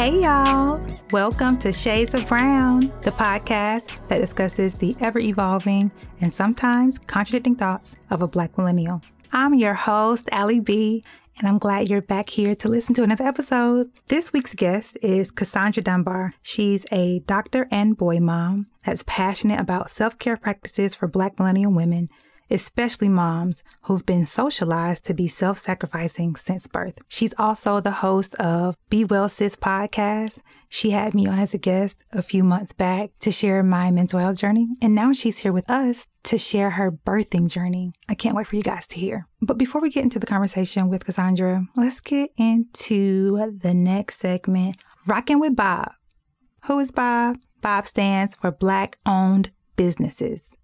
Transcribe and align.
Hey, 0.00 0.22
y'all. 0.22 0.80
Welcome 1.10 1.58
to 1.58 1.74
Shades 1.74 2.14
of 2.14 2.26
Brown, 2.26 2.90
the 3.02 3.10
podcast 3.10 3.90
that 4.08 4.16
discusses 4.16 4.72
the 4.72 4.96
ever 4.98 5.18
evolving 5.18 5.90
and 6.22 6.32
sometimes 6.32 6.98
contradicting 6.98 7.54
thoughts 7.54 7.96
of 8.08 8.22
a 8.22 8.26
Black 8.26 8.56
millennial. 8.56 9.02
I'm 9.30 9.52
your 9.52 9.74
host, 9.74 10.26
Allie 10.32 10.58
B, 10.58 11.04
and 11.36 11.46
I'm 11.46 11.58
glad 11.58 11.90
you're 11.90 12.00
back 12.00 12.30
here 12.30 12.54
to 12.54 12.68
listen 12.70 12.94
to 12.94 13.02
another 13.02 13.24
episode. 13.24 13.90
This 14.08 14.32
week's 14.32 14.54
guest 14.54 14.96
is 15.02 15.30
Cassandra 15.30 15.82
Dunbar. 15.82 16.32
She's 16.40 16.86
a 16.90 17.18
doctor 17.26 17.68
and 17.70 17.94
boy 17.94 18.20
mom 18.20 18.68
that's 18.82 19.04
passionate 19.06 19.60
about 19.60 19.90
self 19.90 20.18
care 20.18 20.38
practices 20.38 20.94
for 20.94 21.08
Black 21.08 21.38
millennial 21.38 21.74
women 21.74 22.08
especially 22.50 23.08
moms 23.08 23.62
who've 23.82 24.04
been 24.04 24.24
socialized 24.24 25.04
to 25.06 25.14
be 25.14 25.28
self 25.28 25.58
sacrificing 25.58 26.36
since 26.36 26.66
birth. 26.66 27.00
She's 27.08 27.34
also 27.38 27.80
the 27.80 27.90
host 27.90 28.34
of 28.36 28.76
Be 28.88 29.04
Well 29.04 29.28
Sis 29.28 29.56
podcast. 29.56 30.40
She 30.68 30.90
had 30.90 31.14
me 31.14 31.26
on 31.26 31.38
as 31.38 31.54
a 31.54 31.58
guest 31.58 32.04
a 32.12 32.22
few 32.22 32.44
months 32.44 32.72
back 32.72 33.10
to 33.20 33.32
share 33.32 33.62
my 33.62 33.90
mental 33.90 34.20
health 34.20 34.38
journey, 34.38 34.68
and 34.80 34.94
now 34.94 35.12
she's 35.12 35.38
here 35.38 35.52
with 35.52 35.68
us 35.70 36.06
to 36.24 36.38
share 36.38 36.70
her 36.70 36.92
birthing 36.92 37.48
journey. 37.48 37.92
I 38.08 38.14
can't 38.14 38.36
wait 38.36 38.46
for 38.46 38.56
you 38.56 38.62
guys 38.62 38.86
to 38.88 39.00
hear. 39.00 39.26
But 39.40 39.58
before 39.58 39.80
we 39.80 39.90
get 39.90 40.04
into 40.04 40.18
the 40.18 40.26
conversation 40.26 40.88
with 40.88 41.04
Cassandra, 41.04 41.66
let's 41.76 42.00
get 42.00 42.30
into 42.36 43.58
the 43.62 43.74
next 43.74 44.18
segment 44.18 44.76
Rocking 45.06 45.40
with 45.40 45.56
Bob. 45.56 45.92
Who 46.66 46.78
is 46.78 46.92
Bob? 46.92 47.38
Bob 47.62 47.86
stands 47.86 48.34
for 48.34 48.50
Black 48.50 48.98
Owned 49.06 49.50
Businesses. 49.76 50.54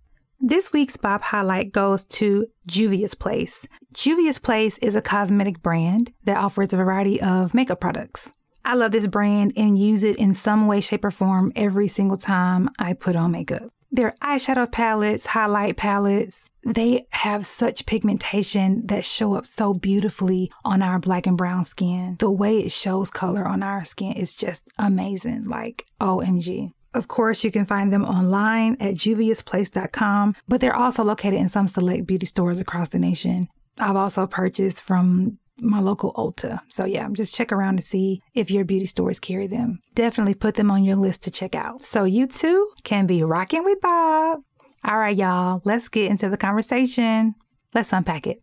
This 0.40 0.70
week's 0.70 0.98
Bob 0.98 1.22
highlight 1.22 1.72
goes 1.72 2.04
to 2.04 2.46
Juvia's 2.66 3.14
Place. 3.14 3.66
Juvia's 3.94 4.38
Place 4.38 4.76
is 4.78 4.94
a 4.94 5.00
cosmetic 5.00 5.62
brand 5.62 6.12
that 6.24 6.36
offers 6.36 6.72
a 6.72 6.76
variety 6.76 7.20
of 7.22 7.54
makeup 7.54 7.80
products. 7.80 8.34
I 8.62 8.74
love 8.74 8.92
this 8.92 9.06
brand 9.06 9.54
and 9.56 9.78
use 9.78 10.04
it 10.04 10.16
in 10.16 10.34
some 10.34 10.66
way, 10.66 10.82
shape, 10.82 11.06
or 11.06 11.10
form 11.10 11.52
every 11.56 11.88
single 11.88 12.18
time 12.18 12.68
I 12.78 12.92
put 12.92 13.16
on 13.16 13.30
makeup. 13.30 13.70
Their 13.90 14.14
eyeshadow 14.22 14.70
palettes, 14.70 15.26
highlight 15.26 15.78
palettes, 15.78 16.50
they 16.64 17.06
have 17.12 17.46
such 17.46 17.86
pigmentation 17.86 18.86
that 18.88 19.04
show 19.04 19.34
up 19.36 19.46
so 19.46 19.72
beautifully 19.72 20.50
on 20.64 20.82
our 20.82 20.98
black 20.98 21.26
and 21.26 21.36
brown 21.36 21.64
skin. 21.64 22.16
The 22.18 22.30
way 22.30 22.58
it 22.58 22.72
shows 22.72 23.10
color 23.10 23.46
on 23.46 23.62
our 23.62 23.84
skin 23.84 24.12
is 24.12 24.36
just 24.36 24.68
amazing. 24.76 25.44
Like, 25.44 25.86
OMG. 26.00 26.72
Of 26.96 27.08
course, 27.08 27.44
you 27.44 27.50
can 27.50 27.66
find 27.66 27.92
them 27.92 28.06
online 28.06 28.78
at 28.80 28.94
juviasplace.com, 28.94 30.34
but 30.48 30.62
they're 30.62 30.74
also 30.74 31.04
located 31.04 31.34
in 31.34 31.50
some 31.50 31.66
select 31.66 32.06
beauty 32.06 32.24
stores 32.24 32.58
across 32.58 32.88
the 32.88 32.98
nation. 32.98 33.48
I've 33.78 33.96
also 33.96 34.26
purchased 34.26 34.80
from 34.82 35.38
my 35.58 35.78
local 35.78 36.14
Ulta. 36.14 36.60
So 36.68 36.86
yeah, 36.86 37.06
just 37.12 37.34
check 37.34 37.52
around 37.52 37.76
to 37.76 37.82
see 37.82 38.22
if 38.32 38.50
your 38.50 38.64
beauty 38.64 38.86
stores 38.86 39.20
carry 39.20 39.46
them. 39.46 39.80
Definitely 39.94 40.36
put 40.36 40.54
them 40.54 40.70
on 40.70 40.84
your 40.84 40.96
list 40.96 41.22
to 41.24 41.30
check 41.30 41.54
out. 41.54 41.82
So 41.82 42.04
you 42.04 42.26
too 42.26 42.70
can 42.82 43.06
be 43.06 43.22
rocking 43.22 43.62
with 43.62 43.78
Bob. 43.82 44.40
All 44.82 44.96
right, 44.98 45.16
y'all, 45.16 45.60
let's 45.64 45.90
get 45.90 46.10
into 46.10 46.30
the 46.30 46.38
conversation. 46.38 47.34
Let's 47.74 47.92
unpack 47.92 48.26
it. 48.26 48.38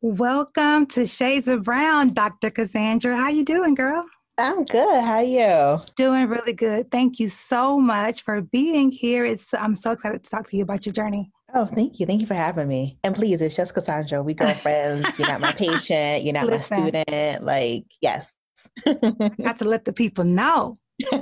Welcome 0.00 0.86
to 0.88 1.06
Shades 1.06 1.48
of 1.48 1.64
Brown, 1.64 2.14
Dr. 2.14 2.50
Cassandra. 2.50 3.16
How 3.16 3.30
you 3.30 3.44
doing, 3.44 3.74
girl? 3.74 4.04
I'm 4.38 4.64
good. 4.64 5.02
How 5.02 5.16
are 5.16 5.22
you? 5.22 5.80
Doing 5.96 6.28
really 6.28 6.52
good. 6.52 6.90
Thank 6.90 7.18
you 7.18 7.30
so 7.30 7.80
much 7.80 8.22
for 8.22 8.42
being 8.42 8.90
here. 8.90 9.24
It's 9.24 9.54
I'm 9.54 9.74
so 9.74 9.92
excited 9.92 10.22
to 10.22 10.30
talk 10.30 10.46
to 10.50 10.56
you 10.56 10.62
about 10.62 10.84
your 10.84 10.92
journey. 10.92 11.30
Oh, 11.54 11.64
thank 11.64 11.98
you. 11.98 12.04
Thank 12.04 12.20
you 12.20 12.26
for 12.26 12.34
having 12.34 12.68
me. 12.68 12.98
And 13.02 13.14
please, 13.14 13.40
it's 13.40 13.56
just 13.56 13.72
Cassandra. 13.72 14.22
We 14.22 14.34
girlfriends. 14.34 15.18
you're 15.18 15.28
not 15.28 15.40
my 15.40 15.52
patient. 15.56 16.24
You're 16.24 16.34
not 16.34 16.46
Listen. 16.46 16.80
my 16.82 16.90
student. 16.90 17.44
Like, 17.44 17.84
yes. 18.02 18.34
Got 18.84 19.58
to 19.58 19.64
let 19.64 19.86
the 19.86 19.94
people 19.94 20.24
know. 20.24 20.78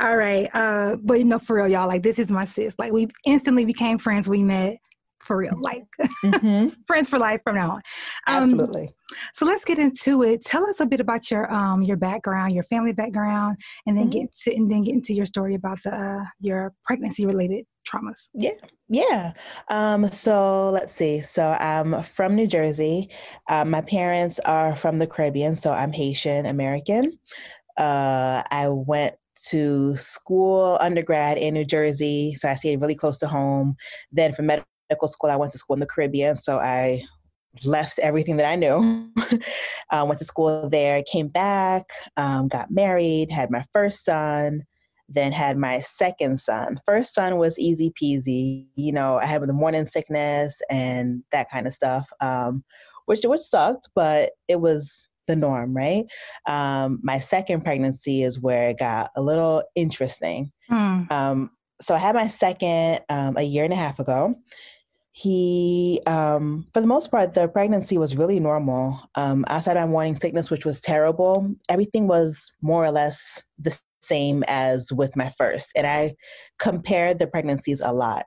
All 0.00 0.16
right. 0.16 0.48
Uh, 0.52 0.96
but 1.02 1.18
you 1.18 1.24
know, 1.24 1.38
for 1.38 1.56
real, 1.56 1.68
y'all, 1.68 1.88
like 1.88 2.02
this 2.02 2.18
is 2.18 2.30
my 2.30 2.44
sis. 2.44 2.78
Like 2.78 2.92
we 2.92 3.08
instantly 3.24 3.64
became 3.64 3.96
friends. 3.98 4.28
We 4.28 4.42
met 4.42 4.76
for 5.20 5.38
real, 5.38 5.58
like 5.58 5.84
mm-hmm. 6.22 6.68
friends 6.86 7.08
for 7.08 7.18
life 7.18 7.40
from 7.44 7.56
now 7.56 7.72
on. 7.72 7.80
Um, 8.26 8.42
Absolutely. 8.42 8.94
So 9.32 9.46
let's 9.46 9.64
get 9.64 9.78
into 9.78 10.22
it. 10.22 10.44
Tell 10.44 10.66
us 10.66 10.80
a 10.80 10.86
bit 10.86 11.00
about 11.00 11.30
your 11.30 11.52
um 11.52 11.82
your 11.82 11.96
background, 11.96 12.52
your 12.52 12.64
family 12.64 12.92
background, 12.92 13.56
and 13.86 13.96
then 13.96 14.10
mm-hmm. 14.10 14.20
get 14.20 14.34
to 14.42 14.54
and 14.54 14.70
then 14.70 14.84
get 14.84 14.94
into 14.94 15.14
your 15.14 15.26
story 15.26 15.54
about 15.54 15.82
the 15.82 15.94
uh, 15.94 16.24
your 16.40 16.72
pregnancy 16.84 17.26
related 17.26 17.64
traumas. 17.88 18.30
Yeah, 18.34 18.52
yeah. 18.88 19.32
Um, 19.68 20.10
so 20.10 20.70
let's 20.70 20.92
see. 20.92 21.20
So 21.20 21.52
I'm 21.52 22.02
from 22.02 22.34
New 22.34 22.46
Jersey. 22.46 23.10
Uh, 23.48 23.64
my 23.64 23.82
parents 23.82 24.38
are 24.40 24.74
from 24.74 24.98
the 24.98 25.06
Caribbean, 25.06 25.56
so 25.56 25.72
I'm 25.72 25.92
Haitian 25.92 26.46
American. 26.46 27.18
Uh, 27.76 28.42
I 28.50 28.68
went 28.68 29.16
to 29.50 29.96
school 29.96 30.78
undergrad 30.80 31.38
in 31.38 31.54
New 31.54 31.64
Jersey, 31.64 32.34
so 32.36 32.48
I 32.48 32.54
stayed 32.54 32.80
really 32.80 32.94
close 32.94 33.18
to 33.18 33.26
home. 33.26 33.76
Then 34.12 34.32
for 34.32 34.42
medical 34.42 34.68
medical 34.90 35.08
school. 35.08 35.30
I 35.30 35.36
went 35.36 35.52
to 35.52 35.58
school 35.58 35.74
in 35.74 35.80
the 35.80 35.86
Caribbean, 35.86 36.36
so 36.36 36.58
I 36.58 37.02
left 37.62 37.98
everything 38.00 38.36
that 38.38 38.50
I 38.50 38.56
knew. 38.56 39.10
uh, 39.90 40.04
went 40.06 40.18
to 40.18 40.24
school 40.24 40.68
there, 40.68 41.02
came 41.04 41.28
back, 41.28 41.84
um, 42.16 42.48
got 42.48 42.70
married, 42.70 43.30
had 43.30 43.50
my 43.50 43.64
first 43.72 44.04
son, 44.04 44.64
then 45.08 45.32
had 45.32 45.56
my 45.56 45.80
second 45.80 46.40
son. 46.40 46.80
First 46.86 47.14
son 47.14 47.36
was 47.36 47.58
easy 47.58 47.92
peasy. 48.00 48.66
You 48.74 48.92
know, 48.92 49.18
I 49.18 49.26
had 49.26 49.42
the 49.42 49.52
morning 49.52 49.86
sickness 49.86 50.60
and 50.70 51.22
that 51.30 51.50
kind 51.50 51.66
of 51.66 51.74
stuff, 51.74 52.08
um, 52.20 52.64
which 53.06 53.20
which 53.24 53.40
sucked, 53.40 53.90
but 53.94 54.32
it 54.48 54.60
was 54.60 55.08
the 55.26 55.36
norm, 55.36 55.76
right? 55.76 56.04
Um, 56.46 57.00
my 57.02 57.18
second 57.18 57.64
pregnancy 57.64 58.22
is 58.22 58.40
where 58.40 58.70
it 58.70 58.78
got 58.78 59.10
a 59.16 59.22
little 59.22 59.62
interesting. 59.74 60.52
Mm. 60.70 61.10
Um, 61.10 61.50
so 61.80 61.94
I 61.94 61.98
had 61.98 62.14
my 62.14 62.28
second 62.28 63.00
um, 63.08 63.36
a 63.36 63.42
year 63.42 63.64
and 63.64 63.72
a 63.72 63.76
half 63.76 63.98
ago, 63.98 64.34
he 65.16 66.00
um, 66.08 66.66
for 66.74 66.80
the 66.80 66.88
most 66.88 67.08
part 67.08 67.34
the 67.34 67.46
pregnancy 67.46 67.96
was 67.96 68.16
really 68.16 68.40
normal 68.40 69.00
um, 69.14 69.44
outside 69.46 69.76
my 69.76 69.86
morning 69.86 70.16
sickness 70.16 70.50
which 70.50 70.66
was 70.66 70.80
terrible 70.80 71.54
everything 71.68 72.08
was 72.08 72.52
more 72.62 72.84
or 72.84 72.90
less 72.90 73.40
the 73.56 73.78
same 74.02 74.42
as 74.48 74.92
with 74.92 75.14
my 75.14 75.32
first 75.38 75.70
and 75.76 75.86
i 75.86 76.12
compared 76.58 77.20
the 77.20 77.28
pregnancies 77.28 77.80
a 77.80 77.92
lot 77.92 78.24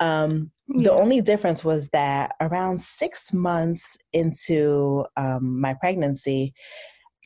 um, 0.00 0.50
yeah. 0.68 0.84
the 0.84 0.92
only 0.92 1.22
difference 1.22 1.64
was 1.64 1.88
that 1.94 2.32
around 2.42 2.82
six 2.82 3.32
months 3.32 3.96
into 4.12 5.06
um, 5.16 5.58
my 5.58 5.72
pregnancy 5.80 6.52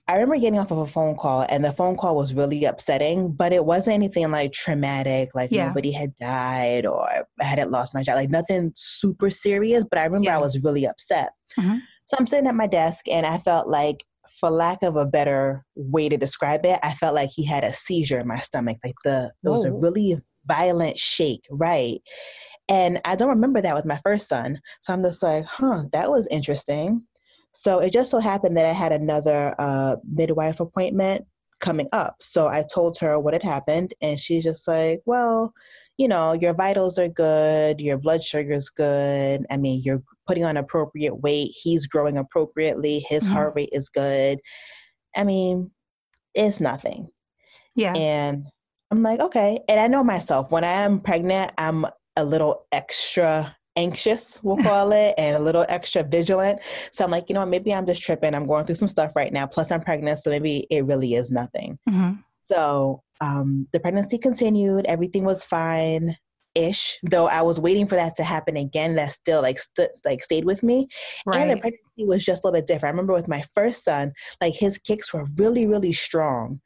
I 0.09 0.15
remember 0.15 0.37
getting 0.37 0.59
off 0.59 0.71
of 0.71 0.79
a 0.79 0.87
phone 0.87 1.17
call 1.17 1.47
and 1.49 1.65
the 1.65 1.73
phone 1.73 1.97
call 1.97 2.17
was 2.17 2.35
really 2.35 2.65
upsetting, 2.65 3.33
but 3.33 3.53
it 3.53 3.65
wasn't 3.65 3.95
anything 3.95 4.31
like 4.31 4.53
traumatic, 4.53 5.31
like 5.35 5.51
yeah. 5.53 5.69
nobody 5.69 5.93
had 5.93 6.15
died 6.17 6.87
or 6.87 7.09
I 7.41 7.45
hadn't 7.45 7.71
lost 7.71 7.95
my 7.95 8.03
job, 8.03 8.17
like 8.17 8.31
nothing 8.31 8.73
super 8.75 9.31
serious, 9.31 9.85
but 9.89 9.99
I 9.99 10.05
remember 10.05 10.27
yeah. 10.27 10.37
I 10.37 10.41
was 10.41 10.63
really 10.65 10.87
upset. 10.87 11.31
Mm-hmm. 11.59 11.77
So 12.07 12.17
I'm 12.19 12.27
sitting 12.27 12.49
at 12.49 12.55
my 12.55 12.67
desk 12.67 13.09
and 13.09 13.25
I 13.25 13.39
felt 13.39 13.69
like, 13.69 14.05
for 14.41 14.51
lack 14.51 14.83
of 14.83 14.97
a 14.97 15.07
better 15.07 15.65
way 15.77 16.09
to 16.09 16.17
describe 16.17 16.65
it, 16.65 16.81
I 16.83 16.95
felt 16.95 17.15
like 17.15 17.31
he 17.33 17.45
had 17.45 17.63
a 17.63 17.73
seizure 17.73 18.19
in 18.19 18.27
my 18.27 18.39
stomach. 18.39 18.79
Like 18.83 18.97
the, 19.05 19.31
there 19.43 19.53
was 19.53 19.65
a 19.65 19.73
really 19.73 20.19
violent 20.47 20.99
shake, 20.99 21.45
right? 21.49 22.01
And 22.69 23.01
I 23.05 23.15
don't 23.15 23.29
remember 23.29 23.61
that 23.61 23.77
with 23.77 23.85
my 23.85 24.01
first 24.03 24.29
son. 24.29 24.61
So 24.81 24.93
I'm 24.93 25.03
just 25.05 25.23
like, 25.23 25.45
huh, 25.45 25.85
that 25.93 26.11
was 26.11 26.27
interesting. 26.29 27.07
So 27.53 27.79
it 27.81 27.93
just 27.93 28.11
so 28.11 28.19
happened 28.19 28.57
that 28.57 28.67
I 28.67 28.73
had 28.73 28.93
another 28.93 29.55
uh, 29.59 29.97
midwife 30.11 30.61
appointment 30.61 31.27
coming 31.61 31.89
up. 31.93 32.17
So 32.21 32.49
I 32.49 32.65
told 32.73 32.99
her 32.99 33.19
what 33.19 33.35
had 33.35 33.43
happened, 33.43 33.95
and 34.01 34.19
she's 34.19 34.45
just 34.45 34.67
like, 34.67 35.01
well, 35.07 35.53
you 35.99 36.09
know, 36.09 36.33
your 36.33 36.55
vitals 36.55 36.99
are 36.99 37.09
good, 37.09 37.81
your 37.81 37.99
blood 37.99 38.25
sugar's 38.25 38.69
good. 38.71 39.47
I 39.51 39.57
mean, 39.57 39.83
you're 39.85 40.03
putting 40.27 40.45
on 40.45 40.57
appropriate 40.57 41.17
weight, 41.17 41.53
he's 41.55 41.87
growing 41.87 42.17
appropriately, 42.17 43.05
his 43.09 43.25
mm-hmm. 43.25 43.35
heart 43.35 43.53
rate 43.55 43.69
is 43.73 43.89
good. 43.89 44.41
I 45.15 45.25
mean, 45.25 45.71
it's 46.35 46.61
nothing. 46.61 47.09
Yeah. 47.75 47.95
And 47.95 48.47
I'm 48.91 49.03
like, 49.03 49.21
okay. 49.21 49.61
And 49.69 49.79
I 49.79 49.87
know 49.87 50.03
myself, 50.03 50.51
when 50.51 50.65
I 50.65 50.73
am 50.73 51.01
pregnant, 51.01 51.53
I'm 51.59 51.87
a 52.17 52.25
little 52.25 52.67
extra 52.73 53.57
anxious, 53.77 54.43
we'll 54.43 54.63
call 54.63 54.93
it, 54.93 55.15
and 55.19 55.37
a 55.37 55.41
little 55.41 55.65
extra 55.69 56.03
vigilant. 56.03 56.61
So 56.91 57.05
I'm 57.05 57.11
like, 57.11 57.29
you 57.29 57.35
know, 57.35 57.47
maybe 57.47 57.73
I'm 57.73 57.87
just 57.87 58.03
tripping. 58.03 58.35
I'm 58.35 58.47
going 58.47 58.65
through 58.65 58.77
some 58.77 58.89
stuff 58.89 59.13
right 59.15 59.33
now. 59.33 59.47
Plus, 59.47 59.71
I'm 59.71 59.81
pregnant, 59.81 60.19
so 60.19 60.31
maybe 60.31 60.67
it 60.71 60.85
really 60.85 61.15
is 61.15 61.31
nothing. 61.31 61.79
Mm-hmm. 61.89 62.21
So 62.45 63.03
um, 63.21 63.69
the 63.73 63.81
pregnancy 63.81 64.19
continued. 64.19 64.87
Everything 64.87 65.25
was 65.25 65.45
fine 65.45 66.17
ish 66.55 66.99
though 67.03 67.29
i 67.29 67.41
was 67.41 67.59
waiting 67.59 67.87
for 67.87 67.95
that 67.95 68.15
to 68.15 68.23
happen 68.23 68.57
again 68.57 68.95
that 68.95 69.13
still 69.13 69.41
like 69.41 69.59
like 70.05 70.23
stayed 70.23 70.45
with 70.45 70.63
me 70.63 70.87
right. 71.25 71.41
and 71.41 71.51
the 71.51 71.57
pregnancy 71.57 72.05
was 72.05 72.23
just 72.23 72.45
a 72.45 72.47
little 72.47 72.61
bit 72.61 72.67
different 72.67 72.91
i 72.91 72.95
remember 72.95 73.13
with 73.13 73.29
my 73.29 73.43
first 73.55 73.85
son 73.85 74.13
like 74.41 74.55
his 74.55 74.79
kicks 74.79 75.13
were 75.13 75.25
really 75.39 75.67
really 75.67 75.93
strong 75.93 76.61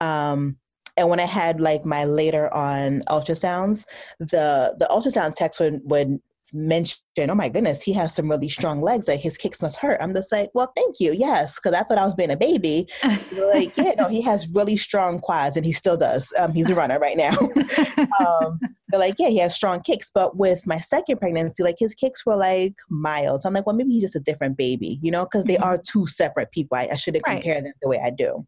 um 0.00 0.56
and 0.96 1.08
when 1.08 1.18
i 1.18 1.24
had 1.24 1.60
like 1.60 1.84
my 1.84 2.04
later 2.04 2.52
on 2.54 3.02
ultrasounds 3.08 3.84
the 4.20 4.74
the 4.78 4.86
ultrasound 4.90 5.34
techs 5.34 5.58
would 5.58 5.80
would 5.84 6.20
mentioned, 6.52 7.30
oh 7.30 7.34
my 7.34 7.48
goodness, 7.48 7.82
he 7.82 7.92
has 7.92 8.14
some 8.14 8.30
really 8.30 8.48
strong 8.48 8.80
legs. 8.80 9.08
Like 9.08 9.20
his 9.20 9.36
kicks 9.36 9.62
must 9.62 9.78
hurt. 9.78 9.98
I'm 10.00 10.14
just 10.14 10.32
like, 10.32 10.50
well, 10.54 10.72
thank 10.76 10.96
you. 11.00 11.12
Yes. 11.12 11.58
Cause 11.58 11.74
I 11.74 11.82
thought 11.82 11.98
I 11.98 12.04
was 12.04 12.14
being 12.14 12.30
a 12.30 12.36
baby. 12.36 12.86
like, 13.32 13.76
yeah, 13.76 13.94
no, 13.98 14.08
he 14.08 14.20
has 14.22 14.48
really 14.54 14.76
strong 14.76 15.18
quads 15.18 15.56
and 15.56 15.64
he 15.64 15.72
still 15.72 15.96
does. 15.96 16.32
Um, 16.38 16.52
he's 16.52 16.70
a 16.70 16.74
runner 16.74 16.98
right 16.98 17.16
now. 17.16 17.36
um, 18.20 18.60
they're 18.88 19.00
like, 19.00 19.16
yeah, 19.18 19.28
he 19.28 19.38
has 19.38 19.54
strong 19.54 19.80
kicks. 19.80 20.10
But 20.14 20.36
with 20.36 20.66
my 20.66 20.78
second 20.78 21.18
pregnancy, 21.18 21.62
like 21.62 21.76
his 21.78 21.94
kicks 21.94 22.26
were 22.26 22.36
like 22.36 22.74
mild. 22.90 23.42
So 23.42 23.48
I'm 23.48 23.54
like, 23.54 23.66
well, 23.66 23.76
maybe 23.76 23.92
he's 23.92 24.02
just 24.02 24.16
a 24.16 24.20
different 24.20 24.56
baby, 24.56 24.98
you 25.02 25.10
know, 25.10 25.24
because 25.24 25.44
they 25.44 25.54
mm-hmm. 25.54 25.64
are 25.64 25.78
two 25.78 26.06
separate 26.06 26.50
people. 26.50 26.76
I, 26.76 26.88
I 26.92 26.96
shouldn't 26.96 27.26
right. 27.26 27.42
compare 27.42 27.62
them 27.62 27.72
the 27.80 27.88
way 27.88 28.00
I 28.04 28.10
do. 28.10 28.46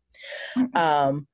Mm-hmm. 0.59 0.77
Um, 0.77 1.27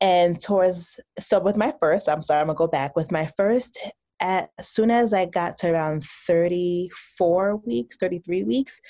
and 0.00 0.40
towards 0.40 1.00
so 1.18 1.40
with 1.40 1.56
my 1.56 1.72
first 1.80 2.08
i'm 2.08 2.22
sorry 2.22 2.40
i'm 2.40 2.48
gonna 2.48 2.56
go 2.56 2.66
back 2.66 2.94
with 2.94 3.10
my 3.10 3.26
first 3.36 3.78
as 4.20 4.48
soon 4.62 4.90
as 4.90 5.12
I 5.12 5.26
got 5.26 5.56
to 5.58 5.72
around 5.72 6.04
34 6.04 7.56
weeks, 7.56 7.96
33 7.96 8.44
weeks, 8.44 8.80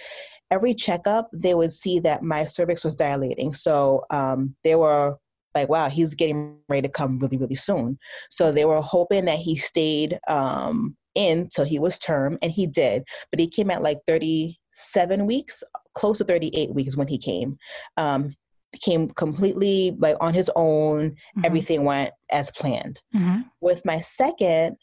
every 0.51 0.75
checkup, 0.75 1.29
they 1.33 1.55
would 1.55 1.73
see 1.73 1.99
that 2.01 2.23
my 2.23 2.45
cervix 2.45 2.85
was 2.85 2.95
dilating. 2.95 3.53
So 3.53 4.05
um, 4.11 4.55
they 4.63 4.75
were 4.75 5.17
like, 5.55 5.69
wow, 5.69 5.89
he's 5.89 6.15
getting 6.15 6.59
ready 6.69 6.83
to 6.83 6.93
come 6.93 7.19
really, 7.19 7.39
really 7.39 7.55
soon. 7.55 7.99
So 8.31 8.53
they 8.53 8.65
were 8.65 8.81
hoping 8.81 9.25
that 9.25 9.39
he 9.39 9.57
stayed 9.57 10.19
um, 10.29 10.97
in 11.15 11.49
till 11.49 11.65
he 11.65 11.79
was 11.79 11.99
term, 11.99 12.39
and 12.43 12.53
he 12.53 12.67
did. 12.67 13.03
But 13.31 13.41
he 13.41 13.49
came 13.49 13.71
at 13.71 13.83
like 13.83 13.99
37 14.07 15.27
weeks, 15.27 15.65
close 15.95 16.19
to 16.19 16.25
38 16.25 16.75
weeks 16.75 16.97
when 16.97 17.09
he 17.09 17.19
came. 17.19 17.57
Um, 17.97 18.37
came 18.83 19.09
completely 19.11 19.97
like 19.99 20.17
on 20.21 20.35
his 20.35 20.51
own. 20.55 21.11
Mm-hmm. 21.11 21.45
Everything 21.45 21.85
went 21.85 22.13
as 22.31 22.51
planned. 22.51 23.01
Mm-hmm. 23.15 23.41
With 23.61 23.85
my 23.85 24.01
second, 24.01 24.77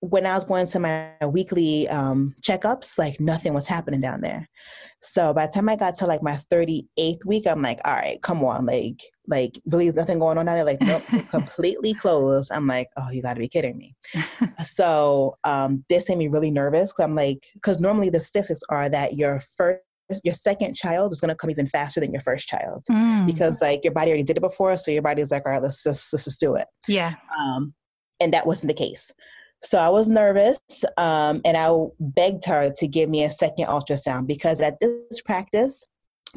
when 0.00 0.26
I 0.26 0.34
was 0.34 0.44
going 0.44 0.66
to 0.68 0.78
my 0.78 1.10
weekly 1.26 1.88
um, 1.88 2.34
checkups, 2.42 2.98
like 2.98 3.18
nothing 3.20 3.52
was 3.52 3.66
happening 3.66 4.00
down 4.00 4.20
there. 4.20 4.48
So 5.00 5.32
by 5.32 5.46
the 5.46 5.52
time 5.52 5.68
I 5.68 5.76
got 5.76 5.96
to 5.98 6.06
like 6.06 6.22
my 6.22 6.38
38th 6.50 7.24
week, 7.24 7.46
I'm 7.46 7.62
like, 7.62 7.80
all 7.84 7.94
right, 7.94 8.20
come 8.22 8.44
on, 8.44 8.66
like, 8.66 9.00
like 9.28 9.60
really 9.66 9.86
is 9.86 9.94
nothing 9.94 10.18
going 10.18 10.38
on 10.38 10.46
down 10.46 10.56
there? 10.56 10.64
Like, 10.64 10.80
nope, 10.80 11.04
completely 11.30 11.94
closed. 11.94 12.50
I'm 12.52 12.66
like, 12.66 12.88
oh, 12.96 13.10
you 13.10 13.22
got 13.22 13.34
to 13.34 13.40
be 13.40 13.48
kidding 13.48 13.76
me. 13.76 13.94
so 14.66 15.36
um, 15.44 15.84
this 15.88 16.08
made 16.08 16.18
me 16.18 16.28
really 16.28 16.50
nervous 16.50 16.92
because 16.92 17.04
I'm 17.04 17.14
like, 17.14 17.46
because 17.54 17.80
normally 17.80 18.10
the 18.10 18.20
statistics 18.20 18.60
are 18.68 18.88
that 18.88 19.16
your 19.16 19.40
first 19.56 19.82
your 20.24 20.32
second 20.32 20.74
child 20.74 21.12
is 21.12 21.20
going 21.20 21.28
to 21.28 21.34
come 21.34 21.50
even 21.50 21.66
faster 21.66 22.00
than 22.00 22.12
your 22.12 22.22
first 22.22 22.48
child 22.48 22.82
mm. 22.90 23.26
because 23.26 23.60
like 23.60 23.84
your 23.84 23.92
body 23.92 24.10
already 24.10 24.22
did 24.22 24.38
it 24.38 24.40
before 24.40 24.74
so 24.78 24.90
your 24.90 25.02
body's 25.02 25.30
like 25.30 25.44
all 25.44 25.52
right 25.52 25.62
let's 25.62 25.82
just 25.82 26.10
let's 26.14 26.24
just 26.24 26.40
do 26.40 26.54
it 26.54 26.66
yeah 26.86 27.16
um 27.38 27.74
and 28.18 28.32
that 28.32 28.46
wasn't 28.46 28.66
the 28.66 28.74
case 28.74 29.12
so 29.62 29.78
I 29.78 29.88
was 29.88 30.08
nervous 30.08 30.58
um, 30.96 31.40
and 31.44 31.56
I 31.56 31.70
begged 31.98 32.44
her 32.44 32.72
to 32.76 32.86
give 32.86 33.10
me 33.10 33.24
a 33.24 33.30
second 33.30 33.66
ultrasound 33.66 34.26
because 34.26 34.60
at 34.60 34.78
this 34.80 35.20
practice, 35.24 35.84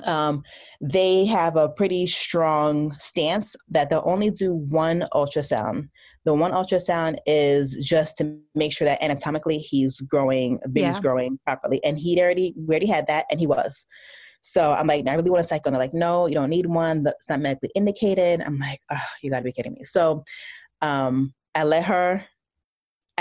um, 0.06 0.44
they 0.80 1.26
have 1.26 1.56
a 1.56 1.70
pretty 1.70 2.08
strong 2.08 2.96
stance 3.00 3.56
that 3.70 3.90
they'll 3.90 4.04
only 4.06 4.32
do 4.32 4.54
one 4.54 5.06
ultrasound. 5.14 5.90
The 6.24 6.34
one 6.34 6.52
ultrasound 6.52 7.18
is 7.26 7.76
just 7.84 8.18
to 8.18 8.38
make 8.56 8.74
sure 8.74 8.86
that 8.86 9.02
anatomically 9.04 9.58
he's 9.58 10.00
growing, 10.02 10.60
baby's 10.72 10.96
yeah. 10.96 11.02
growing 11.02 11.40
properly. 11.46 11.84
And 11.84 12.00
he'd 12.00 12.20
already, 12.20 12.54
we 12.58 12.74
already 12.74 12.88
had 12.88 13.08
that 13.08 13.26
and 13.30 13.40
he 13.40 13.48
was. 13.48 13.86
So 14.44 14.72
I'm 14.72 14.88
like, 14.88 15.08
I 15.08 15.14
really 15.14 15.30
want 15.30 15.44
a 15.44 15.48
second. 15.48 15.74
They're 15.74 15.82
like, 15.82 15.94
no, 15.94 16.26
you 16.26 16.34
don't 16.34 16.50
need 16.50 16.66
one. 16.66 17.04
That's 17.04 17.30
not 17.30 17.42
medically 17.42 17.70
indicated. 17.76 18.42
I'm 18.42 18.58
like, 18.58 18.80
oh, 18.92 18.98
you 19.22 19.30
gotta 19.30 19.44
be 19.44 19.52
kidding 19.52 19.74
me. 19.74 19.84
So 19.84 20.24
um, 20.82 21.34
I 21.54 21.64
let 21.64 21.84
her 21.86 22.26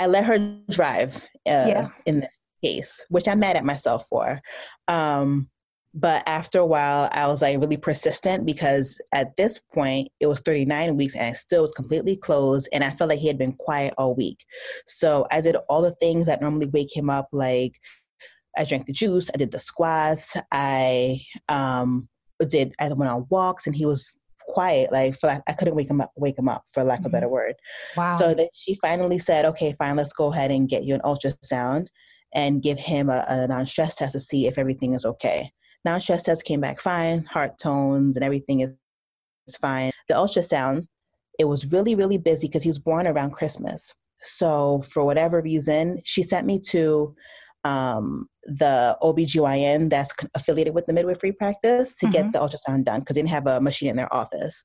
I 0.01 0.07
let 0.07 0.25
her 0.25 0.39
drive 0.71 1.15
uh, 1.47 1.67
yeah. 1.67 1.89
in 2.07 2.21
this 2.21 2.39
case, 2.63 3.05
which 3.09 3.27
I'm 3.27 3.39
mad 3.39 3.55
at 3.55 3.63
myself 3.63 4.07
for. 4.09 4.41
Um, 4.87 5.47
but 5.93 6.23
after 6.25 6.57
a 6.57 6.65
while, 6.65 7.07
I 7.11 7.27
was 7.27 7.43
like 7.43 7.59
really 7.59 7.77
persistent 7.77 8.43
because 8.43 8.99
at 9.13 9.35
this 9.37 9.59
point 9.75 10.07
it 10.19 10.25
was 10.25 10.39
39 10.39 10.97
weeks 10.97 11.15
and 11.15 11.25
I 11.25 11.33
still 11.33 11.61
was 11.61 11.71
completely 11.73 12.15
closed, 12.15 12.67
and 12.73 12.83
I 12.83 12.89
felt 12.89 13.09
like 13.09 13.19
he 13.19 13.27
had 13.27 13.37
been 13.37 13.53
quiet 13.53 13.93
all 13.99 14.15
week. 14.15 14.43
So 14.87 15.27
I 15.29 15.39
did 15.39 15.55
all 15.69 15.83
the 15.83 15.95
things 16.01 16.25
that 16.25 16.41
normally 16.41 16.67
wake 16.67 16.95
him 16.95 17.11
up, 17.11 17.27
like 17.31 17.73
I 18.57 18.65
drank 18.65 18.87
the 18.87 18.93
juice, 18.93 19.29
I 19.31 19.37
did 19.37 19.51
the 19.51 19.59
squats, 19.59 20.35
I 20.51 21.21
um, 21.47 22.09
did 22.47 22.73
I 22.79 22.87
went 22.91 23.11
on 23.11 23.27
walks, 23.29 23.67
and 23.67 23.75
he 23.75 23.85
was 23.85 24.15
quiet 24.51 24.91
like 24.91 25.17
for 25.19 25.27
like 25.27 25.41
I 25.47 25.53
couldn't 25.53 25.75
wake 25.75 25.89
him 25.89 26.01
up 26.01 26.11
wake 26.15 26.37
him 26.37 26.49
up 26.49 26.63
for 26.71 26.83
lack 26.83 26.99
of 26.99 27.07
a 27.07 27.09
better 27.09 27.25
mm-hmm. 27.25 27.33
word. 27.33 27.55
Wow. 27.95 28.17
So 28.17 28.33
that 28.33 28.49
she 28.53 28.75
finally 28.75 29.19
said, 29.19 29.45
Okay, 29.45 29.73
fine, 29.77 29.95
let's 29.95 30.13
go 30.13 30.31
ahead 30.31 30.51
and 30.51 30.69
get 30.69 30.83
you 30.83 30.93
an 30.93 31.01
ultrasound 31.01 31.87
and 32.33 32.61
give 32.61 32.79
him 32.79 33.09
a, 33.09 33.25
a 33.27 33.47
non-stress 33.47 33.95
test 33.95 34.13
to 34.13 34.19
see 34.19 34.47
if 34.47 34.57
everything 34.57 34.93
is 34.93 35.05
okay. 35.05 35.49
Non-stress 35.83 36.23
test 36.23 36.45
came 36.45 36.61
back 36.61 36.79
fine, 36.79 37.25
heart 37.25 37.57
tones 37.61 38.15
and 38.15 38.23
everything 38.23 38.61
is, 38.61 38.71
is 39.47 39.57
fine. 39.57 39.91
The 40.07 40.15
ultrasound, 40.15 40.85
it 41.39 41.45
was 41.45 41.71
really, 41.71 41.95
really 41.95 42.17
busy 42.17 42.47
because 42.47 42.63
he 42.63 42.69
was 42.69 42.79
born 42.79 43.07
around 43.07 43.31
Christmas. 43.31 43.93
So 44.21 44.83
for 44.89 45.03
whatever 45.03 45.41
reason, 45.41 45.99
she 46.05 46.23
sent 46.23 46.45
me 46.45 46.59
to 46.69 47.15
um, 47.63 48.27
the 48.45 48.97
OBGYN 49.01 49.89
that's 49.89 50.11
affiliated 50.35 50.73
with 50.73 50.85
the 50.85 50.93
midwifery 50.93 51.31
practice 51.31 51.95
to 51.95 52.05
mm-hmm. 52.05 52.13
get 52.13 52.31
the 52.31 52.39
ultrasound 52.39 52.85
done 52.85 53.01
because 53.01 53.15
they 53.15 53.21
didn't 53.21 53.29
have 53.29 53.47
a 53.47 53.61
machine 53.61 53.89
in 53.89 53.95
their 53.95 54.13
office. 54.13 54.63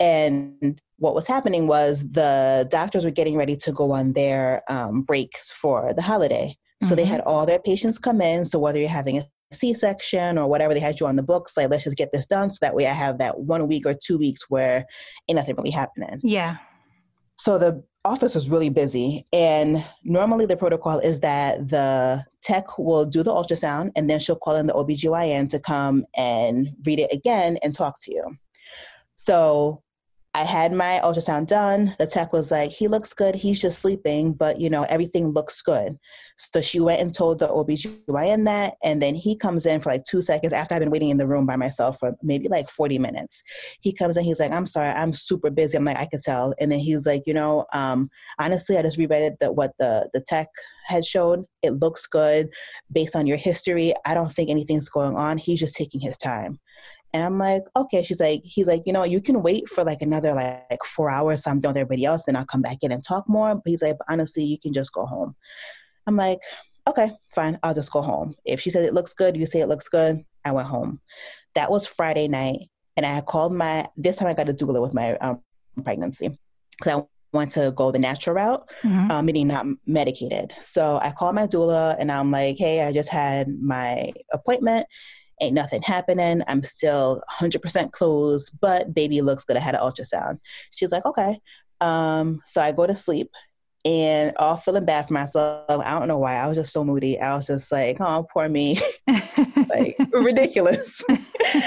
And 0.00 0.80
what 0.98 1.14
was 1.14 1.26
happening 1.26 1.66
was 1.66 2.08
the 2.10 2.66
doctors 2.70 3.04
were 3.04 3.10
getting 3.10 3.36
ready 3.36 3.56
to 3.56 3.72
go 3.72 3.92
on 3.92 4.12
their 4.12 4.62
um, 4.68 5.02
breaks 5.02 5.50
for 5.52 5.92
the 5.94 6.02
holiday. 6.02 6.56
So 6.82 6.88
mm-hmm. 6.88 6.96
they 6.96 7.04
had 7.04 7.20
all 7.20 7.46
their 7.46 7.60
patients 7.60 7.98
come 7.98 8.20
in. 8.20 8.44
So 8.44 8.58
whether 8.58 8.78
you're 8.78 8.88
having 8.88 9.18
a 9.18 9.24
C-section 9.52 10.36
or 10.36 10.48
whatever 10.48 10.74
they 10.74 10.80
had 10.80 10.98
you 10.98 11.06
on 11.06 11.16
the 11.16 11.22
books, 11.22 11.56
like 11.56 11.70
let's 11.70 11.84
just 11.84 11.96
get 11.96 12.10
this 12.12 12.26
done 12.26 12.50
so 12.50 12.58
that 12.60 12.74
way 12.74 12.86
I 12.86 12.92
have 12.92 13.18
that 13.18 13.40
one 13.40 13.68
week 13.68 13.86
or 13.86 13.94
two 13.94 14.18
weeks 14.18 14.42
where 14.48 14.84
ain't 15.28 15.36
nothing 15.36 15.54
really 15.56 15.70
happening. 15.70 16.20
Yeah. 16.22 16.56
So 17.36 17.58
the 17.58 17.84
office 18.04 18.34
was 18.34 18.50
really 18.50 18.70
busy. 18.70 19.26
And 19.32 19.84
normally 20.04 20.46
the 20.46 20.56
protocol 20.56 20.98
is 20.98 21.20
that 21.20 21.68
the 21.68 22.24
tech 22.42 22.78
will 22.78 23.06
do 23.06 23.22
the 23.22 23.32
ultrasound 23.32 23.92
and 23.96 24.08
then 24.08 24.20
she'll 24.20 24.36
call 24.36 24.56
in 24.56 24.66
the 24.66 24.74
OBGYN 24.74 25.48
to 25.50 25.58
come 25.58 26.04
and 26.16 26.68
read 26.84 26.98
it 26.98 27.12
again 27.12 27.56
and 27.62 27.74
talk 27.74 28.00
to 28.02 28.12
you. 28.12 28.36
So 29.16 29.82
I 30.36 30.42
had 30.42 30.72
my 30.72 31.00
ultrasound 31.04 31.46
done. 31.46 31.94
The 31.98 32.08
tech 32.08 32.32
was 32.32 32.50
like, 32.50 32.72
he 32.72 32.88
looks 32.88 33.14
good. 33.14 33.36
He's 33.36 33.60
just 33.60 33.78
sleeping, 33.80 34.32
but 34.32 34.60
you 34.60 34.68
know, 34.68 34.82
everything 34.82 35.28
looks 35.28 35.62
good. 35.62 35.96
So 36.36 36.60
she 36.60 36.80
went 36.80 37.00
and 37.00 37.14
told 37.14 37.38
the 37.38 37.46
OBGYN 37.46 38.44
that. 38.46 38.74
And 38.82 39.00
then 39.00 39.14
he 39.14 39.36
comes 39.36 39.64
in 39.64 39.80
for 39.80 39.90
like 39.90 40.02
two 40.02 40.22
seconds 40.22 40.52
after 40.52 40.74
I've 40.74 40.80
been 40.80 40.90
waiting 40.90 41.10
in 41.10 41.18
the 41.18 41.26
room 41.26 41.46
by 41.46 41.54
myself 41.54 42.00
for 42.00 42.16
maybe 42.20 42.48
like 42.48 42.68
40 42.68 42.98
minutes. 42.98 43.44
He 43.80 43.92
comes 43.92 44.16
in, 44.16 44.24
he's 44.24 44.40
like, 44.40 44.50
I'm 44.50 44.66
sorry, 44.66 44.88
I'm 44.88 45.14
super 45.14 45.50
busy. 45.50 45.76
I'm 45.76 45.84
like, 45.84 45.98
I 45.98 46.06
could 46.06 46.22
tell. 46.22 46.52
And 46.58 46.72
then 46.72 46.80
he's 46.80 47.06
like, 47.06 47.22
you 47.26 47.34
know, 47.34 47.66
um, 47.72 48.10
honestly, 48.40 48.76
I 48.76 48.82
just 48.82 48.98
reread 48.98 49.22
it 49.22 49.36
that 49.38 49.54
what 49.54 49.72
the, 49.78 50.10
the 50.12 50.20
tech 50.20 50.48
had 50.86 51.04
showed. 51.04 51.44
It 51.62 51.74
looks 51.74 52.06
good 52.06 52.48
based 52.90 53.14
on 53.14 53.28
your 53.28 53.36
history. 53.36 53.94
I 54.04 54.14
don't 54.14 54.32
think 54.32 54.50
anything's 54.50 54.88
going 54.88 55.14
on. 55.14 55.38
He's 55.38 55.60
just 55.60 55.76
taking 55.76 56.00
his 56.00 56.18
time. 56.18 56.58
And 57.14 57.22
I'm 57.22 57.38
like, 57.38 57.62
okay. 57.76 58.02
She's 58.02 58.20
like, 58.20 58.42
he's 58.44 58.66
like, 58.66 58.82
you 58.86 58.92
know, 58.92 59.04
you 59.04 59.22
can 59.22 59.40
wait 59.40 59.68
for 59.68 59.84
like 59.84 60.02
another 60.02 60.34
like, 60.34 60.64
like 60.68 60.84
four 60.84 61.10
hours. 61.10 61.44
So 61.44 61.50
I'm 61.52 61.60
done 61.60 61.70
with 61.70 61.78
everybody 61.78 62.04
else. 62.04 62.24
Then 62.24 62.34
I'll 62.34 62.44
come 62.44 62.60
back 62.60 62.78
in 62.82 62.90
and 62.90 63.04
talk 63.04 63.28
more. 63.28 63.54
But 63.54 63.62
he's 63.64 63.82
like, 63.82 63.96
but 63.98 64.06
honestly, 64.10 64.42
you 64.42 64.58
can 64.58 64.72
just 64.72 64.92
go 64.92 65.06
home. 65.06 65.36
I'm 66.08 66.16
like, 66.16 66.40
okay, 66.88 67.12
fine. 67.32 67.56
I'll 67.62 67.72
just 67.72 67.92
go 67.92 68.02
home. 68.02 68.34
If 68.44 68.60
she 68.60 68.70
says 68.70 68.84
it 68.84 68.94
looks 68.94 69.14
good, 69.14 69.36
you 69.36 69.46
say 69.46 69.60
it 69.60 69.68
looks 69.68 69.88
good. 69.88 70.24
I 70.44 70.50
went 70.50 70.66
home. 70.66 71.00
That 71.54 71.70
was 71.70 71.86
Friday 71.86 72.26
night. 72.26 72.68
And 72.96 73.06
I 73.06 73.20
called 73.20 73.52
my, 73.52 73.86
this 73.96 74.16
time 74.16 74.28
I 74.28 74.34
got 74.34 74.48
a 74.48 74.52
doula 74.52 74.82
with 74.82 74.92
my 74.92 75.16
um, 75.18 75.40
pregnancy. 75.84 76.36
Because 76.76 76.98
I 76.98 77.06
want 77.32 77.52
to 77.52 77.72
go 77.76 77.92
the 77.92 78.00
natural 78.00 78.34
route, 78.34 78.68
mm-hmm. 78.82 79.10
um, 79.12 79.24
meaning 79.24 79.46
not 79.46 79.66
medicated. 79.86 80.50
So 80.60 80.98
I 81.00 81.12
called 81.12 81.36
my 81.36 81.46
doula 81.46 81.94
and 81.96 82.10
I'm 82.10 82.32
like, 82.32 82.56
hey, 82.58 82.82
I 82.82 82.92
just 82.92 83.08
had 83.08 83.48
my 83.60 84.12
appointment 84.32 84.88
ain't 85.40 85.54
nothing 85.54 85.82
happening. 85.82 86.42
I'm 86.48 86.62
still 86.62 87.22
100% 87.40 87.92
closed, 87.92 88.58
but 88.60 88.94
baby 88.94 89.20
looks 89.20 89.44
good. 89.44 89.56
I 89.56 89.60
had 89.60 89.74
an 89.74 89.80
ultrasound. 89.80 90.38
She's 90.70 90.92
like, 90.92 91.04
okay. 91.04 91.40
Um, 91.80 92.40
so 92.46 92.62
I 92.62 92.72
go 92.72 92.86
to 92.86 92.94
sleep 92.94 93.30
and 93.84 94.32
all 94.36 94.56
feeling 94.56 94.86
bad 94.86 95.06
for 95.06 95.12
myself. 95.12 95.64
I 95.68 95.98
don't 95.98 96.08
know 96.08 96.18
why. 96.18 96.36
I 96.36 96.46
was 96.46 96.56
just 96.56 96.72
so 96.72 96.84
moody. 96.84 97.20
I 97.20 97.36
was 97.36 97.46
just 97.46 97.70
like, 97.70 97.98
oh, 98.00 98.26
poor 98.32 98.48
me. 98.48 98.78
like, 99.68 99.96
ridiculous. 100.12 101.02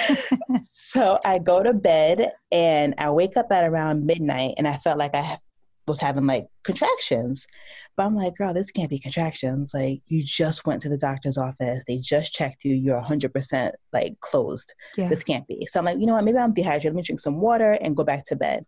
so 0.72 1.20
I 1.24 1.38
go 1.38 1.62
to 1.62 1.74
bed 1.74 2.32
and 2.52 2.96
I 2.98 3.12
wake 3.12 3.38
up 3.38 3.52
at 3.52 3.66
around 3.66 4.06
midnight 4.06 4.56
and 4.58 4.68
I 4.68 4.78
felt 4.78 4.98
like 4.98 5.14
I 5.14 5.38
was 5.88 6.00
having 6.00 6.26
like 6.26 6.48
contractions. 6.64 7.48
But 7.96 8.06
I'm 8.06 8.16
like, 8.16 8.36
girl, 8.36 8.54
this 8.54 8.72
can't 8.72 8.90
be 8.90 9.00
contractions. 9.00 9.72
Like, 9.74 10.02
you 10.06 10.24
just 10.24 10.68
went 10.68 10.82
to 10.84 10.90
the 10.90 10.98
doctor's 10.98 11.38
office. 11.38 11.84
They 11.88 11.98
just 11.98 12.34
checked 12.34 12.64
you. 12.64 12.76
You're 12.76 13.02
100% 13.02 13.72
like 13.92 14.20
closed. 14.20 14.74
Yeah. 14.96 15.10
This 15.10 15.24
can't 15.24 15.48
be. 15.48 15.66
So 15.66 15.80
I'm 15.80 15.86
like, 15.86 16.00
you 16.00 16.06
know 16.06 16.14
what? 16.14 16.24
Maybe 16.24 16.38
I'm 16.38 16.54
dehydrated. 16.54 16.94
Let 16.94 16.96
me 16.96 17.02
drink 17.02 17.20
some 17.20 17.42
water 17.42 17.78
and 17.82 17.98
go 17.98 18.04
back 18.04 18.26
to 18.28 18.36
bed. 18.36 18.66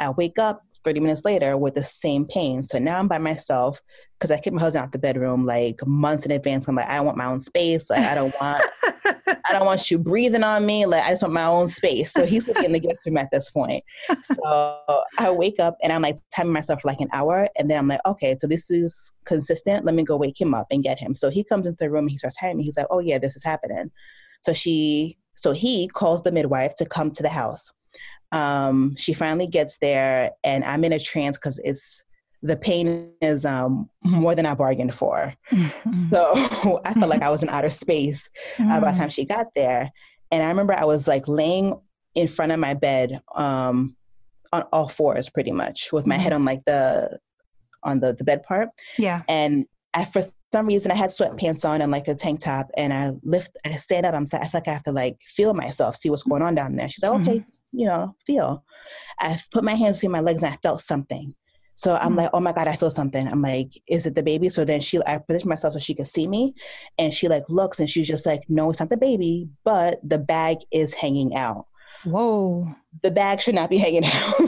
I 0.00 0.10
wake 0.10 0.38
up 0.38 0.62
30 0.84 1.00
minutes 1.00 1.24
later 1.24 1.56
with 1.56 1.74
the 1.74 1.84
same 1.84 2.26
pain. 2.26 2.62
So 2.62 2.78
now 2.78 2.98
I'm 2.98 3.08
by 3.08 3.18
myself 3.18 3.80
because 4.18 4.30
I 4.30 4.40
keep 4.40 4.52
my 4.52 4.60
husband 4.60 4.84
out 4.84 4.92
the 4.92 4.98
bedroom 4.98 5.46
like 5.46 5.86
months 5.86 6.24
in 6.24 6.32
advance. 6.32 6.66
I'm 6.66 6.74
like, 6.74 6.88
I 6.88 7.00
want 7.00 7.16
my 7.16 7.26
own 7.26 7.40
space. 7.40 7.88
Like 7.90 8.00
I 8.00 8.14
don't 8.14 8.34
want 8.40 8.64
I 9.48 9.52
don't 9.52 9.66
want 9.66 9.90
you 9.90 9.98
breathing 9.98 10.44
on 10.44 10.64
me. 10.64 10.86
Like 10.86 11.04
I 11.04 11.10
just 11.10 11.22
want 11.22 11.34
my 11.34 11.44
own 11.44 11.68
space. 11.68 12.12
So 12.12 12.24
he's 12.24 12.46
living 12.48 12.64
in 12.64 12.72
the 12.72 12.80
guest 12.86 13.04
room 13.06 13.18
at 13.18 13.30
this 13.30 13.50
point. 13.50 13.84
So 14.22 14.84
I 15.18 15.30
wake 15.30 15.58
up 15.58 15.76
and 15.82 15.92
I'm 15.92 16.02
like 16.02 16.18
timing 16.34 16.52
myself 16.52 16.82
for 16.82 16.88
like 16.88 17.00
an 17.00 17.08
hour. 17.12 17.48
And 17.58 17.70
then 17.70 17.78
I'm 17.78 17.88
like, 17.88 18.00
okay, 18.06 18.36
so 18.40 18.46
this 18.46 18.70
is 18.70 19.12
consistent. 19.24 19.84
Let 19.84 19.94
me 19.94 20.04
go 20.04 20.16
wake 20.16 20.40
him 20.40 20.54
up 20.54 20.66
and 20.70 20.82
get 20.82 20.98
him. 20.98 21.14
So 21.14 21.30
he 21.30 21.44
comes 21.44 21.66
into 21.66 21.78
the 21.78 21.90
room 21.90 22.04
and 22.04 22.10
he 22.10 22.18
starts 22.18 22.42
me, 22.42 22.62
he's 22.62 22.76
like, 22.76 22.86
oh 22.90 23.00
yeah, 23.00 23.18
this 23.18 23.36
is 23.36 23.44
happening. 23.44 23.90
So 24.42 24.52
she 24.52 25.18
so 25.34 25.52
he 25.52 25.88
calls 25.88 26.22
the 26.22 26.32
midwife 26.32 26.74
to 26.76 26.86
come 26.86 27.10
to 27.12 27.22
the 27.22 27.28
house. 27.28 27.72
Um, 28.30 28.96
she 28.96 29.12
finally 29.12 29.46
gets 29.46 29.78
there 29.78 30.30
and 30.44 30.64
I'm 30.64 30.84
in 30.84 30.92
a 30.92 30.98
trance 30.98 31.36
because 31.36 31.60
it's 31.64 32.02
the 32.42 32.56
pain 32.56 33.10
is 33.20 33.44
um, 33.44 33.88
more 34.02 34.34
than 34.34 34.46
I 34.46 34.54
bargained 34.54 34.94
for. 34.94 35.32
Mm-hmm. 35.52 35.94
So 36.10 36.80
I 36.84 36.92
felt 36.94 37.08
like 37.08 37.22
I 37.22 37.30
was 37.30 37.42
in 37.42 37.48
outer 37.48 37.68
space 37.68 38.28
uh, 38.58 38.80
by 38.80 38.92
the 38.92 38.98
time 38.98 39.08
mm. 39.08 39.12
she 39.12 39.24
got 39.24 39.46
there. 39.54 39.90
And 40.30 40.42
I 40.42 40.48
remember 40.48 40.74
I 40.74 40.84
was 40.84 41.06
like 41.06 41.28
laying 41.28 41.80
in 42.14 42.26
front 42.26 42.52
of 42.52 42.58
my 42.58 42.74
bed 42.74 43.20
um, 43.36 43.96
on 44.52 44.64
all 44.72 44.88
fours 44.88 45.30
pretty 45.30 45.52
much 45.52 45.92
with 45.92 46.06
my 46.06 46.16
head 46.16 46.32
mm-hmm. 46.32 46.40
on 46.40 46.44
like 46.44 46.64
the 46.66 47.18
on 47.84 48.00
the, 48.00 48.12
the 48.12 48.24
bed 48.24 48.42
part. 48.42 48.68
Yeah. 48.98 49.22
And 49.28 49.66
I, 49.94 50.04
for 50.04 50.22
some 50.52 50.66
reason 50.66 50.90
I 50.90 50.94
had 50.94 51.10
sweatpants 51.10 51.68
on 51.68 51.80
and 51.80 51.92
like 51.92 52.08
a 52.08 52.14
tank 52.14 52.40
top 52.40 52.70
and 52.76 52.92
I 52.92 53.12
lift 53.22 53.56
I 53.64 53.72
stand 53.72 54.06
up, 54.06 54.14
I'm 54.14 54.24
I 54.32 54.46
feel 54.46 54.50
like 54.54 54.68
I 54.68 54.72
have 54.72 54.84
to 54.84 54.92
like 54.92 55.18
feel 55.28 55.54
myself, 55.54 55.96
see 55.96 56.10
what's 56.10 56.22
going 56.22 56.42
on 56.42 56.54
down 56.54 56.76
there. 56.76 56.88
She's 56.88 57.02
like, 57.02 57.20
okay, 57.20 57.38
mm-hmm. 57.38 57.78
you 57.78 57.86
know, 57.86 58.14
feel. 58.26 58.64
I 59.20 59.38
put 59.52 59.64
my 59.64 59.74
hands 59.74 59.98
between 59.98 60.12
my 60.12 60.20
legs 60.20 60.42
and 60.42 60.52
I 60.52 60.56
felt 60.56 60.80
something. 60.80 61.34
So 61.82 61.96
I'm 61.96 62.10
mm-hmm. 62.10 62.18
like, 62.18 62.30
oh 62.32 62.38
my 62.38 62.52
God, 62.52 62.68
I 62.68 62.76
feel 62.76 62.92
something. 62.92 63.26
I'm 63.26 63.42
like, 63.42 63.72
is 63.88 64.06
it 64.06 64.14
the 64.14 64.22
baby? 64.22 64.48
So 64.48 64.64
then 64.64 64.80
she, 64.80 65.00
I 65.04 65.18
position 65.18 65.48
myself 65.48 65.72
so 65.72 65.80
she 65.80 65.96
could 65.96 66.06
see 66.06 66.28
me. 66.28 66.54
And 66.96 67.12
she 67.12 67.26
like 67.26 67.42
looks 67.48 67.80
and 67.80 67.90
she's 67.90 68.06
just 68.06 68.24
like, 68.24 68.42
no, 68.48 68.70
it's 68.70 68.78
not 68.78 68.88
the 68.88 68.96
baby, 68.96 69.48
but 69.64 69.98
the 70.08 70.18
bag 70.18 70.58
is 70.70 70.94
hanging 70.94 71.34
out. 71.34 71.66
Whoa. 72.04 72.72
The 73.02 73.10
bag 73.10 73.40
should 73.40 73.56
not 73.56 73.68
be 73.68 73.78
hanging 73.78 74.04
out. 74.04 74.40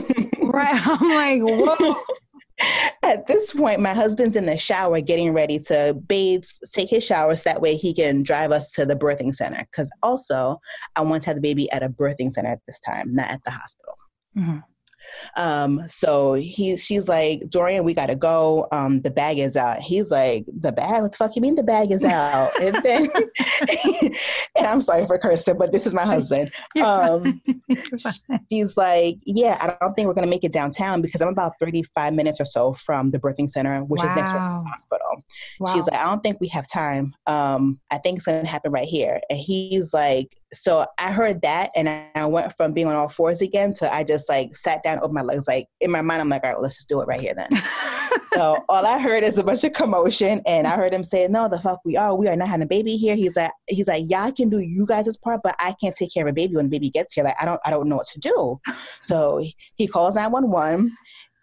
right. 0.43 0.81
I'm 0.85 1.09
like, 1.09 1.41
whoa. 1.41 1.95
At 3.03 3.27
this 3.27 3.51
point, 3.51 3.81
my 3.81 3.93
husband's 3.93 4.37
in 4.37 4.45
the 4.45 4.55
shower 4.55 5.01
getting 5.01 5.33
ready 5.33 5.59
to 5.59 5.93
bathe, 6.07 6.45
take 6.71 6.89
his 6.89 7.05
showers. 7.05 7.43
So 7.43 7.49
that 7.49 7.61
way 7.61 7.75
he 7.75 7.93
can 7.93 8.23
drive 8.23 8.53
us 8.53 8.71
to 8.71 8.85
the 8.85 8.95
birthing 8.95 9.35
center. 9.35 9.67
Because 9.69 9.91
also, 10.01 10.61
I 10.95 11.01
want 11.01 11.23
to 11.23 11.31
have 11.31 11.35
the 11.35 11.41
baby 11.41 11.69
at 11.73 11.83
a 11.83 11.89
birthing 11.89 12.31
center 12.31 12.51
at 12.51 12.61
this 12.65 12.79
time, 12.79 13.13
not 13.13 13.29
at 13.29 13.41
the 13.43 13.51
hospital. 13.51 13.97
Mm-hmm. 14.37 14.59
Um, 15.35 15.83
so 15.87 16.33
he, 16.33 16.77
she's 16.77 17.07
like, 17.07 17.41
Dorian, 17.49 17.83
we 17.83 17.93
gotta 17.93 18.15
go. 18.15 18.67
Um, 18.71 19.01
the 19.01 19.11
bag 19.11 19.39
is 19.39 19.55
out. 19.55 19.79
He's 19.79 20.11
like, 20.11 20.45
the 20.47 20.71
bag? 20.71 21.01
What 21.01 21.11
the 21.11 21.17
fuck 21.17 21.35
you 21.35 21.41
mean 21.41 21.55
the 21.55 21.63
bag 21.63 21.91
is 21.91 22.03
out? 22.03 22.51
and 22.61 22.75
then, 22.83 23.09
and 24.55 24.67
I'm 24.67 24.81
sorry 24.81 25.05
for 25.05 25.17
cursing, 25.17 25.57
but 25.57 25.71
this 25.71 25.85
is 25.85 25.93
my 25.93 26.05
husband. 26.05 26.51
Um, 26.85 27.41
she's 28.51 28.77
like, 28.77 29.17
yeah, 29.25 29.57
I 29.59 29.75
don't 29.81 29.93
think 29.95 30.07
we're 30.07 30.13
gonna 30.13 30.27
make 30.27 30.43
it 30.43 30.51
downtown 30.51 31.01
because 31.01 31.19
I'm 31.19 31.29
about 31.29 31.53
35 31.59 32.13
minutes 32.13 32.39
or 32.39 32.45
so 32.45 32.73
from 32.73 33.11
the 33.11 33.17
birthing 33.17 33.49
center, 33.49 33.83
which 33.83 34.01
wow. 34.01 34.09
is 34.09 34.15
next 34.15 34.31
to 34.31 34.35
the 34.35 34.69
hospital. 34.69 35.23
Wow. 35.59 35.73
She's 35.73 35.87
like, 35.87 35.99
I 35.99 36.05
don't 36.05 36.21
think 36.21 36.39
we 36.39 36.47
have 36.49 36.67
time. 36.67 37.15
Um, 37.25 37.79
I 37.89 37.97
think 37.97 38.17
it's 38.17 38.25
gonna 38.25 38.45
happen 38.45 38.71
right 38.71 38.87
here. 38.87 39.19
And 39.29 39.39
he's 39.39 39.93
like, 39.93 40.37
so 40.55 40.85
I 40.97 41.11
heard 41.11 41.41
that 41.41 41.71
and 41.75 41.89
I 41.89 42.25
went 42.25 42.55
from 42.55 42.73
being 42.73 42.87
on 42.87 42.95
all 42.95 43.09
fours 43.09 43.41
again 43.41 43.73
to 43.75 43.93
I 43.93 44.03
just 44.03 44.29
like 44.29 44.55
sat 44.55 44.83
down 44.83 44.99
over 44.99 45.13
my 45.13 45.21
legs. 45.21 45.47
Like 45.47 45.67
in 45.81 45.91
my 45.91 46.01
mind, 46.01 46.21
I'm 46.21 46.29
like, 46.29 46.43
all 46.43 46.49
right, 46.49 46.55
well, 46.55 46.63
let's 46.63 46.77
just 46.77 46.89
do 46.89 47.01
it 47.01 47.07
right 47.07 47.19
here 47.19 47.33
then. 47.35 47.49
so 48.33 48.63
all 48.69 48.85
I 48.85 48.97
heard 48.99 49.23
is 49.23 49.37
a 49.37 49.43
bunch 49.43 49.63
of 49.63 49.73
commotion 49.73 50.41
and 50.45 50.65
I 50.65 50.75
heard 50.75 50.93
him 50.93 51.03
say, 51.03 51.27
no, 51.27 51.49
the 51.49 51.59
fuck 51.59 51.79
we 51.85 51.97
are. 51.97 52.15
We 52.15 52.27
are 52.27 52.35
not 52.35 52.47
having 52.47 52.63
a 52.63 52.67
baby 52.67 52.95
here. 52.95 53.15
He's 53.15 53.35
like, 53.35 53.51
he's 53.67 53.87
like, 53.87 54.05
yeah, 54.07 54.23
I 54.23 54.31
can 54.31 54.49
do 54.49 54.59
you 54.59 54.85
guys' 54.85 55.17
part, 55.17 55.41
but 55.43 55.55
I 55.59 55.75
can't 55.81 55.95
take 55.95 56.13
care 56.13 56.25
of 56.25 56.31
a 56.31 56.33
baby 56.33 56.55
when 56.55 56.65
the 56.65 56.71
baby 56.71 56.89
gets 56.89 57.13
here. 57.13 57.23
Like, 57.23 57.35
I 57.39 57.45
don't, 57.45 57.61
I 57.65 57.69
don't 57.69 57.87
know 57.87 57.97
what 57.97 58.07
to 58.07 58.19
do. 58.19 58.59
So 59.01 59.43
he 59.75 59.87
calls 59.87 60.15
911 60.15 60.95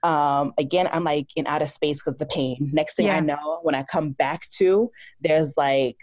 um, 0.02 0.52
again, 0.58 0.88
I'm 0.92 1.04
like 1.04 1.28
in 1.36 1.46
outer 1.46 1.66
space 1.66 2.02
because 2.02 2.18
the 2.18 2.26
pain. 2.26 2.70
Next 2.72 2.94
thing 2.94 3.06
yeah. 3.06 3.16
I 3.16 3.20
know, 3.20 3.60
when 3.62 3.74
I 3.74 3.84
come 3.84 4.10
back 4.10 4.48
to, 4.56 4.90
there's 5.20 5.56
like 5.56 5.96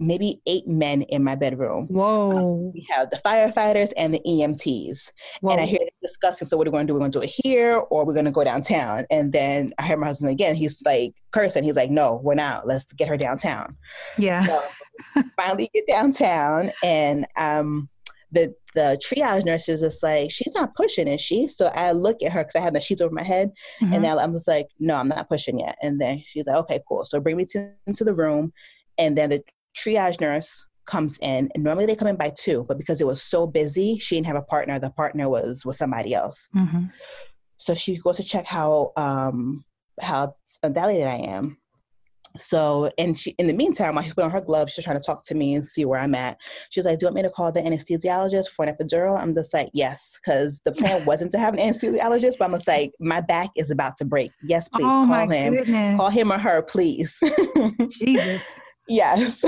maybe 0.00 0.40
eight 0.46 0.66
men 0.66 1.02
in 1.02 1.22
my 1.22 1.34
bedroom. 1.34 1.86
Whoa. 1.88 2.36
Um, 2.36 2.72
we 2.72 2.86
have 2.90 3.10
the 3.10 3.16
firefighters 3.18 3.92
and 3.96 4.14
the 4.14 4.20
EMTs. 4.26 5.10
Whoa. 5.40 5.52
And 5.52 5.60
I 5.60 5.66
hear 5.66 5.78
them 5.78 5.88
discussing, 6.02 6.48
so 6.48 6.56
what 6.56 6.66
are 6.66 6.70
we 6.70 6.74
going 6.74 6.86
to 6.86 6.90
do? 6.90 6.94
We're 6.94 7.00
going 7.00 7.12
to 7.12 7.18
do 7.18 7.22
it 7.22 7.32
here 7.44 7.76
or 7.90 8.04
we're 8.04 8.14
going 8.14 8.24
to 8.24 8.30
go 8.30 8.44
downtown. 8.44 9.04
And 9.10 9.32
then 9.32 9.72
I 9.78 9.86
hear 9.86 9.96
my 9.96 10.06
husband 10.06 10.30
again, 10.30 10.54
he's 10.54 10.82
like 10.84 11.14
cursing. 11.32 11.64
He's 11.64 11.76
like, 11.76 11.90
no, 11.90 12.20
we're 12.22 12.34
not. 12.34 12.66
Let's 12.66 12.92
get 12.92 13.08
her 13.08 13.16
downtown. 13.16 13.76
Yeah. 14.18 14.44
So 14.44 15.22
finally 15.36 15.70
get 15.72 15.86
downtown 15.86 16.72
and 16.82 17.26
um, 17.36 17.88
the 18.34 18.54
the 18.74 19.00
triage 19.00 19.44
nurse 19.44 19.68
is 19.68 19.80
just 19.80 20.02
like, 20.02 20.30
she's 20.30 20.52
not 20.54 20.74
pushing, 20.74 21.06
is 21.06 21.20
she? 21.20 21.46
So 21.46 21.66
I 21.74 21.92
look 21.92 22.22
at 22.22 22.32
her 22.32 22.42
because 22.42 22.56
I 22.56 22.60
have 22.60 22.74
the 22.74 22.80
sheets 22.80 23.00
over 23.00 23.14
my 23.14 23.22
head, 23.22 23.52
mm-hmm. 23.80 23.92
and 23.92 24.02
now 24.02 24.18
I'm 24.18 24.32
just 24.32 24.48
like, 24.48 24.66
no, 24.80 24.96
I'm 24.96 25.08
not 25.08 25.28
pushing 25.28 25.60
yet. 25.60 25.76
And 25.80 26.00
then 26.00 26.22
she's 26.26 26.46
like, 26.46 26.56
okay, 26.56 26.80
cool. 26.88 27.04
So 27.04 27.20
bring 27.20 27.36
me 27.36 27.44
to, 27.46 27.70
into 27.86 28.02
the 28.02 28.12
room, 28.12 28.52
and 28.98 29.16
then 29.16 29.30
the 29.30 29.44
triage 29.76 30.20
nurse 30.20 30.66
comes 30.86 31.18
in 31.18 31.50
and 31.54 31.64
normally 31.64 31.86
they 31.86 31.96
come 31.96 32.08
in 32.08 32.16
by 32.16 32.32
two 32.36 32.64
but 32.68 32.78
because 32.78 33.00
it 33.00 33.06
was 33.06 33.22
so 33.22 33.46
busy 33.46 33.98
she 33.98 34.16
didn't 34.16 34.26
have 34.26 34.36
a 34.36 34.42
partner. 34.42 34.78
The 34.78 34.90
partner 34.90 35.28
was 35.28 35.64
with 35.64 35.76
somebody 35.76 36.14
else. 36.14 36.48
Mm-hmm. 36.54 36.84
so 37.56 37.74
she 37.74 37.96
goes 37.96 38.16
to 38.16 38.24
check 38.24 38.46
how 38.46 38.92
um 38.96 39.64
how 40.00 40.34
dilated 40.62 41.06
i 41.06 41.16
am. 41.16 41.58
So 42.36 42.90
and 42.98 43.16
she 43.16 43.30
in 43.38 43.46
the 43.46 43.52
meantime 43.52 43.94
while 43.94 44.02
she's 44.02 44.12
putting 44.12 44.26
on 44.26 44.32
her 44.32 44.40
gloves 44.40 44.72
she's 44.72 44.84
trying 44.84 44.98
to 44.98 45.02
talk 45.02 45.24
to 45.26 45.34
me 45.34 45.54
and 45.54 45.64
see 45.64 45.84
where 45.84 46.00
i'm 46.00 46.14
at. 46.14 46.36
She's 46.70 46.84
like 46.84 46.98
do 46.98 47.04
you 47.04 47.06
want 47.06 47.16
me 47.16 47.22
to 47.22 47.30
call 47.30 47.50
the 47.52 47.62
anesthesiologist 47.62 48.48
for 48.48 48.66
an 48.66 48.74
epidural? 48.74 49.18
I'm 49.18 49.34
just 49.34 49.54
like 49.54 49.70
yes 49.72 50.18
because 50.20 50.60
the 50.64 50.72
plan 50.72 51.04
wasn't 51.06 51.32
to 51.32 51.38
have 51.38 51.54
an 51.54 51.60
anesthesiologist 51.60 52.38
but 52.38 52.46
i'm 52.46 52.52
just 52.52 52.68
like 52.68 52.92
my 53.00 53.20
back 53.20 53.50
is 53.56 53.70
about 53.70 53.96
to 53.98 54.04
break. 54.04 54.32
Yes 54.42 54.68
please 54.68 54.84
oh, 54.86 55.06
call 55.06 55.30
him. 55.30 55.54
goodness. 55.54 55.96
call 55.96 56.10
him 56.10 56.30
or 56.30 56.38
her 56.38 56.60
please. 56.60 57.18
Jesus 57.90 58.44
Yes. 58.88 59.44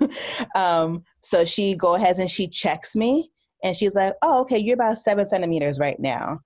um, 0.54 1.02
so 1.20 1.44
she 1.44 1.76
go 1.76 1.94
ahead 1.94 2.18
and 2.18 2.30
she 2.30 2.48
checks 2.48 2.94
me 2.94 3.30
and 3.62 3.74
she's 3.74 3.94
like, 3.94 4.14
oh, 4.22 4.42
okay, 4.42 4.58
you're 4.58 4.74
about 4.74 4.98
seven 4.98 5.26
centimeters 5.26 5.78
right 5.78 5.98
now. 5.98 6.40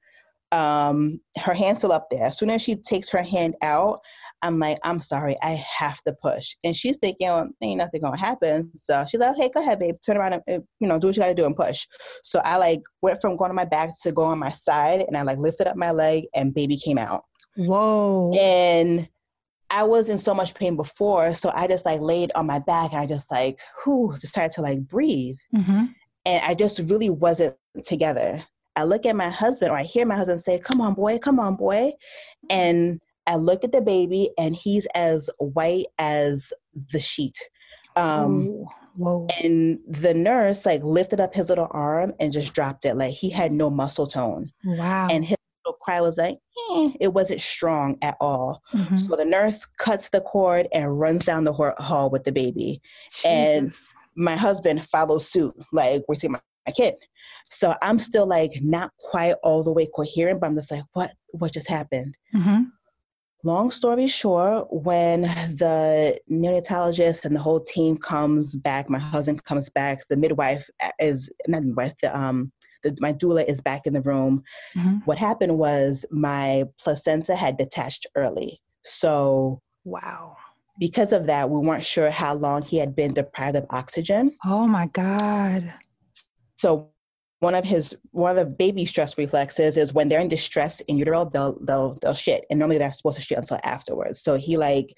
Um, 0.53 1.21
her 1.37 1.53
hand's 1.53 1.81
still 1.81 1.93
up 1.93 2.09
there. 2.11 2.25
As 2.25 2.39
soon 2.39 2.51
as 2.51 2.63
she 2.63 2.77
takes 2.77 3.11
her 3.11 3.23
hand 3.23 3.55
out, 3.63 4.01
I'm 4.43 4.59
like, 4.59 4.79
I'm 4.85 5.01
sorry, 5.01 5.37
I 5.43 5.53
have 5.79 6.01
to 6.05 6.15
push. 6.23 6.55
And 6.63 6.75
she's 6.77 6.97
thinking, 6.99 7.27
well, 7.27 7.49
ain't 7.61 7.79
nothing 7.79 8.03
gonna 8.03 8.17
happen. 8.17 8.71
So 8.77 9.05
she's 9.09 9.21
like, 9.21 9.37
okay, 9.37 9.51
go 9.53 9.61
ahead, 9.61 9.81
babe. 9.81 9.97
Turn 10.05 10.17
around 10.17 10.35
and, 10.35 10.43
uh, 10.49 10.65
you 10.79 10.87
know, 10.87 10.99
do 10.99 11.09
what 11.09 11.17
you 11.17 11.23
gotta 11.23 11.35
do 11.35 11.45
and 11.45 11.57
push. 11.57 11.87
So 12.23 12.41
I 12.45 12.57
like 12.57 12.81
went 13.03 13.21
from 13.21 13.37
going 13.37 13.51
on 13.51 13.57
my 13.57 13.65
back 13.65 13.91
to 14.03 14.13
going 14.13 14.31
on 14.31 14.39
my 14.39 14.51
side 14.51 15.05
and 15.07 15.17
I 15.17 15.23
like 15.23 15.39
lifted 15.39 15.67
up 15.67 15.77
my 15.77 15.91
leg 15.91 16.27
and 16.35 16.55
baby 16.55 16.77
came 16.77 16.99
out. 16.99 17.25
Whoa. 17.57 18.33
And 18.39 19.09
I 19.71 19.83
was 19.83 20.09
in 20.09 20.19
so 20.19 20.35
much 20.35 20.55
pain 20.55 20.77
before, 20.77 21.35
so 21.35 21.51
I 21.55 21.67
just 21.67 21.85
like 21.85 22.01
laid 22.01 22.33
on 22.35 22.47
my 22.47 22.59
back 22.59 22.93
and 22.93 23.01
I 23.01 23.07
just 23.07 23.31
like, 23.31 23.59
whew, 23.85 24.13
just 24.13 24.29
started 24.29 24.53
to 24.53 24.63
like 24.63 24.81
breathe. 24.87 25.37
Mm-hmm. 25.55 25.85
And 26.25 26.45
I 26.45 26.55
just 26.55 26.79
really 26.81 27.11
wasn't 27.11 27.57
together. 27.85 28.43
I 28.77 28.85
look 28.85 29.07
at 29.07 29.17
my 29.17 29.29
husband 29.29 29.73
or 29.73 29.77
I 29.77 29.83
hear 29.83 30.07
my 30.07 30.17
husband 30.17 30.41
say, 30.41 30.59
Come 30.59 30.81
on, 30.81 30.95
boy, 30.95 31.19
come 31.19 31.41
on, 31.41 31.57
boy. 31.57 31.93
And 32.49 33.01
I 33.27 33.37
look 33.37 33.65
at 33.65 33.73
the 33.73 33.81
baby 33.81 34.31
and 34.39 34.55
he's 34.55 34.87
as 34.95 35.29
white 35.39 35.87
as 35.99 36.53
the 36.93 37.01
sheet. 37.01 37.37
Um, 37.97 38.65
Whoa. 38.95 39.27
And 39.43 39.81
the 39.89 40.15
nurse 40.15 40.65
like 40.65 40.83
lifted 40.83 41.21
up 41.21 41.35
his 41.35 41.49
little 41.49 41.69
arm 41.71 42.15
and 42.21 42.33
just 42.33 42.55
dropped 42.55 42.85
it. 42.85 42.97
Like 42.97 43.15
he 43.15 43.31
had 43.31 43.53
no 43.53 43.69
muscle 43.69 44.07
tone. 44.07 44.51
Wow. 44.65 45.09
And 45.11 45.25
his 45.25 45.38
cry 45.89 46.03
was 46.03 46.19
like, 46.19 46.35
eh, 46.35 46.91
it 47.01 47.15
wasn't 47.15 47.41
strong 47.41 47.97
at 48.03 48.17
all. 48.21 48.61
Mm-hmm. 48.75 48.97
So 48.97 49.17
the 49.17 49.25
nurse 49.25 49.65
cuts 49.79 50.11
the 50.11 50.21
cord 50.21 50.69
and 50.75 51.01
runs 51.01 51.25
down 51.25 51.45
the 51.45 51.53
hall 51.53 52.11
with 52.11 52.25
the 52.25 52.33
baby. 52.33 52.83
Jesus. 53.11 53.25
And 53.25 53.73
my 54.15 54.37
husband 54.37 54.85
follows 54.85 55.31
suit, 55.31 55.55
like, 55.73 56.03
we're 56.07 56.17
seeing 56.17 56.33
my, 56.33 56.41
my 56.67 56.73
kid. 56.73 56.95
So 57.51 57.75
I'm 57.81 57.99
still 57.99 58.27
like 58.27 58.53
not 58.61 58.91
quite 58.99 59.37
all 59.43 59.65
the 59.65 59.73
way 59.73 59.89
coherent, 59.97 60.41
but 60.41 60.49
I'm 60.49 60.57
just 60.57 60.71
like, 60.71 60.85
what 60.93 61.11
what 61.29 61.55
just 61.55 61.71
happened? 61.71 62.15
Mm-hmm. 62.35 62.65
Long 63.45 63.71
story 63.71 64.09
short, 64.09 64.67
when 64.71 65.23
the 65.23 66.19
neonatologist 66.31 67.25
and 67.25 67.35
the 67.35 67.41
whole 67.41 67.61
team 67.61 67.97
comes 67.97 68.57
back, 68.57 68.91
my 68.91 68.99
husband 68.99 69.43
comes 69.45 69.71
back, 69.71 70.01
the 70.11 70.19
midwife 70.19 70.69
is 70.99 71.33
not 71.47 71.63
midwife, 71.63 71.95
the 72.03 72.15
um 72.15 72.53
the, 72.83 72.97
my 73.01 73.13
doula 73.13 73.45
is 73.45 73.61
back 73.61 73.87
in 73.87 73.93
the 73.93 74.03
room. 74.03 74.43
Mm-hmm. 74.77 74.99
What 75.05 75.19
happened 75.19 75.59
was 75.59 76.05
my 76.11 76.65
placenta 76.81 77.35
had 77.37 77.57
detached 77.57 78.07
early. 78.15 78.61
So, 78.85 79.61
wow. 79.85 80.37
Because 80.79 81.13
of 81.13 81.27
that, 81.27 81.51
we 81.51 81.59
weren't 81.59 81.85
sure 81.85 82.11
how 82.11 82.35
long 82.35 82.63
he 82.63 82.79
had 82.79 82.95
been 82.95 83.15
deprived 83.15 83.57
of 83.57 83.67
oxygen. 83.71 84.37
Oh 84.45 84.67
my 84.67 84.87
God. 84.87 85.75
So, 86.57 86.91
one 87.41 87.55
of 87.55 87.65
his 87.65 87.97
one 88.11 88.31
of 88.31 88.37
the 88.37 88.45
baby 88.45 88.85
stress 88.85 89.17
reflexes 89.17 89.77
is 89.77 89.93
when 89.93 90.09
they're 90.09 90.21
in 90.21 90.29
distress 90.29 90.81
in 90.83 90.99
utero, 90.99 91.25
they'll 91.25 91.59
they'll 91.61 91.97
they'll 92.03 92.15
shit, 92.15 92.45
and 92.51 92.59
normally 92.59 92.79
they're 92.79 92.91
supposed 92.91 93.17
to 93.17 93.23
shit 93.23 93.39
until 93.39 93.61
afterwards. 93.63 94.21
So 94.21 94.35
he 94.35 94.57
like 94.57 94.95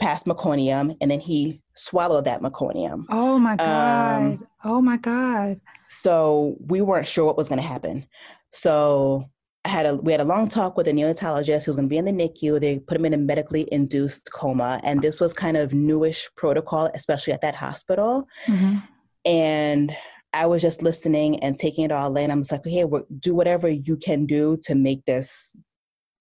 passed 0.00 0.26
meconium, 0.26 0.96
and 1.00 1.10
then 1.10 1.20
he 1.20 1.60
swallowed 1.74 2.24
that 2.24 2.40
meconium. 2.40 3.04
Oh 3.10 3.38
my 3.38 3.56
god! 3.56 4.22
Um, 4.22 4.46
oh 4.64 4.80
my 4.80 4.96
god! 4.96 5.58
So 5.88 6.56
we 6.66 6.80
weren't 6.80 7.06
sure 7.06 7.24
what 7.24 7.36
was 7.36 7.48
going 7.48 7.60
to 7.60 7.66
happen. 7.66 8.06
So 8.52 9.28
I 9.64 9.68
had 9.68 9.86
a 9.86 9.96
we 9.96 10.12
had 10.12 10.20
a 10.20 10.24
long 10.24 10.48
talk 10.48 10.76
with 10.76 10.88
a 10.88 10.92
neonatologist 10.92 11.64
who 11.64 11.70
was 11.70 11.76
going 11.76 11.88
to 11.88 11.92
be 11.92 11.98
in 11.98 12.06
the 12.06 12.12
NICU. 12.12 12.60
They 12.60 12.78
put 12.78 12.96
him 12.96 13.04
in 13.04 13.14
a 13.14 13.18
medically 13.18 13.68
induced 13.70 14.30
coma, 14.32 14.80
and 14.84 15.02
this 15.02 15.20
was 15.20 15.32
kind 15.32 15.56
of 15.56 15.74
newish 15.74 16.28
protocol, 16.36 16.90
especially 16.94 17.32
at 17.32 17.42
that 17.42 17.54
hospital. 17.54 18.26
Mm-hmm. 18.46 18.78
And 19.26 19.96
I 20.32 20.46
was 20.46 20.62
just 20.62 20.82
listening 20.82 21.40
and 21.40 21.56
taking 21.56 21.84
it 21.84 21.92
all 21.92 22.16
in. 22.16 22.30
I'm 22.30 22.40
just 22.40 22.52
like, 22.52 22.64
hey, 22.64 22.84
do 23.18 23.34
whatever 23.34 23.68
you 23.68 23.96
can 23.96 24.26
do 24.26 24.56
to 24.62 24.74
make 24.74 25.04
this, 25.04 25.56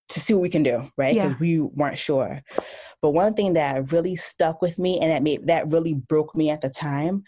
to 0.09 0.19
see 0.19 0.33
what 0.33 0.41
we 0.41 0.49
can 0.49 0.63
do, 0.63 0.89
right? 0.97 1.13
Because 1.13 1.31
yeah. 1.31 1.37
we 1.39 1.59
weren't 1.59 1.97
sure. 1.97 2.41
But 3.01 3.11
one 3.11 3.33
thing 3.33 3.53
that 3.53 3.91
really 3.91 4.15
stuck 4.15 4.61
with 4.61 4.77
me 4.77 4.99
and 4.99 5.11
that 5.11 5.23
made 5.23 5.47
that 5.47 5.71
really 5.71 5.93
broke 5.93 6.35
me 6.35 6.49
at 6.49 6.61
the 6.61 6.69
time 6.69 7.23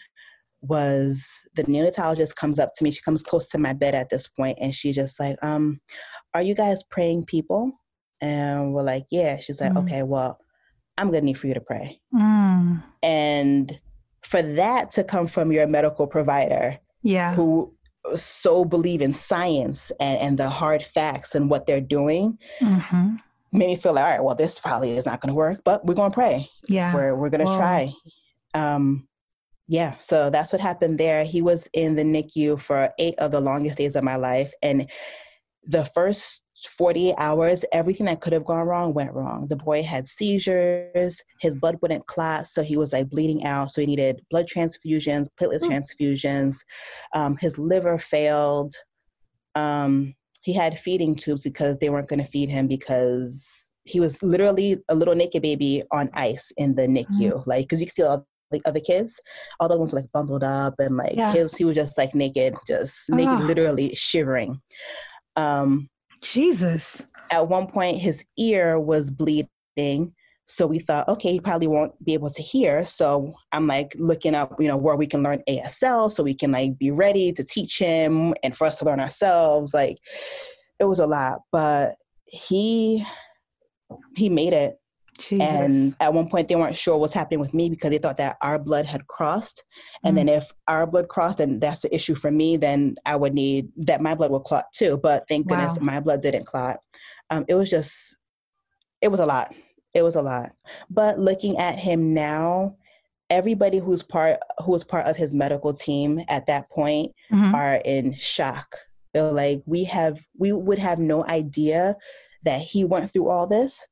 was 0.60 1.28
the 1.54 1.64
neonatologist 1.64 2.36
comes 2.36 2.58
up 2.58 2.70
to 2.76 2.84
me. 2.84 2.90
She 2.90 3.02
comes 3.02 3.22
close 3.22 3.46
to 3.48 3.58
my 3.58 3.72
bed 3.72 3.94
at 3.94 4.10
this 4.10 4.28
point, 4.28 4.58
and 4.60 4.74
she 4.74 4.92
just 4.92 5.18
like, 5.18 5.36
um, 5.42 5.80
"Are 6.34 6.42
you 6.42 6.54
guys 6.54 6.82
praying 6.84 7.24
people?" 7.24 7.72
And 8.20 8.74
we're 8.74 8.82
like, 8.82 9.06
"Yeah." 9.10 9.38
She's 9.38 9.60
like, 9.60 9.72
mm. 9.72 9.82
"Okay, 9.84 10.02
well, 10.02 10.38
I'm 10.98 11.08
gonna 11.08 11.22
need 11.22 11.38
for 11.38 11.46
you 11.46 11.54
to 11.54 11.60
pray." 11.60 12.00
Mm. 12.14 12.82
And 13.02 13.80
for 14.22 14.42
that 14.42 14.90
to 14.92 15.04
come 15.04 15.26
from 15.26 15.52
your 15.52 15.66
medical 15.66 16.06
provider 16.06 16.78
yeah 17.02 17.34
who 17.34 17.74
so 18.14 18.64
believe 18.64 19.00
in 19.00 19.12
science 19.12 19.92
and, 20.00 20.18
and 20.18 20.38
the 20.38 20.48
hard 20.48 20.82
facts 20.82 21.34
and 21.34 21.48
what 21.48 21.66
they're 21.66 21.80
doing 21.80 22.38
mm-hmm. 22.60 23.14
made 23.52 23.66
me 23.66 23.76
feel 23.76 23.92
like 23.92 24.04
all 24.04 24.10
right 24.10 24.24
well 24.24 24.34
this 24.34 24.58
probably 24.58 24.96
is 24.96 25.06
not 25.06 25.20
going 25.20 25.28
to 25.28 25.34
work 25.34 25.60
but 25.64 25.84
we're 25.84 25.94
going 25.94 26.10
to 26.10 26.14
pray. 26.14 26.48
Yeah. 26.68 26.94
We're, 26.94 27.14
we're 27.14 27.30
going 27.30 27.46
to 27.46 27.56
try. 27.56 27.92
Um 28.54 29.08
yeah 29.68 29.94
so 30.00 30.30
that's 30.30 30.52
what 30.52 30.60
happened 30.60 30.98
there. 30.98 31.24
He 31.24 31.42
was 31.42 31.68
in 31.72 31.94
the 31.94 32.04
nicu 32.04 32.56
for 32.56 32.90
eight 32.98 33.14
of 33.18 33.30
the 33.30 33.40
longest 33.40 33.78
days 33.78 33.96
of 33.96 34.04
my 34.04 34.16
life 34.16 34.52
and 34.62 34.90
the 35.64 35.84
first 35.84 36.41
48 36.66 37.14
hours, 37.18 37.64
everything 37.72 38.06
that 38.06 38.20
could 38.20 38.32
have 38.32 38.44
gone 38.44 38.66
wrong 38.66 38.94
went 38.94 39.12
wrong. 39.12 39.46
The 39.48 39.56
boy 39.56 39.82
had 39.82 40.06
seizures, 40.06 41.22
his 41.40 41.56
blood 41.56 41.78
wouldn't 41.82 42.06
clot, 42.06 42.46
so 42.46 42.62
he 42.62 42.76
was 42.76 42.92
like 42.92 43.10
bleeding 43.10 43.44
out. 43.44 43.72
So 43.72 43.80
he 43.80 43.86
needed 43.86 44.22
blood 44.30 44.46
transfusions, 44.46 45.26
platelet 45.40 45.60
mm. 45.60 45.70
transfusions. 45.70 46.58
Um, 47.14 47.36
his 47.36 47.58
liver 47.58 47.98
failed. 47.98 48.74
Um, 49.54 50.14
he 50.42 50.52
had 50.52 50.78
feeding 50.78 51.14
tubes 51.14 51.44
because 51.44 51.78
they 51.78 51.90
weren't 51.90 52.08
going 52.08 52.22
to 52.22 52.30
feed 52.30 52.48
him 52.48 52.66
because 52.66 53.70
he 53.84 54.00
was 54.00 54.22
literally 54.22 54.78
a 54.88 54.94
little 54.94 55.14
naked 55.14 55.42
baby 55.42 55.82
on 55.92 56.10
ice 56.14 56.52
in 56.56 56.74
the 56.74 56.82
NICU. 56.82 57.32
Mm. 57.32 57.46
Like, 57.46 57.64
because 57.64 57.80
you 57.80 57.86
can 57.86 57.94
see 57.94 58.02
all 58.02 58.26
the 58.50 58.62
other 58.64 58.80
kids, 58.80 59.20
all 59.58 59.68
the 59.68 59.78
ones 59.78 59.92
were 59.92 60.00
like 60.00 60.12
bundled 60.12 60.44
up 60.44 60.74
and 60.78 60.96
like 60.96 61.14
yeah. 61.16 61.32
his, 61.32 61.56
he 61.56 61.64
was 61.64 61.74
just 61.74 61.98
like 61.98 62.14
naked, 62.14 62.54
just 62.68 63.10
naked, 63.10 63.46
literally 63.46 63.94
shivering. 63.94 64.60
Um, 65.36 65.88
Jesus. 66.22 67.04
At 67.30 67.48
one 67.48 67.66
point, 67.66 67.98
his 67.98 68.24
ear 68.38 68.78
was 68.78 69.10
bleeding. 69.10 70.14
So 70.46 70.66
we 70.66 70.80
thought, 70.80 71.08
okay, 71.08 71.32
he 71.32 71.40
probably 71.40 71.66
won't 71.66 71.92
be 72.04 72.14
able 72.14 72.30
to 72.30 72.42
hear. 72.42 72.84
So 72.84 73.34
I'm 73.52 73.66
like 73.66 73.94
looking 73.98 74.34
up, 74.34 74.60
you 74.60 74.68
know, 74.68 74.76
where 74.76 74.96
we 74.96 75.06
can 75.06 75.22
learn 75.22 75.42
ASL 75.48 76.10
so 76.10 76.22
we 76.22 76.34
can 76.34 76.52
like 76.52 76.78
be 76.78 76.90
ready 76.90 77.32
to 77.32 77.44
teach 77.44 77.78
him 77.78 78.34
and 78.42 78.56
for 78.56 78.66
us 78.66 78.78
to 78.78 78.84
learn 78.84 79.00
ourselves. 79.00 79.72
Like 79.72 79.98
it 80.78 80.84
was 80.84 80.98
a 80.98 81.06
lot, 81.06 81.40
but 81.52 81.94
he 82.26 83.04
he 84.16 84.28
made 84.28 84.52
it. 84.52 84.76
Jesus. 85.18 85.46
And 85.46 85.96
at 86.00 86.14
one 86.14 86.28
point, 86.28 86.48
they 86.48 86.56
weren't 86.56 86.76
sure 86.76 86.96
what's 86.96 87.12
happening 87.12 87.40
with 87.40 87.54
me 87.54 87.68
because 87.68 87.90
they 87.90 87.98
thought 87.98 88.16
that 88.16 88.36
our 88.40 88.58
blood 88.58 88.86
had 88.86 89.06
crossed. 89.06 89.64
And 90.04 90.14
mm. 90.14 90.16
then 90.16 90.28
if 90.28 90.52
our 90.68 90.86
blood 90.86 91.08
crossed, 91.08 91.40
and 91.40 91.60
that's 91.60 91.80
the 91.80 91.94
issue 91.94 92.14
for 92.14 92.30
me. 92.30 92.56
Then 92.56 92.96
I 93.04 93.16
would 93.16 93.34
need 93.34 93.68
that 93.76 94.00
my 94.00 94.14
blood 94.14 94.30
would 94.30 94.44
clot 94.44 94.66
too. 94.72 94.98
But 95.02 95.24
thank 95.28 95.50
wow. 95.50 95.56
goodness 95.56 95.80
my 95.80 96.00
blood 96.00 96.22
didn't 96.22 96.46
clot. 96.46 96.80
Um, 97.30 97.44
it 97.48 97.54
was 97.54 97.70
just, 97.70 98.16
it 99.00 99.08
was 99.08 99.20
a 99.20 99.26
lot. 99.26 99.54
It 99.94 100.02
was 100.02 100.16
a 100.16 100.22
lot. 100.22 100.52
But 100.90 101.18
looking 101.18 101.58
at 101.58 101.78
him 101.78 102.14
now, 102.14 102.76
everybody 103.30 103.78
who's 103.78 104.02
part 104.02 104.38
who 104.64 104.70
was 104.70 104.84
part 104.84 105.06
of 105.06 105.16
his 105.16 105.32
medical 105.32 105.72
team 105.72 106.20
at 106.28 106.46
that 106.46 106.68
point 106.70 107.12
mm-hmm. 107.30 107.54
are 107.54 107.76
in 107.84 108.14
shock. 108.14 108.76
They're 109.14 109.32
like, 109.32 109.62
we 109.66 109.84
have, 109.84 110.18
we 110.38 110.52
would 110.52 110.78
have 110.78 110.98
no 110.98 111.24
idea 111.26 111.96
that 112.44 112.60
he 112.60 112.84
went 112.84 113.10
through 113.10 113.28
all 113.28 113.46
this 113.46 113.86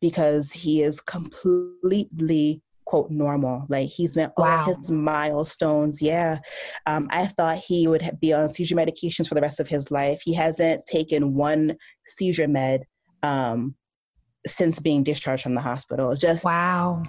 because 0.00 0.52
he 0.52 0.82
is 0.82 1.00
completely 1.00 2.62
quote 2.90 3.10
normal. 3.10 3.66
Like 3.68 3.88
he's 3.88 4.16
met 4.16 4.32
wow. 4.36 4.64
all 4.66 4.74
his 4.74 4.90
milestones. 4.90 6.02
Yeah. 6.02 6.40
Um, 6.86 7.06
i 7.12 7.24
thought 7.24 7.58
he 7.58 7.86
would 7.86 8.18
be 8.20 8.32
on 8.32 8.52
seizure 8.52 8.74
medications 8.74 9.28
for 9.28 9.36
the 9.36 9.40
rest 9.40 9.60
of 9.60 9.68
his 9.68 9.92
life. 9.92 10.20
He 10.24 10.34
hasn't 10.34 10.86
taken 10.86 11.34
one 11.34 11.76
seizure 12.08 12.48
med 12.48 12.82
um, 13.22 13.76
since 14.44 14.80
being 14.80 15.04
discharged 15.04 15.44
from 15.44 15.54
the 15.54 15.60
hospital. 15.60 16.16
Just 16.16 16.44
wow. 16.44 17.04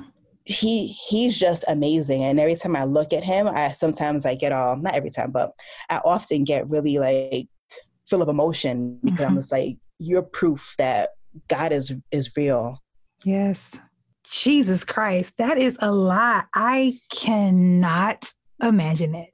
he 0.45 0.87
he's 0.87 1.39
just 1.39 1.65
amazing. 1.67 2.23
And 2.23 2.39
every 2.39 2.55
time 2.55 2.75
i 2.75 2.83
look 2.83 3.11
at 3.11 3.23
him 3.23 3.47
i 3.47 3.71
sometimes 3.71 4.23
i 4.25 4.35
get 4.35 4.51
all 4.51 4.75
not 4.75 4.93
every 4.93 5.09
time 5.09 5.31
but 5.31 5.51
i 5.89 5.97
often 6.05 6.43
get 6.43 6.69
really 6.69 6.99
like 6.99 7.47
full 8.07 8.21
of 8.21 8.29
emotion 8.29 8.99
because 9.03 9.19
mm-hmm. 9.21 9.31
i'm 9.31 9.37
just 9.37 9.51
like 9.51 9.77
you're 9.99 10.21
proof 10.21 10.75
that 10.77 11.11
God 11.47 11.71
is 11.71 11.93
is 12.11 12.35
real. 12.35 12.81
Yes. 13.25 13.79
Jesus 14.29 14.85
Christ, 14.85 15.35
that 15.37 15.57
is 15.57 15.77
a 15.81 15.91
lot. 15.91 16.45
I 16.53 16.99
cannot 17.11 18.31
imagine 18.61 19.13
it. 19.15 19.29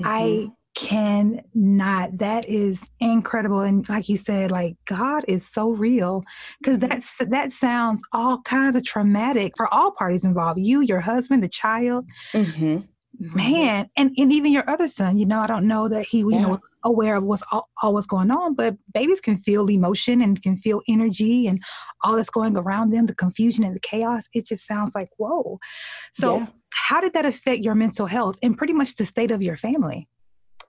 Mm-hmm. 0.00 0.06
I 0.06 0.48
cannot. 0.74 2.18
That 2.18 2.48
is 2.48 2.90
incredible. 3.00 3.60
And 3.60 3.88
like 3.88 4.08
you 4.08 4.16
said, 4.16 4.50
like 4.50 4.76
God 4.84 5.24
is 5.26 5.48
so 5.48 5.70
real 5.70 6.22
because 6.60 6.78
mm-hmm. 6.78 6.88
that's 6.88 7.14
that 7.18 7.52
sounds 7.52 8.02
all 8.12 8.40
kinds 8.42 8.76
of 8.76 8.84
traumatic 8.84 9.54
for 9.56 9.72
all 9.72 9.92
parties 9.92 10.24
involved. 10.24 10.60
You, 10.60 10.82
your 10.82 11.00
husband, 11.00 11.42
the 11.42 11.48
child. 11.48 12.06
Mm-hmm. 12.32 12.80
Man, 13.20 13.90
and, 13.96 14.12
and 14.16 14.32
even 14.32 14.52
your 14.52 14.68
other 14.70 14.86
son, 14.86 15.18
you 15.18 15.26
know, 15.26 15.40
I 15.40 15.48
don't 15.48 15.66
know 15.66 15.88
that 15.88 16.04
he, 16.04 16.18
you 16.18 16.30
yeah. 16.34 16.42
know, 16.42 16.48
was 16.50 16.62
aware 16.84 17.16
of 17.16 17.24
what's 17.24 17.42
all, 17.52 17.68
all, 17.82 17.94
what's 17.94 18.06
going 18.06 18.30
on, 18.30 18.54
but 18.54 18.76
babies 18.92 19.20
can 19.20 19.36
feel 19.36 19.68
emotion 19.68 20.20
and 20.20 20.40
can 20.42 20.56
feel 20.56 20.80
energy 20.88 21.46
and 21.46 21.62
all 22.02 22.16
that's 22.16 22.30
going 22.30 22.56
around 22.56 22.90
them, 22.90 23.06
the 23.06 23.14
confusion 23.14 23.64
and 23.64 23.74
the 23.74 23.80
chaos. 23.80 24.28
It 24.32 24.46
just 24.46 24.66
sounds 24.66 24.94
like, 24.94 25.08
whoa. 25.16 25.58
So, 26.14 26.38
yeah. 26.38 26.46
how 26.72 27.00
did 27.00 27.12
that 27.14 27.26
affect 27.26 27.62
your 27.62 27.74
mental 27.74 28.06
health 28.06 28.36
and 28.42 28.56
pretty 28.56 28.72
much 28.72 28.96
the 28.96 29.04
state 29.04 29.30
of 29.30 29.42
your 29.42 29.56
family? 29.56 30.08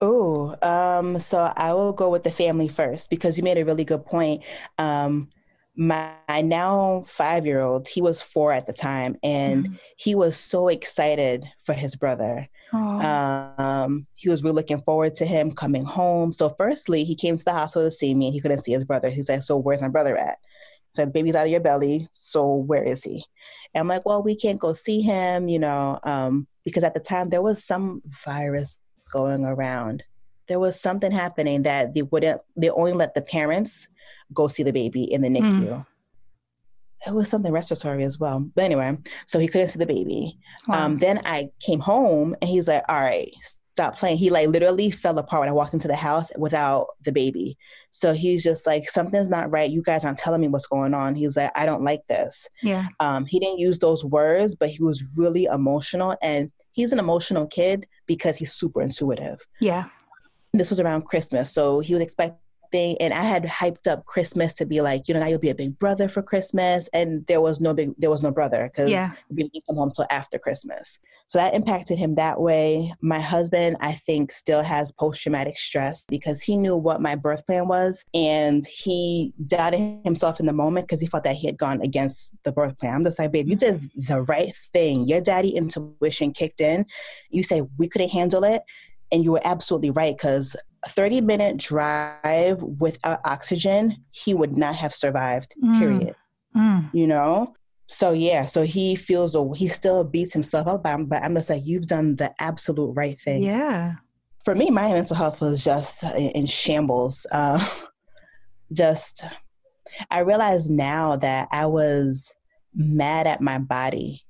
Oh, 0.02 0.56
um, 0.62 1.20
so 1.20 1.52
I 1.56 1.74
will 1.74 1.92
go 1.92 2.10
with 2.10 2.24
the 2.24 2.32
family 2.32 2.70
first 2.70 3.10
because 3.10 3.38
you 3.38 3.44
made 3.44 3.58
a 3.58 3.66
really 3.66 3.84
good 3.84 4.06
point. 4.06 4.44
Um, 4.78 5.30
my 5.76 6.14
now 6.42 7.06
five 7.08 7.46
year 7.46 7.62
old, 7.62 7.88
he 7.88 8.02
was 8.02 8.22
four 8.22 8.52
at 8.52 8.68
the 8.68 8.74
time, 8.74 9.18
and 9.24 9.66
mm-hmm. 9.66 9.76
he 9.98 10.16
was 10.16 10.38
so 10.38 10.68
excited 10.68 11.46
for 11.64 11.74
his 11.74 11.96
brother. 11.96 12.48
Um, 12.72 14.08
he 14.16 14.30
was 14.30 14.44
really 14.44 14.56
looking 14.56 14.82
forward 14.82 15.14
to 15.16 15.26
him 15.26 15.52
coming 15.52 15.84
home. 15.84 16.32
So, 16.34 16.50
firstly, 16.50 17.04
he 17.04 17.16
came 17.16 17.38
to 17.38 17.46
the 17.46 17.54
hospital 17.54 17.90
to 17.90 17.96
see 17.96 18.14
me, 18.14 18.28
and 18.28 18.34
he 18.34 18.42
couldn't 18.42 18.64
see 18.64 18.74
his 18.74 18.84
brother. 18.84 19.10
He's 19.10 19.30
like, 19.30 19.42
"So, 19.42 19.58
where's 19.58 19.82
my 19.82 19.90
brother 19.90 20.18
at?" 20.18 20.38
So, 20.94 21.06
the 21.06 21.12
baby's 21.12 21.36
out 21.36 21.46
of 21.46 21.52
your 21.52 21.62
belly. 21.62 22.08
So, 22.12 22.54
where 22.54 22.84
is 22.84 23.04
he? 23.04 23.26
And 23.74 23.82
I'm 23.82 23.88
like, 23.88 24.06
"Well, 24.06 24.22
we 24.22 24.36
can't 24.36 24.60
go 24.60 24.74
see 24.74 25.02
him, 25.02 25.48
you 25.48 25.60
know, 25.60 26.00
um, 26.04 26.48
because 26.64 26.84
at 26.84 26.94
the 26.94 27.00
time 27.00 27.30
there 27.30 27.42
was 27.42 27.64
some 27.64 28.02
virus 28.26 28.80
going 29.12 29.46
around. 29.46 30.04
There 30.48 30.60
was 30.60 30.80
something 30.80 31.12
happening 31.12 31.64
that 31.64 31.94
they 31.94 32.04
wouldn't. 32.04 32.42
They 32.56 32.70
only 32.70 32.94
let 32.94 33.14
the 33.14 33.22
parents 33.22 33.88
go 34.34 34.48
see 34.48 34.64
the 34.64 34.74
baby 34.74 35.04
in 35.04 35.22
the 35.22 35.30
NICU." 35.30 35.70
Mm 35.70 35.86
it 37.06 37.14
was 37.14 37.30
something 37.30 37.52
respiratory 37.52 38.04
as 38.04 38.20
well. 38.20 38.40
But 38.56 38.66
anyway, 38.66 38.98
so 39.26 39.40
he 39.40 39.48
couldn't 39.48 39.70
see 39.70 39.80
the 39.80 39.86
baby. 39.86 40.38
Wow. 40.68 40.86
Um, 40.86 40.96
then 40.98 41.20
I 41.26 41.50
came 41.60 41.80
home 41.80 42.36
and 42.42 42.50
he's 42.50 42.68
like, 42.68 42.84
all 42.90 43.02
right, 43.02 43.30
stop 43.80 43.98
playing. 43.98 44.18
He 44.18 44.30
like 44.30 44.50
literally 44.50 44.92
fell 44.92 45.18
apart 45.18 45.42
when 45.42 45.50
I 45.50 45.54
walked 45.54 45.74
into 45.74 45.88
the 45.88 45.96
house 45.96 46.32
without 46.38 46.88
the 47.06 47.12
baby. 47.12 47.58
So 47.92 48.14
he's 48.14 48.44
just 48.44 48.68
like, 48.68 48.90
something's 48.90 49.30
not 49.30 49.50
right. 49.50 49.72
You 49.72 49.82
guys 49.82 50.04
aren't 50.04 50.18
telling 50.18 50.42
me 50.42 50.48
what's 50.48 50.68
going 50.68 50.94
on. 50.94 51.16
He's 51.16 51.38
like, 51.38 51.52
I 51.56 51.66
don't 51.66 51.84
like 51.84 52.02
this. 52.08 52.48
Yeah. 52.62 52.88
Um, 53.00 53.26
he 53.26 53.40
didn't 53.40 53.60
use 53.60 53.80
those 53.80 54.04
words, 54.04 54.54
but 54.54 54.70
he 54.70 54.84
was 54.84 55.18
really 55.18 55.46
emotional. 55.46 56.16
And 56.22 56.52
he's 56.74 56.92
an 56.92 57.00
emotional 57.00 57.48
kid 57.48 57.88
because 58.06 58.38
he's 58.38 58.54
super 58.54 58.82
intuitive. 58.82 59.40
Yeah. 59.60 59.86
This 60.54 60.70
was 60.70 60.80
around 60.80 61.04
Christmas. 61.04 61.52
So 61.52 61.80
he 61.80 61.94
was 61.94 62.04
expecting 62.04 62.38
thing 62.72 62.96
and 63.00 63.14
i 63.14 63.24
had 63.24 63.44
hyped 63.44 63.88
up 63.88 64.06
christmas 64.06 64.54
to 64.54 64.66
be 64.66 64.82
like 64.82 65.08
you 65.08 65.14
know 65.14 65.20
now 65.20 65.28
you'll 65.28 65.40
be 65.40 65.50
a 65.50 65.56
big 65.56 65.78
brother 65.80 66.08
for 66.08 66.22
christmas 66.22 66.88
and 66.94 67.26
there 67.28 67.42
was 67.42 67.60
no 67.62 67.74
big 67.74 67.92
there 67.98 68.10
was 68.10 68.24
no 68.24 68.32
brother 68.32 68.64
because 68.72 68.90
Yeah. 68.90 69.12
we 69.30 69.44
didn't 69.44 69.66
come 69.68 69.76
home 69.76 69.92
till 69.96 70.06
after 70.10 70.38
christmas. 70.40 71.00
So 71.28 71.38
that 71.38 71.54
impacted 71.54 72.00
him 72.00 72.16
that 72.16 72.42
way. 72.42 72.92
My 73.02 73.20
husband 73.20 73.78
i 73.82 73.94
think 73.94 74.32
still 74.32 74.64
has 74.64 74.92
post-traumatic 74.92 75.60
stress 75.60 76.04
because 76.08 76.42
he 76.42 76.58
knew 76.58 76.76
what 76.76 77.02
my 77.02 77.16
birth 77.16 77.46
plan 77.46 77.68
was 77.68 78.04
and 78.16 78.66
he 78.66 79.34
doubted 79.46 80.02
himself 80.04 80.40
in 80.40 80.48
the 80.48 80.54
moment 80.54 80.88
because 80.88 81.02
he 81.02 81.08
felt 81.08 81.24
that 81.26 81.36
he 81.36 81.46
had 81.46 81.58
gone 81.58 81.82
against 81.82 82.34
the 82.46 82.52
birth 82.52 82.78
plan. 82.80 82.96
I'm 82.96 83.04
just 83.04 83.20
like 83.20 83.32
babe 83.32 83.48
you 83.48 83.56
did 83.56 83.90
the 83.96 84.22
right 84.24 84.56
thing. 84.74 85.08
Your 85.08 85.22
daddy 85.22 85.50
intuition 85.56 86.32
kicked 86.34 86.62
in. 86.62 86.86
You 87.30 87.44
say 87.44 87.62
we 87.78 87.88
couldn't 87.88 88.10
handle 88.10 88.44
it 88.44 88.64
and 89.12 89.24
you 89.24 89.32
were 89.32 89.42
absolutely 89.44 89.90
right 89.92 90.16
because 90.18 90.56
a 90.86 90.90
30 90.90 91.22
minute 91.22 91.58
drive 91.58 92.62
without 92.64 93.20
oxygen 93.26 93.96
he 94.12 94.34
would 94.34 94.56
not 94.58 94.76
have 94.76 94.94
survived 94.96 95.54
Mm. 95.64 95.78
period 95.80 96.16
Mm. 96.56 96.90
you 96.94 97.06
know 97.08 97.54
so 97.88 98.12
yeah 98.12 98.46
so 98.46 98.64
he 98.64 98.96
feels 98.96 99.36
he 99.58 99.68
still 99.68 100.04
beats 100.04 100.34
himself 100.34 100.68
up 100.68 100.84
but 100.84 100.94
I'm, 100.94 101.06
but 101.06 101.22
I'm 101.24 101.36
just 101.36 101.50
like 101.50 101.64
you've 101.66 101.86
done 101.88 102.16
the 102.16 102.34
absolute 102.40 102.92
right 102.94 103.20
thing 103.20 103.44
Yeah. 103.44 103.96
for 104.46 104.56
me 104.56 104.70
my 104.72 104.92
mental 104.94 105.16
health 105.16 105.42
was 105.42 105.64
just 105.64 106.04
in, 106.04 106.46
shambles 106.48 107.26
uh, 107.32 107.60
just 108.72 109.24
i 110.12 110.20
realize 110.20 110.70
now 110.70 111.16
that 111.16 111.48
i 111.52 111.66
was 111.66 112.32
mad 112.76 113.26
at 113.28 113.42
my 113.42 113.58
body 113.60 114.22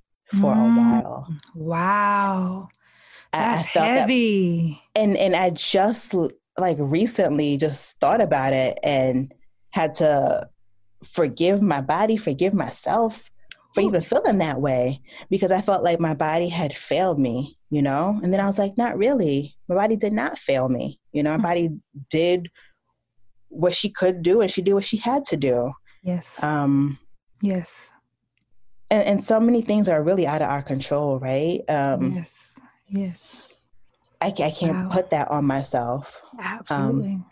for 0.42 0.54
Mm. 0.56 0.60
a 0.60 0.78
while 0.80 1.28
Wow. 1.56 2.70
I- 3.34 3.38
I 3.38 3.56
That's 3.58 3.70
felt 3.72 3.86
that 3.86 4.00
heavy. 4.02 4.82
and 4.96 5.15
and 5.15 5.36
I 5.36 5.52
just 5.52 6.15
like 6.58 6.78
recently 6.80 7.58
just 7.58 8.00
thought 8.00 8.22
about 8.22 8.54
it 8.54 8.78
and 8.84 9.34
had 9.72 9.94
to 9.96 10.50
forgive 11.04 11.62
my 11.62 11.80
body, 11.82 12.18
forgive 12.18 12.54
myself 12.54 13.30
for 13.74 13.82
even 13.82 14.02
feeling 14.02 14.39
that 14.39 14.60
way 14.60 15.00
because 15.30 15.52
I 15.52 15.62
felt 15.62 15.84
like 15.84 16.00
my 16.00 16.15
body 16.15 16.50
had 16.50 16.76
failed 16.76 17.20
me, 17.20 17.56
you 17.70 17.82
know? 17.84 18.20
And 18.24 18.34
then 18.34 18.39
I 18.39 18.48
was 18.48 18.58
like, 18.58 18.78
not 18.80 18.98
really. 18.98 19.56
My 19.68 19.76
body 19.76 19.96
did 19.96 20.12
not 20.12 20.39
fail 20.39 20.68
me. 20.70 21.00
You 21.13 21.22
know, 21.22 21.38
my 21.38 21.44
body 21.44 21.70
did 22.10 22.50
what 23.50 23.74
she 23.76 23.89
could 23.89 24.24
do 24.24 24.42
and 24.42 24.50
she 24.52 24.62
did 24.63 24.74
what 24.74 24.84
she 24.84 24.98
had 24.98 25.24
to 25.26 25.38
do. 25.38 25.72
Yes. 26.02 26.42
Um 26.44 26.98
yes. 27.42 27.92
and, 28.89 29.04
and 29.04 29.24
so 29.24 29.39
many 29.39 29.62
things 29.62 29.88
are 29.88 30.02
really 30.04 30.26
out 30.28 30.42
of 30.42 30.50
our 30.50 30.63
control, 30.63 31.20
right? 31.20 31.62
Um 31.70 32.13
yes. 32.13 32.49
Yes. 32.89 33.38
I, 34.21 34.28
I 34.28 34.52
can't 34.52 34.86
Wow. 34.86 34.89
put 34.91 35.10
that 35.12 35.30
on 35.30 35.45
myself. 35.45 36.19
Absolutely. 36.39 37.23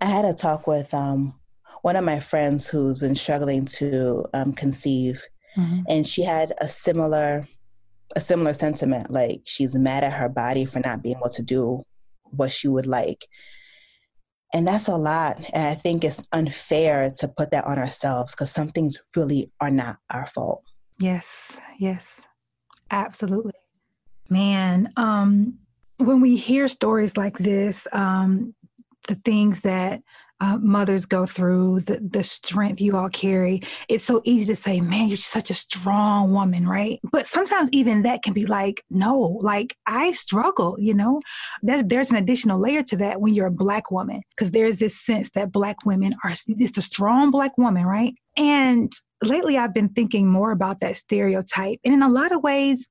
I 0.00 0.06
had 0.06 0.24
a 0.24 0.34
talk 0.34 0.66
with 0.66 0.92
um, 0.94 1.38
one 1.82 1.96
of 1.96 2.04
my 2.04 2.18
friends 2.20 2.66
who's 2.66 2.98
been 2.98 3.14
struggling 3.14 3.64
to 3.66 4.24
um, 4.34 4.52
conceive, 4.52 5.22
Mhm. 5.56 5.84
and 5.88 6.06
she 6.06 6.22
had 6.24 6.52
a 6.60 6.68
similar 6.68 7.46
a 8.16 8.20
similar 8.20 8.54
sentiment. 8.54 9.10
Like 9.10 9.42
she's 9.44 9.74
mad 9.74 10.02
at 10.02 10.14
her 10.14 10.28
body 10.30 10.64
for 10.64 10.80
not 10.80 11.02
being 11.02 11.16
able 11.18 11.28
to 11.30 11.42
do 11.42 11.82
what 12.24 12.52
she 12.52 12.66
would 12.68 12.86
like, 12.86 13.28
and 14.54 14.66
that's 14.66 14.88
a 14.88 14.96
lot. 14.96 15.36
And 15.52 15.66
I 15.66 15.74
think 15.74 16.04
it's 16.04 16.22
unfair 16.32 17.10
to 17.18 17.28
put 17.28 17.50
that 17.50 17.64
on 17.66 17.78
ourselves 17.78 18.34
because 18.34 18.50
some 18.50 18.68
things 18.68 18.98
really 19.14 19.52
are 19.60 19.70
not 19.70 19.98
our 20.10 20.26
fault. 20.26 20.62
Yes, 20.98 21.60
yes, 21.78 22.26
absolutely. 22.90 23.52
Man, 24.28 24.92
um, 24.96 25.58
when 25.98 26.20
we 26.20 26.36
hear 26.36 26.68
stories 26.68 27.16
like 27.16 27.38
this, 27.38 27.86
um, 27.92 28.54
the 29.08 29.14
things 29.14 29.62
that 29.62 30.02
uh, 30.40 30.56
mothers 30.58 31.06
go 31.06 31.26
through, 31.26 31.80
the, 31.80 31.98
the 32.00 32.22
strength 32.22 32.80
you 32.80 32.96
all 32.96 33.08
carry, 33.08 33.60
it's 33.88 34.04
so 34.04 34.20
easy 34.24 34.46
to 34.46 34.54
say, 34.54 34.80
man, 34.80 35.08
you're 35.08 35.16
such 35.16 35.50
a 35.50 35.54
strong 35.54 36.32
woman, 36.32 36.68
right? 36.68 37.00
But 37.10 37.26
sometimes 37.26 37.68
even 37.72 38.02
that 38.02 38.22
can 38.22 38.34
be 38.34 38.46
like, 38.46 38.84
no, 38.88 39.38
like 39.40 39.76
I 39.86 40.12
struggle, 40.12 40.76
you 40.78 40.94
know? 40.94 41.20
There's, 41.62 41.84
there's 41.84 42.10
an 42.10 42.16
additional 42.16 42.60
layer 42.60 42.82
to 42.84 42.96
that 42.98 43.20
when 43.20 43.34
you're 43.34 43.46
a 43.46 43.50
Black 43.50 43.90
woman, 43.90 44.22
because 44.36 44.52
there's 44.52 44.76
this 44.76 45.00
sense 45.00 45.30
that 45.30 45.50
Black 45.50 45.84
women 45.84 46.14
are, 46.22 46.30
it's 46.46 46.72
the 46.72 46.82
strong 46.82 47.32
Black 47.32 47.58
woman, 47.58 47.84
right? 47.84 48.14
And 48.36 48.92
lately 49.24 49.58
I've 49.58 49.74
been 49.74 49.88
thinking 49.88 50.28
more 50.28 50.52
about 50.52 50.78
that 50.80 50.96
stereotype. 50.96 51.80
And 51.84 51.94
in 51.94 52.02
a 52.02 52.08
lot 52.08 52.30
of 52.30 52.44
ways, 52.44 52.88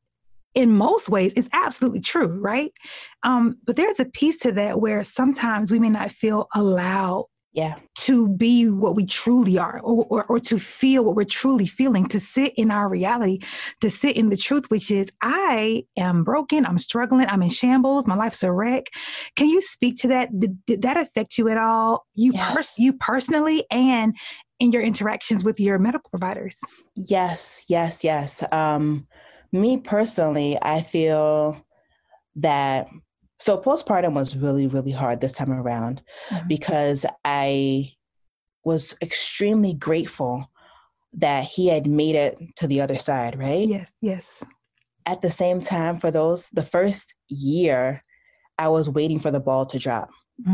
in 0.57 0.71
most 0.75 1.07
ways, 1.07 1.33
it's 1.35 1.49
absolutely 1.53 1.99
true, 2.01 2.39
right? 2.41 2.73
Um, 3.21 3.57
but 3.63 3.75
there's 3.75 3.99
a 3.99 4.05
piece 4.05 4.39
to 4.39 4.51
that 4.53 4.81
where 4.81 5.03
sometimes 5.03 5.69
we 5.69 5.79
may 5.79 5.89
not 5.89 6.09
feel 6.09 6.47
allowed 6.55 7.25
Yeah, 7.53 7.75
to 7.97 8.27
be 8.29 8.67
what 8.67 8.95
we 8.95 9.05
truly 9.05 9.59
are 9.59 9.79
or, 9.81 10.05
or, 10.09 10.25
or 10.25 10.39
to 10.39 10.57
feel 10.57 11.03
what 11.05 11.15
we're 11.15 11.25
truly 11.25 11.67
feeling, 11.67 12.07
to 12.07 12.19
sit 12.19 12.53
in 12.57 12.71
our 12.71 12.89
reality, 12.89 13.37
to 13.81 13.91
sit 13.91 14.17
in 14.17 14.29
the 14.29 14.35
truth, 14.37 14.65
which 14.71 14.89
is 14.89 15.11
I 15.21 15.83
am 15.95 16.23
broken, 16.23 16.65
I'm 16.65 16.79
struggling, 16.79 17.27
I'm 17.27 17.43
in 17.43 17.51
shambles, 17.51 18.07
my 18.07 18.15
life's 18.15 18.41
a 18.41 18.51
wreck. 18.51 18.87
Can 19.35 19.49
you 19.49 19.61
speak 19.61 19.97
to 19.97 20.07
that? 20.07 20.39
Did, 20.39 20.65
did 20.65 20.81
that 20.81 20.97
affect 20.97 21.37
you 21.37 21.49
at 21.49 21.59
all? 21.59 22.07
You, 22.15 22.33
Yes. 22.33 22.51
pers- 22.53 22.79
you 22.79 22.93
personally 22.93 23.63
and 23.69 24.15
in 24.59 24.71
your 24.71 24.81
interactions 24.81 25.43
with 25.43 25.59
your 25.59 25.77
medical 25.77 26.09
providers? 26.09 26.59
yes, 26.95 27.63
yes, 27.67 28.03
yes. 28.03 28.43
Um, 28.51 29.07
me 29.51 29.77
personally, 29.77 30.57
I 30.61 30.81
feel 30.81 31.63
that 32.35 32.87
so 33.39 33.57
postpartum 33.59 34.13
was 34.13 34.35
really, 34.35 34.67
really 34.67 34.91
hard 34.91 35.21
this 35.21 35.33
time 35.33 35.51
around. 35.51 36.01
Mhm. 36.29 36.47
because 36.47 37.05
I 37.23 37.91
was 38.63 38.95
extremely 39.01 39.73
grateful 39.73 40.49
that 41.13 41.45
he 41.45 41.67
had 41.67 41.87
made 41.87 42.15
it 42.15 42.35
to 42.57 42.67
the 42.67 42.81
other 42.81 42.97
side, 42.97 43.37
right? 43.39 43.67
Yes, 43.67 43.93
yes. 44.01 44.43
At 45.05 45.21
the 45.21 45.31
same 45.31 45.61
time, 45.61 45.99
for 45.99 46.11
those, 46.11 46.49
the 46.49 46.63
first 46.63 47.15
year, 47.29 48.01
I 48.59 48.67
was 48.67 48.89
waiting 48.89 49.19
for 49.19 49.31
the 49.31 49.39
ball 49.39 49.65
to 49.67 49.79
drop. 49.79 50.09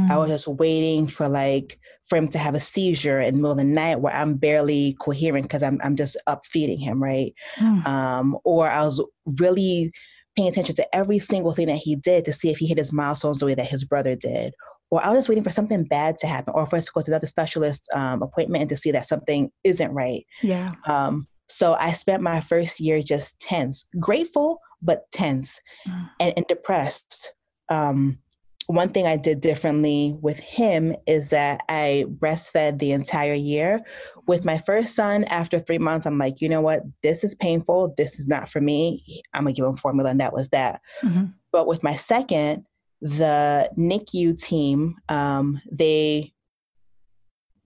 I 0.10 0.18
was 0.18 0.30
just 0.30 0.48
waiting 0.48 1.08
for 1.08 1.28
like 1.28 1.78
for 2.10 2.18
him 2.18 2.28
to 2.30 2.38
have 2.38 2.56
a 2.56 2.60
seizure 2.60 3.20
in 3.20 3.36
the 3.36 3.38
middle 3.38 3.52
of 3.52 3.58
the 3.58 3.63
night 3.63 4.02
where 4.02 4.13
I'm 4.13 4.36
barely 4.36 4.96
coherent 5.00 5.44
because 5.44 5.63
I'm 5.63 5.80
I'm 5.84 5.96
just 5.96 6.18
up 6.28 6.46
feeding 6.46 6.80
him, 6.80 7.02
right? 7.02 7.34
Mm. 7.58 7.86
Um, 7.86 8.38
or 8.44 8.70
I 8.70 8.84
was 8.84 9.04
really 9.39 9.92
paying 10.36 10.50
attention 10.50 10.76
to 10.76 10.96
every 10.96 11.20
single 11.20 11.54
thing 11.54 11.68
that 11.68 11.78
he 11.78 11.96
did 11.96 12.26
to 12.26 12.34
see 12.34 12.50
if 12.50 12.58
he 12.58 12.68
hit 12.68 12.78
his 12.78 12.92
milestones 12.92 13.39
the 13.39 13.46
way 13.46 13.56
that 13.56 13.68
his 13.68 13.84
brother 13.84 14.16
did. 14.16 14.54
Or 14.89 15.04
I 15.04 15.10
was 15.10 15.20
just 15.20 15.30
waiting 15.30 15.44
for 15.44 15.50
something 15.52 15.84
bad 15.86 16.18
to 16.20 16.28
happen, 16.28 16.54
or 16.56 16.66
for 16.66 16.76
us 16.76 16.86
to 16.86 16.92
go 16.94 17.02
to 17.02 17.12
another 17.12 17.28
specialist 17.28 17.89
um, 17.94 18.22
appointment 18.22 18.62
and 18.62 18.70
to 18.70 18.76
see 18.78 18.92
that 18.92 19.08
something 19.08 19.52
isn't 19.63 19.92
right. 19.92 20.26
Yeah. 20.42 20.70
Um, 20.88 21.28
so 21.50 21.74
I 21.74 21.92
spent 21.94 22.22
my 22.24 22.42
first 22.42 22.80
year 22.80 23.02
just 23.02 23.39
tense, 23.39 23.86
grateful 24.00 24.60
but 24.82 25.10
tense 25.12 25.60
Mm. 25.88 26.10
and, 26.20 26.34
and 26.38 26.46
depressed. 26.48 27.34
Um, 27.70 28.20
one 28.67 28.89
thing 28.89 29.06
I 29.06 29.17
did 29.17 29.41
differently 29.41 30.15
with 30.21 30.39
him 30.39 30.95
is 31.06 31.30
that 31.32 31.62
I 31.69 32.06
breastfed 32.08 32.80
the 32.80 32.91
entire 32.91 33.34
year. 33.34 33.82
With 34.28 34.45
my 34.45 34.58
first 34.58 34.95
son, 34.95 35.26
after 35.26 35.60
three 35.60 35.78
months, 35.78 36.06
I'm 36.06 36.17
like, 36.17 36.41
you 36.41 36.47
know 36.49 36.62
what? 36.62 36.84
This 37.02 37.23
is 37.23 37.36
painful. 37.36 37.93
This 37.97 38.19
is 38.19 38.28
not 38.28 38.49
for 38.49 38.62
me. 38.62 39.21
I'm 39.34 39.43
gonna 39.43 39.54
give 39.54 39.65
him 39.65 39.78
formula, 39.78 40.10
and 40.10 40.19
that 40.19 40.34
was 40.34 40.49
that. 40.49 40.82
Mhm. 41.02 41.34
But 41.52 41.67
with 41.67 41.84
my 41.84 41.93
second, 41.95 42.65
the 43.02 43.69
NICU 43.78 44.41
team, 44.41 44.95
um, 45.10 45.62
they 45.71 46.34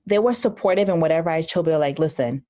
they 0.07 0.19
were 0.19 0.33
supportive 0.33 0.89
in 0.89 0.99
whatever 0.99 1.29
I 1.29 1.41
chose. 1.41 1.65
They 1.65 1.73
were 1.73 1.77
like, 1.77 1.99
listen, 1.99 2.45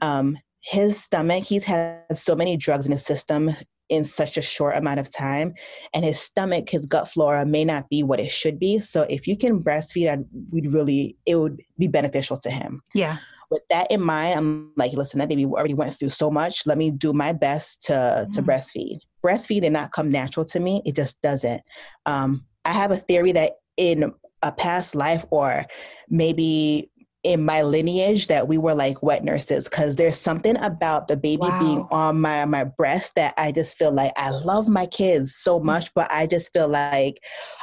um, 0.00 0.38
his 0.60 1.02
stomach, 1.02 1.44
he's 1.44 1.64
had 1.64 2.04
so 2.16 2.36
many 2.36 2.56
drugs 2.56 2.86
in 2.86 2.92
his 2.92 3.04
system 3.04 3.50
in 3.90 4.04
such 4.04 4.38
a 4.38 4.42
short 4.42 4.76
amount 4.76 5.00
of 5.00 5.10
time, 5.10 5.52
and 5.92 6.04
his 6.04 6.18
stomach, 6.18 6.70
his 6.70 6.86
gut 6.86 7.08
flora 7.08 7.44
may 7.44 7.64
not 7.64 7.88
be 7.90 8.02
what 8.02 8.20
it 8.20 8.30
should 8.30 8.58
be. 8.58 8.78
So 8.78 9.02
if 9.10 9.26
you 9.26 9.36
can 9.36 9.62
breastfeed, 9.62 10.10
I'd, 10.10 10.24
we'd 10.50 10.72
really, 10.72 11.16
it 11.26 11.36
would 11.36 11.60
be 11.78 11.86
beneficial 11.88 12.38
to 12.38 12.50
him 12.50 12.82
Yeah. 12.94 13.18
with 13.50 13.62
that 13.68 13.90
in 13.90 14.00
mind, 14.00 14.38
I'm 14.38 14.72
like, 14.76 14.92
listen, 14.92 15.18
that 15.18 15.28
baby 15.28 15.44
already 15.44 15.74
went 15.74 15.92
through 15.98 16.10
so 16.10 16.30
much. 16.30 16.66
Let 16.66 16.78
me 16.78 16.92
do 16.92 17.12
my 17.12 17.32
best 17.32 17.82
to 17.86 18.28
to 18.32 18.40
Mhm. 18.42 18.46
breastfeed. 18.46 18.98
Breastfeed 19.24 19.62
did 19.62 19.72
not 19.72 19.90
come 19.92 20.08
natural 20.08 20.46
to 20.46 20.60
me. 20.60 20.82
It 20.86 20.94
just 20.94 21.20
doesn't. 21.20 21.60
Um, 22.06 22.46
I 22.64 22.72
have 22.72 22.92
a 22.92 22.96
theory 22.96 23.32
that 23.32 23.54
in 23.76 24.12
a 24.42 24.52
past 24.52 24.94
life 24.94 25.26
or 25.30 25.66
maybe 26.08 26.90
in 27.22 27.44
my 27.44 27.62
lineage 27.62 28.28
that 28.28 28.48
we 28.48 28.56
were 28.56 28.74
like 28.74 29.02
wet 29.02 29.22
nurses 29.22 29.68
because 29.68 29.96
there's 29.96 30.16
something 30.16 30.56
about 30.56 31.06
the 31.06 31.16
baby 31.16 31.46
being 31.58 31.86
on 31.90 32.20
my 32.20 32.44
my 32.46 32.64
breast 32.64 33.14
that 33.16 33.34
I 33.36 33.52
just 33.52 33.76
feel 33.76 33.92
like 33.92 34.12
I 34.16 34.30
love 34.30 34.68
my 34.68 34.86
kids 34.86 35.34
so 35.34 35.60
much, 35.60 35.92
but 35.94 36.10
I 36.10 36.26
just 36.26 36.52
feel 36.52 36.68
like 36.68 37.20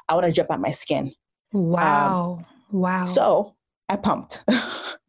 I 0.08 0.14
want 0.14 0.26
to 0.28 0.32
jump 0.32 0.52
out 0.52 0.62
my 0.62 0.72
skin. 0.72 1.12
Wow. 1.54 2.42
wow. 2.72 3.06
So 3.06 3.56
I 3.90 3.96
pumped. 3.96 4.44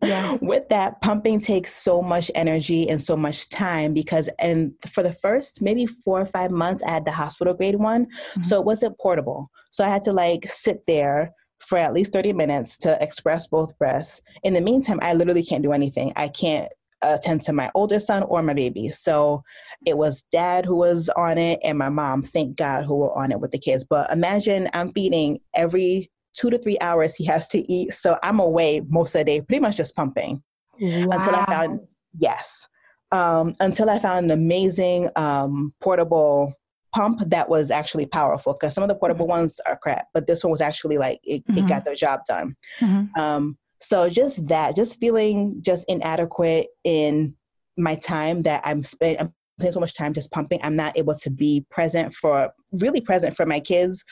Yeah. 0.03 0.39
With 0.41 0.69
that, 0.69 1.01
pumping 1.01 1.41
takes 1.41 1.73
so 1.73 2.01
much 2.01 2.31
energy 2.35 2.89
and 2.89 3.03
so 3.03 3.17
much 3.17 3.49
time 3.49 3.93
because, 3.93 4.31
and 4.39 4.73
for 4.89 5.03
the 5.03 5.13
first 5.13 5.61
maybe 5.61 5.87
four 5.87 6.21
or 6.21 6.27
five 6.27 6.53
months, 6.53 6.83
I 6.85 6.91
had 6.91 7.05
the 7.05 7.11
hospital 7.11 7.55
grade 7.55 7.77
one. 7.77 8.07
Mhm. 8.37 8.45
So 8.45 8.59
it 8.61 8.65
wasn't 8.65 8.99
portable. 8.99 9.51
So 9.73 9.85
I 9.85 9.89
had 9.89 10.05
to 10.05 10.13
like 10.13 10.49
sit 10.49 10.87
there 10.87 11.35
for 11.61 11.79
at 11.79 11.93
least 11.93 12.13
30 12.13 12.33
minutes 12.33 12.77
to 12.79 13.03
express 13.03 13.47
both 13.47 13.77
breasts. 13.79 14.23
In 14.43 14.55
the 14.55 14.61
meantime, 14.61 14.99
I 15.03 15.15
literally 15.15 15.45
can't 15.45 15.63
do 15.63 15.73
anything. 15.73 16.13
I 16.17 16.29
can't 16.29 16.73
attend 17.03 17.43
to 17.43 17.53
my 17.53 17.71
older 17.75 18.01
son 18.01 18.23
or 18.25 18.43
my 18.43 18.55
baby. 18.55 18.89
So 18.89 19.43
it 19.87 19.97
was 19.97 20.25
dad 20.33 20.65
who 20.65 20.77
was 20.77 21.09
on 21.11 21.39
it 21.39 21.61
and 21.63 21.79
my 21.79 21.89
mom, 21.89 22.23
thank 22.23 22.57
God, 22.57 22.85
who 22.85 22.97
were 22.97 23.13
on 23.17 23.33
it 23.33 23.41
with 23.41 23.51
the 23.51 23.59
kids. 23.59 23.85
But 23.85 24.11
imagine 24.11 24.69
I'm 24.73 24.93
feeding 24.93 25.41
every 25.55 26.11
two 26.35 26.51
to 26.51 26.59
three 26.59 26.79
hours 26.81 27.15
he 27.15 27.25
has 27.27 27.49
to 27.49 27.73
eat. 27.73 27.93
So 27.93 28.19
I'm 28.23 28.39
away 28.39 28.83
most 28.89 29.15
of 29.15 29.21
the 29.21 29.25
day, 29.25 29.41
pretty 29.41 29.61
much 29.61 29.77
just 29.77 29.97
pumping 29.97 30.43
wow. 30.81 31.09
until 31.13 31.35
I 31.35 31.45
found, 31.47 31.81
yes, 32.19 32.69
um, 33.13 33.57
until 33.61 33.91
I 33.91 33.99
found 33.99 34.27
an 34.27 34.31
amazing 34.31 35.09
um, 35.17 35.73
portable 35.81 36.55
pump 36.95 37.21
that 37.27 37.49
was 37.49 37.71
actually 37.71 38.07
powerful 38.07 38.55
because 38.55 38.75
some 38.75 38.83
of 38.83 38.89
the 38.89 38.95
portable 38.95 39.27
mm-hmm. 39.27 39.39
ones 39.39 39.61
are 39.67 39.77
crap, 39.77 40.07
but 40.15 40.27
this 40.27 40.43
one 40.43 40.51
was 40.51 40.61
actually 40.61 40.99
like 40.99 41.21
it, 41.25 41.47
mm-hmm. 41.47 41.59
it 41.59 41.69
got 41.69 41.85
the 41.85 41.95
job 41.95 42.21
done. 42.27 42.57
Mm-hmm. 42.81 43.21
Um, 43.21 43.59
so 43.81 44.09
just 44.09 44.47
that, 44.49 44.75
just 44.75 44.99
feeling 44.99 45.61
just 45.63 45.85
inadequate 45.89 46.69
in 46.85 47.37
my 47.77 47.95
time 47.95 48.43
that 48.43 48.63
I'm 48.65 48.83
spent. 48.83 49.21
I'm 49.21 49.33
spending 49.59 49.73
so 49.73 49.81
much 49.81 49.97
time 49.97 50.13
just 50.13 50.33
pumping. 50.33 50.61
I'm 50.63 50.77
not 50.77 50.97
able 50.97 51.15
to 51.17 51.31
be 51.31 51.65
present 51.71 52.15
for 52.15 52.53
really 52.73 53.01
present 53.01 53.37
for 53.37 53.47
my 53.47 53.61
kids 53.61 54.05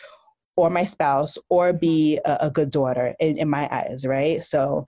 or 0.57 0.71
my 0.71 0.85
spouse 0.85 1.37
or 1.51 1.73
be 1.73 2.19
a, 2.25 2.39
a 2.43 2.51
good 2.51 2.71
daughter 2.71 3.15
in, 3.21 3.37
in, 3.37 3.49
my 3.49 3.69
eyes, 3.71 4.07
right? 4.07 4.43
So 4.43 4.87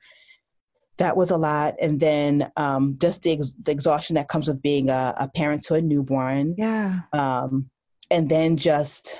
that 0.96 1.16
was 1.16 1.30
a 1.30 1.36
lot. 1.36 1.74
And 1.80 2.00
then 2.00 2.50
um, 2.56 2.96
just 3.00 3.22
the, 3.22 3.32
ex- 3.32 3.56
the, 3.62 3.70
exhaustion 3.70 4.14
that 4.14 4.28
comes 4.28 4.48
with 4.48 4.62
being 4.62 4.88
a, 4.88 5.14
a 5.18 5.28
parent 5.28 5.62
to 5.64 5.74
a 5.74 5.82
newborn. 5.82 6.54
Yeah. 6.56 7.00
Um, 7.12 7.70
and 8.10 8.28
then 8.28 8.56
just 8.56 9.16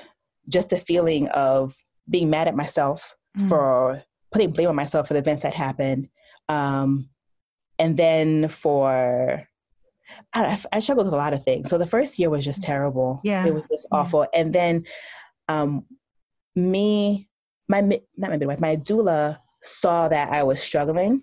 just 0.47 0.69
the 0.69 0.77
feeling 0.77 1.27
of 1.29 1.75
being 2.09 2.29
mad 2.29 2.47
at 2.47 2.55
myself 2.55 3.15
mm. 3.37 3.47
for 3.47 4.01
putting 4.31 4.51
blame 4.51 4.69
on 4.69 4.75
myself 4.75 5.07
for 5.07 5.13
the 5.13 5.19
events 5.19 5.43
that 5.43 5.53
happened. 5.53 6.09
Um, 6.47 7.09
and 7.77 7.95
then 7.95 8.47
for 8.47 9.43
I, 10.33 10.59
I, 10.73 10.79
struggled 10.79 11.05
with 11.05 11.13
a 11.13 11.17
lot 11.17 11.33
of 11.33 11.43
things. 11.43 11.69
So 11.69 11.77
the 11.77 11.85
first 11.85 12.17
year 12.17 12.31
was 12.31 12.43
just 12.43 12.63
terrible. 12.63 13.21
Yeah. 13.23 13.45
It 13.45 13.53
was 13.53 13.63
just 13.71 13.85
awful. 13.91 14.21
Yeah. 14.33 14.41
and 14.41 14.53
then 14.53 14.85
um, 15.47 15.85
me 16.55 17.29
my 17.67 17.81
not 17.81 18.31
my 18.31 18.37
midwife 18.37 18.59
my 18.59 18.75
doula 18.75 19.37
saw 19.61 20.07
that 20.07 20.29
i 20.29 20.43
was 20.43 20.61
struggling. 20.61 21.21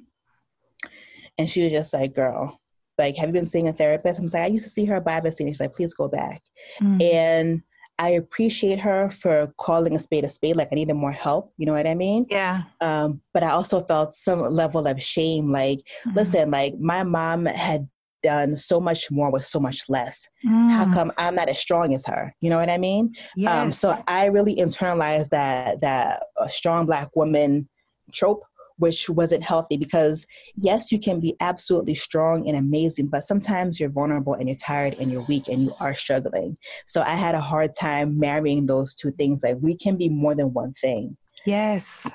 And 1.39 1.51
she 1.51 1.65
was 1.65 1.73
just 1.73 1.93
like 1.93 2.15
girl 2.15 2.61
like, 2.99 3.17
have 3.17 3.29
you 3.29 3.33
been 3.33 3.47
seeing 3.47 3.69
a 3.69 3.73
therapist? 3.73 4.19
I'm 4.19 4.27
like, 4.27 4.43
I 4.43 4.47
used 4.47 4.65
to 4.65 4.71
see 4.71 4.85
her, 4.87 5.01
but 5.01 5.11
I 5.11 5.15
haven't 5.15 5.33
seen 5.33 5.47
her. 5.47 5.53
She's 5.53 5.61
like, 5.61 5.75
please 5.75 5.95
go 5.95 6.09
back. 6.09 6.43
Mm. 6.81 7.03
And 7.03 7.63
I 7.99 8.11
appreciate 8.11 8.79
her 8.81 9.09
for 9.11 9.53
calling 9.59 9.95
a 9.95 9.99
spade 9.99 10.25
a 10.25 10.29
spade. 10.29 10.57
Like 10.57 10.69
I 10.71 10.75
needed 10.75 10.95
more 10.95 11.13
help. 11.13 11.53
You 11.57 11.67
know 11.67 11.73
what 11.73 11.87
I 11.87 11.95
mean? 11.95 12.27
Yeah. 12.29 12.63
Um, 12.81 13.21
but 13.33 13.43
I 13.43 13.51
also 13.51 13.83
felt 13.85 14.15
some 14.15 14.41
level 14.41 14.87
of 14.87 15.03
shame. 15.03 15.51
Like, 15.51 15.81
mm. 16.05 16.15
listen, 16.15 16.51
like 16.51 16.79
my 16.79 17.03
mom 17.03 17.47
had 17.47 17.89
done 18.23 18.57
so 18.57 18.81
much 18.81 19.11
more 19.11 19.31
with 19.31 19.45
so 19.45 19.61
much 19.61 19.89
less. 19.89 20.29
Mm. 20.45 20.71
How 20.71 20.93
come 20.93 21.13
I'm 21.17 21.35
not 21.35 21.49
as 21.49 21.59
strong 21.59 21.95
as 21.95 22.05
her? 22.07 22.35
You 22.41 22.51
know 22.51 22.59
what 22.59 22.71
I 22.71 22.79
mean? 22.79 23.15
Yes. 23.37 23.53
Um, 23.53 23.73
so 23.73 24.03
I 24.09 24.27
really 24.27 24.57
internalized 24.57 25.31
that 25.31 25.81
that 25.81 26.25
a 26.37 26.49
strong 26.49 26.87
black 26.87 27.15
woman 27.15 27.69
trope 28.13 28.43
which 28.79 29.09
wasn't 29.09 29.43
healthy 29.43 29.77
because 29.77 30.27
yes, 30.57 30.93
you 30.93 30.99
can 30.99 31.21
be 31.21 31.35
absolutely 31.41 31.95
strong 31.95 32.49
and 32.49 32.57
amazing, 32.57 33.07
but 33.07 33.25
sometimes 33.25 33.81
you're 33.81 33.89
vulnerable 33.89 34.35
and 34.35 34.49
you're 34.49 34.57
tired 34.57 34.95
and 34.99 35.11
you're 35.11 35.25
weak 35.29 35.49
and 35.49 35.65
you 35.65 35.75
are 35.81 35.95
struggling. 35.95 36.57
So 36.87 37.03
I 37.03 37.15
had 37.15 37.35
a 37.35 37.41
hard 37.41 37.75
time 37.75 38.19
marrying 38.19 38.67
those 38.67 38.95
two 38.95 39.11
things. 39.13 39.43
Like 39.43 39.57
we 39.61 39.77
can 39.77 39.97
be 39.97 40.09
more 40.09 40.35
than 40.35 40.53
one 40.53 40.73
thing. 40.75 41.17
Yes. 41.45 42.07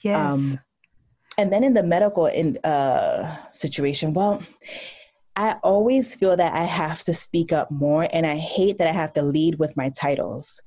Yes. 0.00 0.34
Um, 0.34 0.60
and 1.36 1.52
then 1.52 1.62
in 1.62 1.74
the 1.74 1.82
medical 1.82 2.26
in, 2.26 2.58
uh, 2.64 3.36
situation, 3.52 4.12
well, 4.12 4.42
I 5.36 5.52
always 5.62 6.16
feel 6.16 6.36
that 6.36 6.52
I 6.52 6.64
have 6.64 7.04
to 7.04 7.14
speak 7.14 7.52
up 7.52 7.70
more, 7.70 8.08
and 8.12 8.26
I 8.26 8.36
hate 8.36 8.78
that 8.78 8.88
I 8.88 8.92
have 8.92 9.12
to 9.12 9.22
lead 9.22 9.60
with 9.60 9.76
my 9.76 9.90
titles 9.90 10.60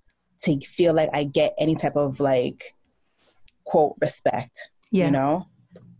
to 0.44 0.58
feel 0.62 0.94
like 0.94 1.10
I 1.12 1.26
get 1.26 1.54
any 1.60 1.76
type 1.76 1.98
of 1.98 2.22
like 2.22 2.74
quote 3.66 3.96
respect. 4.00 4.70
Yeah. 4.92 5.06
You 5.06 5.12
know, 5.12 5.48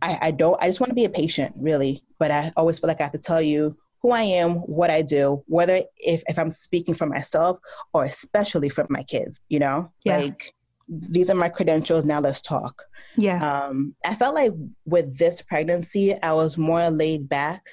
I, 0.00 0.18
I 0.20 0.30
don't, 0.30 0.60
I 0.62 0.66
just 0.66 0.80
want 0.80 0.90
to 0.90 0.94
be 0.94 1.04
a 1.04 1.10
patient, 1.10 1.54
really. 1.56 2.04
But 2.18 2.30
I 2.30 2.52
always 2.56 2.78
feel 2.78 2.88
like 2.88 3.00
I 3.00 3.04
have 3.04 3.12
to 3.12 3.18
tell 3.18 3.42
you 3.42 3.76
who 4.00 4.10
I 4.10 4.22
am, 4.22 4.56
what 4.56 4.90
I 4.90 5.02
do, 5.02 5.42
whether 5.46 5.82
if, 5.96 6.22
if 6.28 6.38
I'm 6.38 6.50
speaking 6.50 6.94
for 6.94 7.06
myself 7.06 7.58
or 7.94 8.04
especially 8.04 8.68
for 8.68 8.86
my 8.88 9.02
kids, 9.04 9.40
you 9.48 9.58
know? 9.58 9.92
Yeah. 10.04 10.18
Like, 10.18 10.54
these 10.88 11.30
are 11.30 11.34
my 11.34 11.48
credentials, 11.48 12.04
now 12.04 12.20
let's 12.20 12.42
talk. 12.42 12.84
Yeah. 13.16 13.38
Um, 13.40 13.94
I 14.04 14.14
felt 14.14 14.34
like 14.34 14.52
with 14.84 15.18
this 15.18 15.40
pregnancy, 15.42 16.20
I 16.20 16.32
was 16.32 16.58
more 16.58 16.90
laid 16.90 17.28
back. 17.28 17.64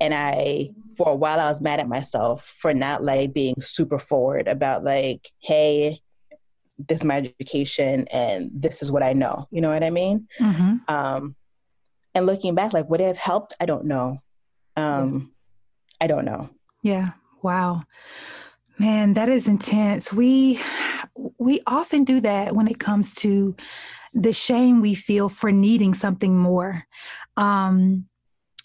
And 0.00 0.14
I, 0.14 0.70
for 0.96 1.10
a 1.10 1.14
while, 1.14 1.38
I 1.38 1.48
was 1.48 1.60
mad 1.60 1.78
at 1.78 1.88
myself 1.88 2.44
for 2.44 2.74
not 2.74 3.04
like 3.04 3.32
being 3.32 3.54
super 3.60 3.98
forward 3.98 4.48
about 4.48 4.82
like, 4.82 5.30
hey, 5.38 6.00
this 6.88 6.98
is 6.98 7.04
my 7.04 7.16
education 7.16 8.06
and 8.12 8.50
this 8.54 8.82
is 8.82 8.90
what 8.90 9.02
I 9.02 9.12
know. 9.12 9.46
You 9.50 9.60
know 9.60 9.70
what 9.70 9.84
I 9.84 9.90
mean? 9.90 10.28
Mm-hmm. 10.38 10.76
Um, 10.88 11.36
and 12.14 12.26
looking 12.26 12.54
back, 12.54 12.72
like 12.72 12.88
would 12.88 13.00
it 13.00 13.06
have 13.06 13.16
helped? 13.16 13.54
I 13.60 13.66
don't 13.66 13.84
know. 13.84 14.18
Um, 14.76 15.32
I 16.00 16.06
don't 16.06 16.24
know. 16.24 16.50
Yeah. 16.82 17.08
Wow. 17.42 17.82
Man, 18.78 19.14
that 19.14 19.28
is 19.28 19.46
intense. 19.46 20.12
We 20.12 20.60
we 21.38 21.60
often 21.66 22.04
do 22.04 22.20
that 22.20 22.54
when 22.54 22.66
it 22.68 22.78
comes 22.78 23.12
to 23.14 23.54
the 24.14 24.32
shame 24.32 24.80
we 24.80 24.94
feel 24.94 25.28
for 25.28 25.52
needing 25.52 25.94
something 25.94 26.36
more. 26.36 26.86
Um, 27.36 28.06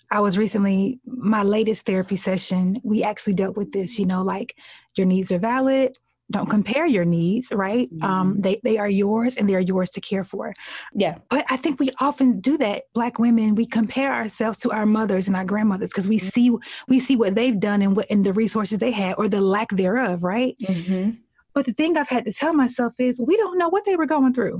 I 0.09 0.21
was 0.21 0.37
recently 0.37 0.99
my 1.05 1.43
latest 1.43 1.85
therapy 1.85 2.15
session. 2.15 2.77
We 2.83 3.03
actually 3.03 3.33
dealt 3.33 3.57
with 3.57 3.73
this. 3.73 3.99
You 3.99 4.05
know, 4.05 4.23
like 4.23 4.55
your 4.95 5.05
needs 5.05 5.31
are 5.31 5.39
valid 5.39 5.97
don't 6.31 6.49
compare 6.49 6.85
your 6.85 7.05
needs 7.05 7.51
right 7.53 7.89
um, 7.93 7.99
mm-hmm. 7.99 8.11
um, 8.11 8.41
they, 8.41 8.59
they 8.63 8.77
are 8.77 8.89
yours 8.89 9.37
and 9.37 9.49
they're 9.49 9.59
yours 9.59 9.89
to 9.91 10.01
care 10.01 10.23
for 10.23 10.53
yeah 10.93 11.17
but 11.29 11.45
i 11.49 11.57
think 11.57 11.79
we 11.79 11.89
often 11.99 12.39
do 12.39 12.57
that 12.57 12.83
black 12.93 13.19
women 13.19 13.55
we 13.55 13.65
compare 13.65 14.13
ourselves 14.13 14.57
to 14.57 14.71
our 14.71 14.85
mothers 14.85 15.27
and 15.27 15.37
our 15.37 15.45
grandmothers 15.45 15.89
because 15.89 16.07
we 16.07 16.17
mm-hmm. 16.17 16.27
see 16.29 16.57
we 16.87 16.99
see 16.99 17.15
what 17.15 17.35
they've 17.35 17.59
done 17.59 17.81
and 17.81 17.95
what 17.95 18.07
and 18.09 18.23
the 18.23 18.33
resources 18.33 18.79
they 18.79 18.91
had 18.91 19.15
or 19.17 19.27
the 19.27 19.41
lack 19.41 19.69
thereof 19.69 20.23
right 20.23 20.55
mm-hmm. 20.61 21.11
but 21.53 21.65
the 21.65 21.73
thing 21.73 21.97
i've 21.97 22.09
had 22.09 22.25
to 22.25 22.33
tell 22.33 22.53
myself 22.53 22.93
is 22.99 23.21
we 23.25 23.37
don't 23.37 23.57
know 23.57 23.69
what 23.69 23.85
they 23.85 23.95
were 23.95 24.07
going 24.07 24.33
through 24.33 24.59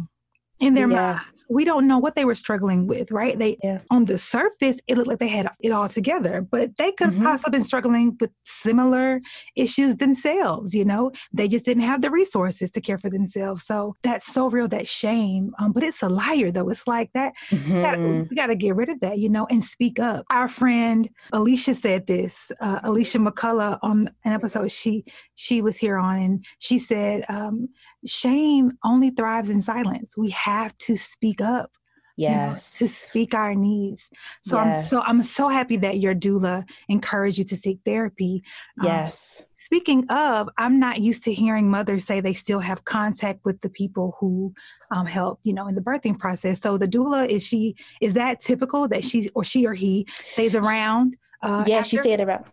in 0.60 0.74
their 0.74 0.90
yeah. 0.90 1.14
minds. 1.14 1.46
We 1.50 1.66
don't 1.66 1.88
know 1.88 1.98
what 1.98 2.16
they 2.16 2.26
were 2.26 2.36
struggling 2.36 2.88
with, 2.88 3.12
right? 3.12 3.38
They 3.38 3.58
yeah. 3.64 3.80
on 3.92 4.06
the 4.06 4.18
surface 4.18 4.80
it 4.88 4.96
looked 4.98 5.08
like 5.08 5.20
they 5.20 5.28
had 5.28 5.50
it 5.60 5.72
all 5.72 5.90
together, 5.90 6.42
but 6.42 6.78
they 6.78 6.92
could 6.92 7.10
mm-hmm. 7.10 7.24
possibly 7.24 7.58
been 7.58 7.64
struggling 7.66 8.18
with 8.20 8.32
similar 8.46 9.20
issues 9.56 9.98
themselves, 9.98 10.74
you 10.74 10.86
know? 10.86 11.12
They 11.34 11.48
just 11.48 11.66
didn't 11.66 11.84
have 11.84 12.02
the 12.02 12.10
resources 12.10 12.72
to 12.72 12.82
care 12.82 12.98
for 12.98 13.10
themselves. 13.10 13.66
So 13.66 13.96
that's 14.04 14.26
so 14.34 14.50
real, 14.50 14.68
that 14.70 14.88
shame. 14.88 15.52
Um, 15.60 15.74
but 15.74 15.84
it's 15.84 16.02
a 16.02 16.10
liar 16.10 16.52
though. 16.52 16.70
It's 16.70 16.88
like 16.88 17.12
that 17.14 17.34
mm-hmm. 17.50 18.24
we, 18.30 18.36
gotta, 18.36 18.56
get 18.56 18.76
rid 18.76 18.88
of 18.88 19.02
that, 19.02 19.18
you 19.20 19.28
know, 19.28 19.46
and 19.50 19.62
speak 19.62 20.00
up. 20.00 20.26
Our 20.30 20.48
friend 20.48 21.10
Alicia 21.34 21.76
said 21.76 22.08
this, 22.08 22.52
uh, 22.62 22.80
Alicia 22.84 23.18
McCullough 23.18 23.80
on 23.82 24.10
an 24.24 24.32
episode 24.32 24.72
she 24.72 25.04
she 25.36 25.62
was 25.62 25.78
here 25.78 25.98
on 25.98 26.18
and 26.18 26.46
she 26.60 26.80
said 26.80 27.24
um, 27.28 27.68
shame 28.06 28.78
only 28.84 29.10
thrives 29.10 29.50
in 29.50 29.62
silence. 29.62 30.16
We 30.18 30.30
have 30.32 30.78
to 30.80 30.98
speak 30.98 31.42
up. 31.42 31.72
Yes. 32.18 32.80
You 32.80 32.86
know, 32.86 32.90
to 32.90 32.96
speak 32.96 33.34
our 33.34 33.56
needs. 33.56 34.10
So 34.42 34.58
yes. 34.58 34.78
I'm 34.78 34.88
so 34.88 35.02
I'm 35.06 35.22
so 35.22 35.50
happy 35.50 35.76
that 35.78 36.00
your 36.00 36.16
doula 36.16 36.64
encouraged 36.88 37.38
you 37.38 37.44
to 37.44 37.58
seek 37.58 37.80
therapy. 37.84 38.42
Um, 38.80 38.88
yes. 38.88 39.42
Um, 39.42 39.48
speaking 39.58 40.10
of, 40.10 40.50
I'm 40.58 40.80
not 40.80 41.02
used 41.02 41.26
to 41.26 41.34
hearing 41.34 41.70
mothers 41.70 42.06
say 42.06 42.22
they 42.22 42.32
still 42.32 42.62
have 42.62 42.86
contact 42.86 43.42
with 43.44 43.60
the 43.60 43.70
people 43.70 44.16
who 44.20 44.54
um, 44.92 45.06
help, 45.06 45.42
you 45.44 45.54
know, 45.54 45.68
in 45.68 45.76
the 45.76 45.82
birthing 45.82 46.18
process. 46.18 46.62
So 46.62 46.78
the 46.78 46.88
doula 46.88 47.28
is 47.28 47.46
she 47.46 47.76
is 48.00 48.14
that 48.14 48.40
typical 48.40 48.88
that 48.88 49.04
she 49.04 49.30
or 49.36 49.44
she 49.44 49.68
or 49.68 49.74
he 49.74 50.08
stays 50.28 50.56
around? 50.56 51.18
Uh, 51.42 51.66
yeah, 51.68 51.80
after? 51.80 51.90
she 51.90 51.98
stayed 51.98 52.22
around. 52.22 52.46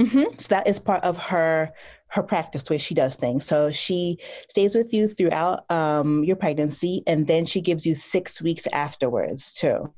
Mm-hmm. 0.00 0.38
So 0.38 0.54
that 0.54 0.66
is 0.66 0.78
part 0.78 1.04
of 1.04 1.18
her 1.18 1.70
her 2.12 2.22
practice, 2.22 2.62
the 2.62 2.74
way 2.74 2.78
she 2.78 2.94
does 2.94 3.16
things. 3.16 3.46
So 3.46 3.70
she 3.70 4.18
stays 4.48 4.74
with 4.74 4.92
you 4.92 5.08
throughout 5.08 5.70
um, 5.70 6.22
your 6.24 6.36
pregnancy, 6.36 7.02
and 7.06 7.26
then 7.26 7.46
she 7.46 7.62
gives 7.62 7.86
you 7.86 7.94
six 7.94 8.42
weeks 8.42 8.66
afterwards 8.72 9.52
too. 9.54 9.90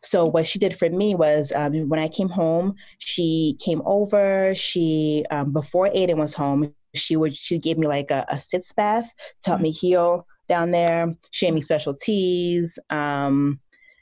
So 0.00 0.24
what 0.24 0.46
she 0.46 0.58
did 0.58 0.74
for 0.74 0.88
me 0.88 1.14
was 1.14 1.52
um, 1.54 1.88
when 1.90 2.00
I 2.00 2.08
came 2.08 2.30
home, 2.30 2.74
she 2.98 3.58
came 3.60 3.82
over. 3.84 4.54
She 4.54 5.24
um, 5.30 5.52
before 5.52 5.90
Aiden 5.90 6.16
was 6.16 6.32
home, 6.32 6.74
she 6.94 7.16
would 7.16 7.36
she 7.36 7.58
gave 7.58 7.76
me 7.76 7.86
like 7.86 8.10
a, 8.10 8.24
a 8.30 8.40
sitz 8.40 8.72
bath 8.72 9.12
to 9.42 9.50
help 9.50 9.58
mm-hmm. 9.58 9.64
me 9.64 9.72
heal 9.72 10.26
down 10.48 10.70
there. 10.70 11.14
She 11.30 11.46
gave 11.46 11.54
me 11.54 11.60
special 11.60 11.94
teas. 11.94 12.78
Um, 12.88 13.60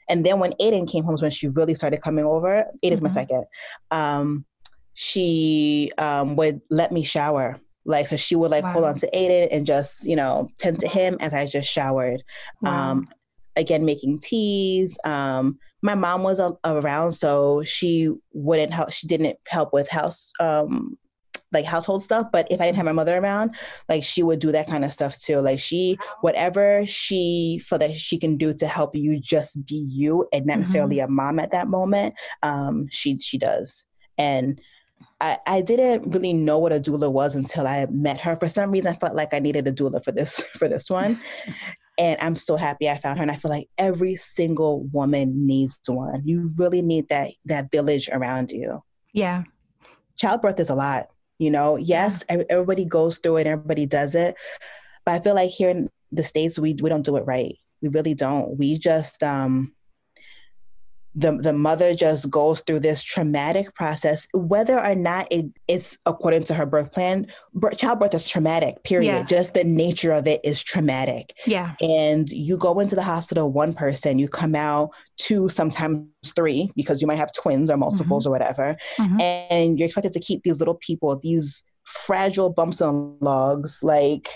and 0.09 0.25
then 0.25 0.39
when 0.39 0.53
Aiden 0.61 0.89
came 0.89 1.03
home, 1.03 1.11
was 1.13 1.21
when 1.21 1.29
she 1.29 1.49
really 1.49 1.75
started 1.75 2.01
coming 2.01 2.23
over. 2.23 2.65
Aiden's 2.83 2.95
mm-hmm. 2.95 3.03
my 3.03 3.09
second. 3.09 3.45
Um, 3.91 4.45
she 5.01 5.93
um, 5.97 6.35
would 6.35 6.59
let 6.69 6.91
me 6.91 7.05
shower. 7.05 7.57
Like, 7.85 8.09
so 8.09 8.17
she 8.17 8.35
would 8.35 8.51
like 8.51 8.65
wow. 8.65 8.73
hold 8.73 8.83
on 8.83 8.97
to 8.97 9.09
Aiden 9.11 9.47
and 9.49 9.65
just, 9.65 10.05
you 10.05 10.13
know, 10.13 10.49
tend 10.57 10.79
to 10.79 10.89
him 10.89 11.15
as 11.21 11.33
I 11.33 11.45
just 11.45 11.71
showered. 11.71 12.21
Wow. 12.61 12.91
Um, 12.91 13.07
again 13.55 13.85
making 13.85 14.19
teas. 14.19 14.99
Um, 15.05 15.57
my 15.81 15.95
mom 15.95 16.23
was 16.23 16.39
a- 16.39 16.57
around, 16.65 17.13
so 17.13 17.63
she 17.63 18.13
wouldn't 18.33 18.73
help. 18.73 18.91
She 18.91 19.07
didn't 19.07 19.37
help 19.47 19.71
with 19.71 19.87
house 19.87 20.33
um, 20.41 20.97
like 21.51 21.65
household 21.65 22.03
stuff 22.03 22.27
but 22.31 22.45
if 22.51 22.61
i 22.61 22.65
didn't 22.65 22.77
have 22.77 22.85
my 22.85 22.91
mother 22.91 23.17
around 23.17 23.55
like 23.87 24.03
she 24.03 24.21
would 24.21 24.37
do 24.37 24.51
that 24.51 24.67
kind 24.67 24.85
of 24.85 24.93
stuff 24.93 25.17
too 25.17 25.39
like 25.39 25.57
she 25.57 25.97
whatever 26.21 26.85
she 26.85 27.59
feel 27.63 27.79
that 27.79 27.91
she 27.95 28.19
can 28.19 28.37
do 28.37 28.53
to 28.53 28.67
help 28.67 28.95
you 28.95 29.19
just 29.19 29.65
be 29.65 29.83
you 29.89 30.27
and 30.31 30.45
not 30.45 30.53
mm-hmm. 30.53 30.59
necessarily 30.59 30.99
a 30.99 31.07
mom 31.07 31.39
at 31.39 31.49
that 31.49 31.67
moment 31.67 32.13
um 32.43 32.85
she 32.91 33.17
she 33.17 33.35
does 33.35 33.87
and 34.19 34.61
I, 35.21 35.37
I 35.45 35.61
didn't 35.61 36.11
really 36.11 36.33
know 36.33 36.57
what 36.57 36.71
a 36.71 36.79
doula 36.79 37.11
was 37.11 37.35
until 37.35 37.67
I 37.67 37.85
met 37.91 38.19
her. 38.21 38.35
For 38.37 38.47
some 38.47 38.71
reason, 38.71 38.91
I 38.91 38.95
felt 38.95 39.15
like 39.15 39.33
I 39.33 39.39
needed 39.39 39.67
a 39.67 39.73
doula 39.73 40.03
for 40.03 40.11
this 40.11 40.41
for 40.53 40.67
this 40.67 40.89
one, 40.89 41.19
and 41.97 42.17
I'm 42.21 42.35
so 42.35 42.55
happy 42.55 42.89
I 42.89 42.97
found 42.97 43.19
her. 43.19 43.23
And 43.23 43.31
I 43.31 43.35
feel 43.35 43.51
like 43.51 43.67
every 43.77 44.15
single 44.15 44.83
woman 44.93 45.45
needs 45.45 45.79
one. 45.87 46.21
You 46.25 46.49
really 46.57 46.81
need 46.81 47.09
that 47.09 47.31
that 47.45 47.71
village 47.71 48.09
around 48.11 48.51
you. 48.51 48.79
Yeah, 49.13 49.43
childbirth 50.17 50.59
is 50.59 50.69
a 50.69 50.75
lot. 50.75 51.07
You 51.39 51.51
know, 51.51 51.77
yes, 51.77 52.23
yeah. 52.29 52.43
everybody 52.49 52.85
goes 52.85 53.17
through 53.17 53.37
it, 53.37 53.47
everybody 53.47 53.85
does 53.85 54.13
it. 54.13 54.35
But 55.05 55.13
I 55.13 55.19
feel 55.19 55.35
like 55.35 55.49
here 55.49 55.69
in 55.69 55.89
the 56.11 56.23
States, 56.23 56.59
we, 56.59 56.75
we 56.81 56.89
don't 56.89 57.05
do 57.05 57.15
it 57.15 57.25
right. 57.25 57.55
We 57.81 57.87
really 57.87 58.13
don't. 58.13 58.57
We 58.57 58.77
just, 58.77 59.23
um, 59.23 59.73
the 61.15 61.37
the 61.37 61.53
mother 61.53 61.95
just 61.95 62.29
goes 62.29 62.61
through 62.61 62.79
this 62.79 63.01
traumatic 63.01 63.73
process 63.73 64.27
whether 64.33 64.79
or 64.79 64.93
not 64.93 65.27
it, 65.31 65.45
it's 65.67 65.97
according 66.05 66.43
to 66.43 66.53
her 66.53 66.65
birth 66.65 66.91
plan 66.91 67.25
birth, 67.53 67.77
childbirth 67.77 68.13
is 68.13 68.29
traumatic 68.29 68.83
period 68.83 69.07
yeah. 69.07 69.23
just 69.23 69.55
the 69.55 69.63
nature 69.63 70.11
of 70.11 70.27
it 70.27 70.39
is 70.43 70.61
traumatic 70.61 71.33
yeah 71.47 71.73
and 71.81 72.29
you 72.29 72.57
go 72.57 72.79
into 72.79 72.95
the 72.95 73.01
hospital 73.01 73.51
one 73.51 73.73
person 73.73 74.19
you 74.19 74.27
come 74.27 74.53
out 74.53 74.91
two 75.17 75.49
sometimes 75.49 76.05
three 76.35 76.71
because 76.75 77.01
you 77.01 77.07
might 77.07 77.17
have 77.17 77.33
twins 77.33 77.71
or 77.71 77.77
multiples 77.77 78.23
mm-hmm. 78.23 78.29
or 78.29 78.31
whatever 78.31 78.77
mm-hmm. 78.97 79.19
and 79.19 79.79
you're 79.79 79.87
expected 79.87 80.13
to 80.13 80.19
keep 80.19 80.43
these 80.43 80.59
little 80.59 80.75
people 80.75 81.19
these 81.23 81.63
fragile 81.85 82.51
bumps 82.51 82.81
on 82.81 83.17
logs 83.19 83.79
like 83.81 84.29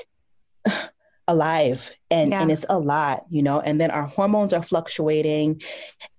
alive 1.28 1.92
and 2.10 2.32
yeah. 2.32 2.42
and 2.42 2.52
it's 2.52 2.66
a 2.68 2.80
lot 2.80 3.26
you 3.30 3.44
know 3.44 3.62
and 3.62 3.80
then 3.80 3.92
our 3.92 4.08
hormones 4.08 4.52
are 4.52 4.64
fluctuating 4.64 5.62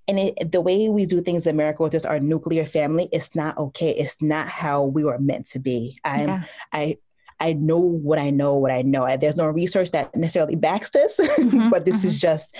and 0.06 0.18
it, 0.18 0.52
the 0.52 0.60
way 0.60 0.88
we 0.88 1.06
do 1.06 1.20
things 1.20 1.46
in 1.46 1.54
America 1.54 1.82
with 1.82 1.92
just 1.92 2.06
our 2.06 2.20
nuclear 2.20 2.66
family, 2.66 3.08
it's 3.12 3.34
not 3.34 3.56
okay. 3.56 3.90
It's 3.90 4.20
not 4.20 4.48
how 4.48 4.84
we 4.84 5.04
were 5.04 5.18
meant 5.18 5.46
to 5.48 5.58
be. 5.58 5.98
I'm, 6.04 6.28
yeah. 6.28 6.44
I, 6.72 6.98
I 7.40 7.54
know 7.54 7.78
what 7.78 8.18
I 8.18 8.30
know, 8.30 8.54
what 8.54 8.70
I 8.70 8.82
know. 8.82 9.04
I, 9.04 9.16
there's 9.16 9.36
no 9.36 9.48
research 9.48 9.90
that 9.92 10.14
necessarily 10.14 10.56
backs 10.56 10.90
this, 10.90 11.18
mm-hmm, 11.22 11.70
but 11.70 11.84
this 11.84 11.98
mm-hmm. 11.98 12.08
is 12.08 12.18
just, 12.18 12.56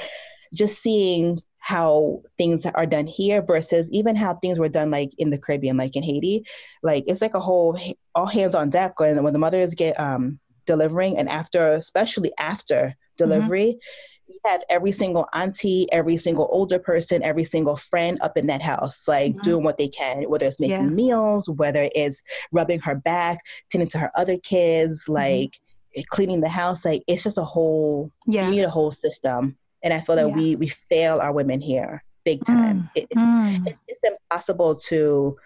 just 0.55 0.81
seeing 0.81 1.43
how 1.59 2.23
things 2.37 2.67
are 2.67 2.87
done 2.87 3.07
here 3.07 3.41
versus 3.41 3.91
even 3.91 4.17
how 4.17 4.35
things 4.35 4.59
were 4.59 4.69
done 4.69 4.91
like 4.91 5.11
in 5.19 5.31
the 5.31 5.39
Caribbean, 5.39 5.77
like 5.77 5.97
in 5.97 6.03
Haiti. 6.03 6.45
Like 6.83 7.05
it's 7.07 7.23
like 7.23 7.35
a 7.35 7.41
whole 7.41 7.79
all 8.15 8.27
hands 8.27 8.55
on 8.55 8.69
deck 8.69 9.01
when 9.01 9.23
when 9.23 9.33
the 9.33 9.39
mothers 9.39 9.75
get 9.75 9.99
um 9.99 10.39
delivering 10.67 11.17
and 11.17 11.27
after, 11.27 11.73
especially 11.73 12.33
after 12.39 12.75
mm-hmm. 12.75 13.17
delivery. 13.17 13.67
Mm-hmm 13.67 14.11
have 14.45 14.63
every 14.69 14.93
single 14.93 15.27
auntie, 15.33 15.87
every 15.93 16.17
single 16.17 16.49
older 16.51 16.79
person, 16.79 17.23
every 17.23 17.45
single 17.45 17.77
friend 17.77 18.19
up 18.21 18.37
in 18.37 18.47
that 18.47 18.63
house, 18.63 19.09
like 19.09 19.33
mm-hmm. 19.33 19.41
doing 19.41 19.65
what 19.65 19.79
they 19.79 19.89
can, 19.89 20.25
whether 20.25 20.47
it's 20.47 20.61
making 20.61 20.77
yeah. 20.77 20.89
meals, 20.89 21.49
whether 21.49 21.89
it's 21.95 22.23
rubbing 22.53 22.81
her 22.81 22.95
back, 22.95 23.39
tending 23.71 23.89
to 23.91 23.99
her 23.99 24.11
other 24.15 24.37
kids, 24.39 25.05
mm-hmm. 25.05 25.15
like 25.15 25.51
mm-hmm. 25.97 26.03
cleaning 26.11 26.41
the 26.41 26.49
house. 26.49 26.85
Like 26.85 27.03
it's 27.07 27.25
just 27.25 27.39
a 27.39 27.45
whole, 27.45 28.11
yeah. 28.27 28.47
you 28.47 28.51
need 28.51 28.63
a 28.63 28.71
whole 28.71 28.93
system. 28.93 29.57
And 29.83 29.93
I 29.93 30.01
feel 30.01 30.17
that 30.17 30.29
yeah. 30.29 30.35
we 30.35 30.57
we 30.57 30.69
fail 30.69 31.21
our 31.21 31.33
women 31.33 31.61
here 31.61 32.03
big 32.25 32.45
time. 32.45 32.91
Mm. 32.97 33.03
It, 33.03 33.09
mm. 33.17 33.67
it, 33.67 33.77
it's 33.87 34.01
impossible 34.03 34.77
to 34.77 35.37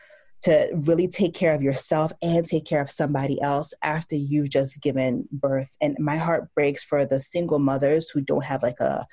to 0.42 0.68
really 0.86 1.08
take 1.08 1.34
care 1.34 1.54
of 1.54 1.62
yourself 1.62 2.12
and 2.22 2.46
take 2.46 2.64
care 2.64 2.80
of 2.80 2.90
somebody 2.90 3.40
else 3.42 3.74
after 3.82 4.14
you've 4.14 4.50
just 4.50 4.80
given 4.80 5.28
birth. 5.32 5.76
And 5.80 5.96
my 5.98 6.16
heart 6.16 6.48
breaks 6.54 6.84
for 6.84 7.04
the 7.04 7.20
single 7.20 7.58
mothers 7.58 8.08
who 8.08 8.20
don't 8.20 8.44
have 8.44 8.62
like 8.62 8.80
a 8.80 9.06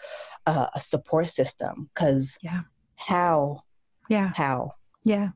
a, 0.45 0.69
a 0.75 0.81
support 0.81 1.29
system 1.29 1.89
because 1.93 2.37
yeah, 2.41 2.61
how 2.95 3.61
yeah 4.09 4.31
how 4.35 4.73
yeah, 5.05 5.29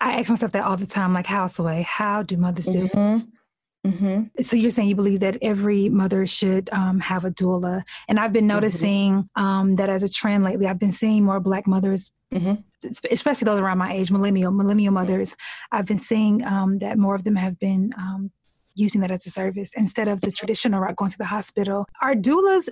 I 0.00 0.18
ask 0.18 0.30
myself 0.30 0.52
that 0.52 0.64
all 0.64 0.78
the 0.78 0.86
time. 0.86 1.12
Like, 1.12 1.26
how 1.26 1.46
Sway? 1.46 1.82
How 1.82 2.22
do 2.22 2.38
mothers 2.38 2.64
do? 2.64 2.88
Mm-hmm. 2.88 3.88
Mm-hmm. 3.88 4.42
So 4.42 4.56
you're 4.56 4.70
saying 4.70 4.88
you 4.88 4.96
believe 4.96 5.20
that 5.20 5.38
every 5.42 5.88
mother 5.90 6.26
should 6.26 6.70
um, 6.72 7.00
have 7.00 7.24
a 7.26 7.30
doula, 7.30 7.82
and 8.08 8.18
I've 8.18 8.32
been 8.32 8.42
mm-hmm. 8.42 8.56
noticing 8.56 9.12
mm-hmm. 9.12 9.42
um, 9.42 9.76
that 9.76 9.90
as 9.90 10.02
a 10.02 10.08
trend 10.08 10.42
lately. 10.42 10.66
I've 10.66 10.78
been 10.78 10.90
seeing 10.90 11.24
more 11.24 11.38
Black 11.38 11.66
mothers, 11.66 12.10
mm-hmm. 12.32 12.62
Especially 13.10 13.44
those 13.44 13.60
around 13.60 13.78
my 13.78 13.92
age, 13.92 14.10
millennial 14.10 14.52
millennial 14.52 14.92
mothers. 14.92 15.36
I've 15.72 15.86
been 15.86 15.98
seeing 15.98 16.44
um, 16.44 16.78
that 16.78 16.98
more 16.98 17.14
of 17.14 17.24
them 17.24 17.36
have 17.36 17.58
been 17.58 17.92
um, 17.96 18.30
using 18.74 19.00
that 19.02 19.10
as 19.10 19.26
a 19.26 19.30
service 19.30 19.72
instead 19.76 20.08
of 20.08 20.20
the 20.20 20.32
traditional 20.32 20.80
route 20.80 20.96
going 20.96 21.10
to 21.10 21.18
the 21.18 21.26
hospital. 21.26 21.86
Are 22.02 22.14
doulas 22.14 22.68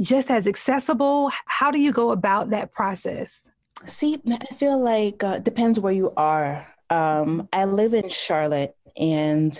just 0.00 0.30
as 0.30 0.46
accessible? 0.46 1.30
How 1.46 1.70
do 1.70 1.80
you 1.80 1.92
go 1.92 2.10
about 2.10 2.50
that 2.50 2.72
process? 2.72 3.48
See, 3.86 4.20
I 4.26 4.54
feel 4.54 4.78
like 4.78 5.22
uh, 5.22 5.38
depends 5.38 5.80
where 5.80 5.92
you 5.92 6.12
are. 6.16 6.66
Um, 6.90 7.48
I 7.52 7.64
live 7.64 7.94
in 7.94 8.08
Charlotte, 8.08 8.76
and 8.96 9.58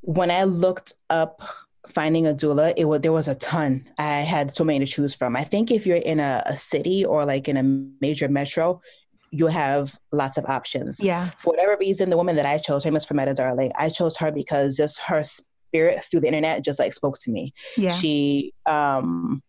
when 0.00 0.30
I 0.30 0.44
looked 0.44 0.94
up 1.08 1.42
finding 1.86 2.26
a 2.26 2.34
doula, 2.34 2.74
it 2.76 2.84
was 2.84 3.00
there 3.00 3.12
was 3.12 3.28
a 3.28 3.34
ton. 3.36 3.88
I 3.98 4.20
had 4.20 4.54
so 4.54 4.64
many 4.64 4.80
to 4.80 4.86
choose 4.86 5.14
from. 5.14 5.36
I 5.36 5.44
think 5.44 5.70
if 5.70 5.86
you're 5.86 5.96
in 5.96 6.20
a, 6.20 6.42
a 6.46 6.56
city 6.56 7.04
or 7.04 7.24
like 7.24 7.48
in 7.48 7.56
a 7.56 7.62
major 8.00 8.28
metro, 8.28 8.80
you'll 9.30 9.48
have 9.48 9.98
lots 10.12 10.38
of 10.38 10.44
options. 10.46 11.00
Yeah. 11.02 11.30
For 11.38 11.50
whatever 11.50 11.76
reason, 11.78 12.10
the 12.10 12.16
woman 12.16 12.36
that 12.36 12.46
I 12.46 12.58
chose, 12.58 12.84
famous 12.84 13.04
for 13.04 13.14
Meta 13.14 13.34
Darling, 13.34 13.72
I 13.76 13.88
chose 13.88 14.16
her 14.18 14.32
because 14.32 14.76
just 14.76 15.00
her 15.00 15.22
spirit 15.24 16.04
through 16.04 16.20
the 16.20 16.26
internet 16.28 16.64
just 16.64 16.78
like 16.78 16.94
spoke 16.94 17.18
to 17.22 17.30
me. 17.30 17.52
Yeah. 17.76 17.92
She 17.92 18.52
um 18.66 19.42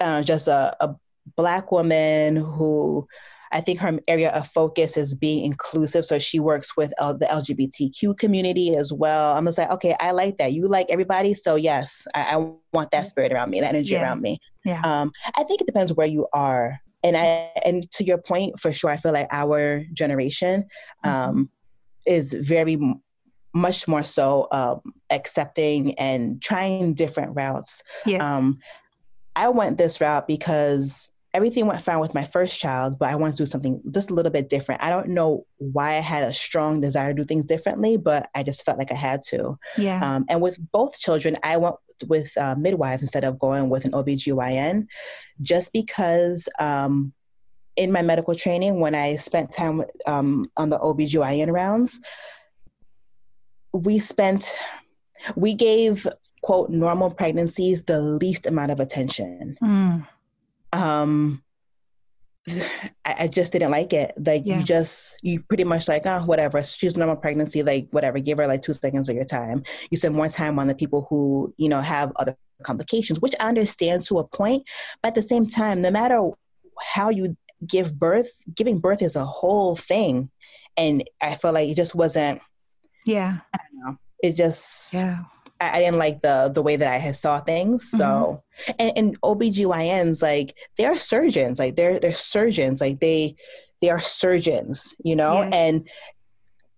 uh, 0.00 0.22
just 0.22 0.48
a, 0.48 0.76
a 0.80 0.94
black 1.36 1.72
woman 1.72 2.36
who 2.36 3.06
I 3.52 3.60
think 3.60 3.78
her 3.80 3.98
area 4.08 4.30
of 4.32 4.48
focus 4.48 4.96
is 4.96 5.14
being 5.14 5.44
inclusive. 5.44 6.04
So 6.04 6.18
she 6.18 6.40
works 6.40 6.76
with 6.76 6.92
uh, 7.00 7.12
the 7.12 7.26
LGBTQ 7.26 8.18
community 8.18 8.76
as 8.76 8.92
well. 8.92 9.36
I'm 9.36 9.46
just 9.46 9.58
like, 9.58 9.70
okay, 9.70 9.94
I 10.00 10.10
like 10.10 10.38
that. 10.38 10.52
You 10.52 10.68
like 10.68 10.86
everybody. 10.90 11.34
So 11.34 11.54
yes, 11.54 12.06
I, 12.14 12.36
I 12.36 12.52
want 12.72 12.90
that 12.90 13.06
spirit 13.06 13.32
around 13.32 13.50
me, 13.50 13.60
that 13.60 13.74
energy 13.74 13.94
yeah. 13.94 14.02
around 14.02 14.20
me. 14.20 14.38
Yeah. 14.64 14.82
Um, 14.84 15.12
I 15.36 15.44
think 15.44 15.60
it 15.60 15.66
depends 15.66 15.92
where 15.94 16.06
you 16.06 16.26
are. 16.32 16.78
And 17.06 17.16
I, 17.16 17.52
and 17.64 17.88
to 17.92 18.04
your 18.04 18.18
point, 18.18 18.58
for 18.58 18.72
sure, 18.72 18.90
I 18.90 18.96
feel 18.96 19.12
like 19.12 19.28
our 19.30 19.84
generation 19.92 20.66
mm-hmm. 21.04 21.08
um, 21.08 21.50
is 22.04 22.32
very 22.32 22.76
much 23.54 23.86
more 23.86 24.02
so 24.02 24.48
um, 24.50 24.92
accepting 25.10 25.94
and 25.94 26.42
trying 26.42 26.94
different 26.94 27.36
routes. 27.36 27.82
Yes. 28.04 28.20
Um, 28.20 28.58
I 29.36 29.48
went 29.50 29.78
this 29.78 30.00
route 30.00 30.26
because 30.26 31.10
everything 31.32 31.66
went 31.66 31.82
fine 31.82 32.00
with 32.00 32.14
my 32.14 32.24
first 32.24 32.58
child, 32.58 32.98
but 32.98 33.10
I 33.10 33.14
wanted 33.14 33.36
to 33.36 33.42
do 33.42 33.46
something 33.46 33.82
just 33.92 34.10
a 34.10 34.14
little 34.14 34.32
bit 34.32 34.48
different. 34.48 34.82
I 34.82 34.90
don't 34.90 35.10
know 35.10 35.46
why 35.58 35.90
I 35.90 36.00
had 36.00 36.24
a 36.24 36.32
strong 36.32 36.80
desire 36.80 37.08
to 37.08 37.14
do 37.14 37.24
things 37.24 37.44
differently, 37.44 37.98
but 37.98 38.28
I 38.34 38.42
just 38.42 38.64
felt 38.64 38.78
like 38.78 38.90
I 38.90 38.96
had 38.96 39.20
to. 39.28 39.58
Yeah. 39.76 40.00
Um, 40.02 40.24
and 40.28 40.40
with 40.40 40.58
both 40.72 40.98
children, 40.98 41.36
I 41.42 41.58
went 41.58 41.76
with 42.08 42.36
uh, 42.36 42.54
midwives 42.56 43.02
instead 43.02 43.24
of 43.24 43.38
going 43.38 43.68
with 43.68 43.84
an 43.84 43.92
OBGYN 43.92 44.86
just 45.40 45.72
because 45.72 46.48
um, 46.58 47.12
in 47.76 47.92
my 47.92 48.02
medical 48.02 48.34
training, 48.34 48.80
when 48.80 48.94
I 48.94 49.16
spent 49.16 49.52
time 49.52 49.84
um, 50.06 50.50
on 50.56 50.70
the 50.70 50.78
OBGYN 50.78 51.52
rounds, 51.52 52.00
we 53.72 53.98
spent, 53.98 54.56
we 55.34 55.54
gave, 55.54 56.06
quote, 56.42 56.70
normal 56.70 57.10
pregnancies 57.10 57.84
the 57.84 58.00
least 58.00 58.46
amount 58.46 58.72
of 58.72 58.80
attention. 58.80 59.58
Mm 59.62 60.06
um 60.72 61.42
I, 63.04 63.28
just 63.28 63.52
didn't 63.52 63.70
like 63.70 63.92
it. 63.92 64.12
Like 64.24 64.42
yeah. 64.44 64.58
you 64.58 64.64
just 64.64 65.18
you 65.22 65.42
pretty 65.42 65.64
much 65.64 65.88
like, 65.88 66.02
oh, 66.06 66.20
whatever. 66.24 66.62
She's 66.62 66.96
normal 66.96 67.16
pregnancy, 67.16 67.62
like 67.62 67.88
whatever. 67.90 68.18
Give 68.18 68.38
her 68.38 68.46
like 68.46 68.62
two 68.62 68.74
seconds 68.74 69.08
of 69.08 69.16
your 69.16 69.24
time. 69.24 69.62
You 69.90 69.96
spend 69.96 70.14
more 70.14 70.28
time 70.28 70.58
on 70.58 70.66
the 70.68 70.74
people 70.74 71.06
who, 71.08 71.52
you 71.56 71.68
know, 71.68 71.80
have 71.80 72.12
other 72.16 72.36
complications, 72.62 73.20
which 73.20 73.34
I 73.40 73.48
understand 73.48 74.04
to 74.06 74.18
a 74.18 74.26
point. 74.26 74.64
But 75.02 75.08
at 75.08 75.14
the 75.14 75.22
same 75.22 75.46
time, 75.46 75.82
no 75.82 75.90
matter 75.90 76.30
how 76.80 77.10
you 77.10 77.36
give 77.66 77.98
birth, 77.98 78.30
giving 78.54 78.78
birth 78.78 79.02
is 79.02 79.16
a 79.16 79.24
whole 79.24 79.76
thing. 79.76 80.30
And 80.76 81.02
I 81.20 81.34
felt 81.36 81.54
like 81.54 81.68
it 81.68 81.76
just 81.76 81.94
wasn't 81.94 82.40
Yeah. 83.06 83.38
I 83.54 83.58
don't 83.58 83.86
know. 83.86 83.98
It 84.22 84.36
just 84.36 84.92
Yeah. 84.92 85.24
I, 85.60 85.76
I 85.76 85.78
didn't 85.80 85.98
like 85.98 86.20
the 86.20 86.50
the 86.52 86.62
way 86.62 86.76
that 86.76 86.92
I 86.92 86.98
had 86.98 87.16
saw 87.16 87.40
things. 87.40 87.90
So 87.90 87.96
mm-hmm 87.98 88.36
and, 88.78 88.92
and 88.96 89.20
OBGYNs, 89.20 90.22
like 90.22 90.56
they're 90.76 90.96
surgeons, 90.96 91.58
like 91.58 91.76
they're 91.76 91.98
they're 91.98 92.12
surgeons, 92.12 92.80
like 92.80 93.00
they 93.00 93.36
they 93.82 93.90
are 93.90 94.00
surgeons, 94.00 94.94
you 95.04 95.16
know? 95.16 95.42
Yes. 95.42 95.54
And 95.54 95.88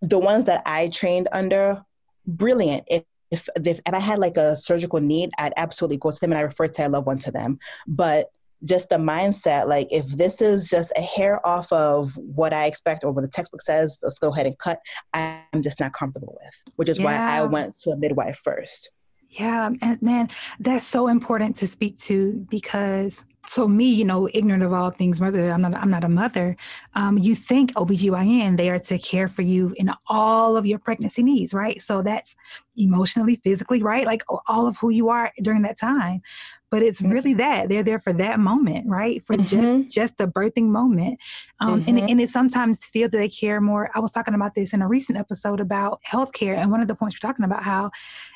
the 0.03 0.19
ones 0.19 0.47
that 0.47 0.63
I 0.67 0.89
trained 0.89 1.29
under, 1.33 1.83
brilliant. 2.27 2.85
If, 2.89 3.05
if 3.31 3.49
if 3.57 3.81
I 3.87 3.99
had 3.99 4.19
like 4.19 4.37
a 4.37 4.57
surgical 4.57 5.01
need, 5.01 5.31
I'd 5.39 5.53
absolutely 5.57 5.99
go 5.99 6.11
to 6.11 6.21
them 6.21 6.33
and 6.33 6.39
I 6.39 6.43
refer 6.43 6.67
to 6.67 6.87
a 6.87 6.89
loved 6.89 7.07
one 7.07 7.19
to 7.21 7.31
them. 7.31 7.59
But 7.87 8.27
just 8.65 8.89
the 8.89 8.97
mindset 8.97 9.67
like 9.67 9.87
if 9.91 10.07
this 10.09 10.41
is 10.41 10.69
just 10.69 10.93
a 10.97 11.01
hair 11.01 11.45
off 11.47 11.71
of 11.73 12.17
what 12.17 12.53
i 12.53 12.67
expect 12.67 13.05
or 13.05 13.13
what 13.13 13.23
the 13.23 13.29
textbook 13.29 13.63
says 13.63 13.99
let's 14.03 14.19
go 14.19 14.33
ahead 14.33 14.47
and 14.47 14.59
cut 14.59 14.81
i'm 15.15 15.63
just 15.63 15.81
not 15.81 15.93
comfortable 15.93 16.37
with 16.43 16.75
which 16.77 16.89
is 16.89 16.99
yeah. 16.99 17.05
why 17.05 17.39
i 17.39 17.43
went 17.43 17.75
to 17.79 17.91
a 17.91 17.97
midwife 17.97 18.39
first 18.43 18.91
yeah 19.31 19.71
and 19.83 20.03
man 20.03 20.29
that's 20.59 20.87
so 20.87 21.09
important 21.09 21.57
to 21.57 21.67
speak 21.67 21.97
to 21.99 22.47
because 22.51 23.25
so 23.49 23.67
me, 23.67 23.87
you 23.87 24.05
know, 24.05 24.29
ignorant 24.33 24.63
of 24.63 24.73
all 24.73 24.91
things, 24.91 25.21
mother, 25.21 25.51
I'm 25.51 25.63
not, 25.63 25.75
I'm 25.75 25.91
not 25.91 26.05
a 26.05 26.09
mother. 26.09 26.57
Um, 26.95 27.19
you 27.19 27.35
think 27.35 27.73
OBGYN, 27.75 28.57
they 28.57 28.71
are 28.71 28.79
to 28.79 28.99
care 28.99 29.29
for 29.29 29.43
you 29.43 29.75
in 29.77 29.91
all 30.07 30.57
of 30.57 30.67
your 30.67 30.79
pregnancy 30.79 31.23
needs, 31.23 31.55
right? 31.55 31.81
So 31.81 32.03
that's 32.03 32.37
emotionally, 32.77 33.37
physically, 33.37 33.83
right? 33.83 34.07
Like 34.07 34.23
all 34.47 34.67
of 34.67 34.77
who 34.79 34.91
you 34.91 35.09
are 35.09 35.33
during 35.43 35.63
that 35.63 35.79
time 35.79 36.23
but 36.71 36.83
it's 36.83 37.01
really 37.01 37.35
that 37.35 37.69
they're 37.69 37.83
there 37.83 37.99
for 37.99 38.13
that 38.13 38.39
moment 38.39 38.87
right 38.87 39.25
for 39.25 39.37
mm-hmm. 39.37 39.45
just 39.45 39.95
just 39.95 40.19
the 40.19 40.27
birthing 40.27 40.67
moment 40.67 41.19
um, 41.61 41.81
mm-hmm. 41.81 41.89
and, 41.89 42.11
and 42.11 42.21
it 42.21 42.29
sometimes 42.29 42.85
feel 42.85 43.09
that 43.09 43.19
they 43.19 43.29
care 43.29 43.61
more 43.61 43.91
i 43.95 43.99
was 43.99 44.13
talking 44.13 44.35
about 44.35 44.55
this 44.55 44.73
in 44.73 44.83
a 44.83 44.89
recent 44.89 45.19
episode 45.19 45.61
about 45.61 46.01
healthcare 46.07 46.57
and 46.57 46.71
one 46.71 46.81
of 46.81 46.89
the 46.89 46.95
points 46.95 47.17
we're 47.17 47.27
talking 47.27 47.45
about 47.45 47.63
how 47.63 47.91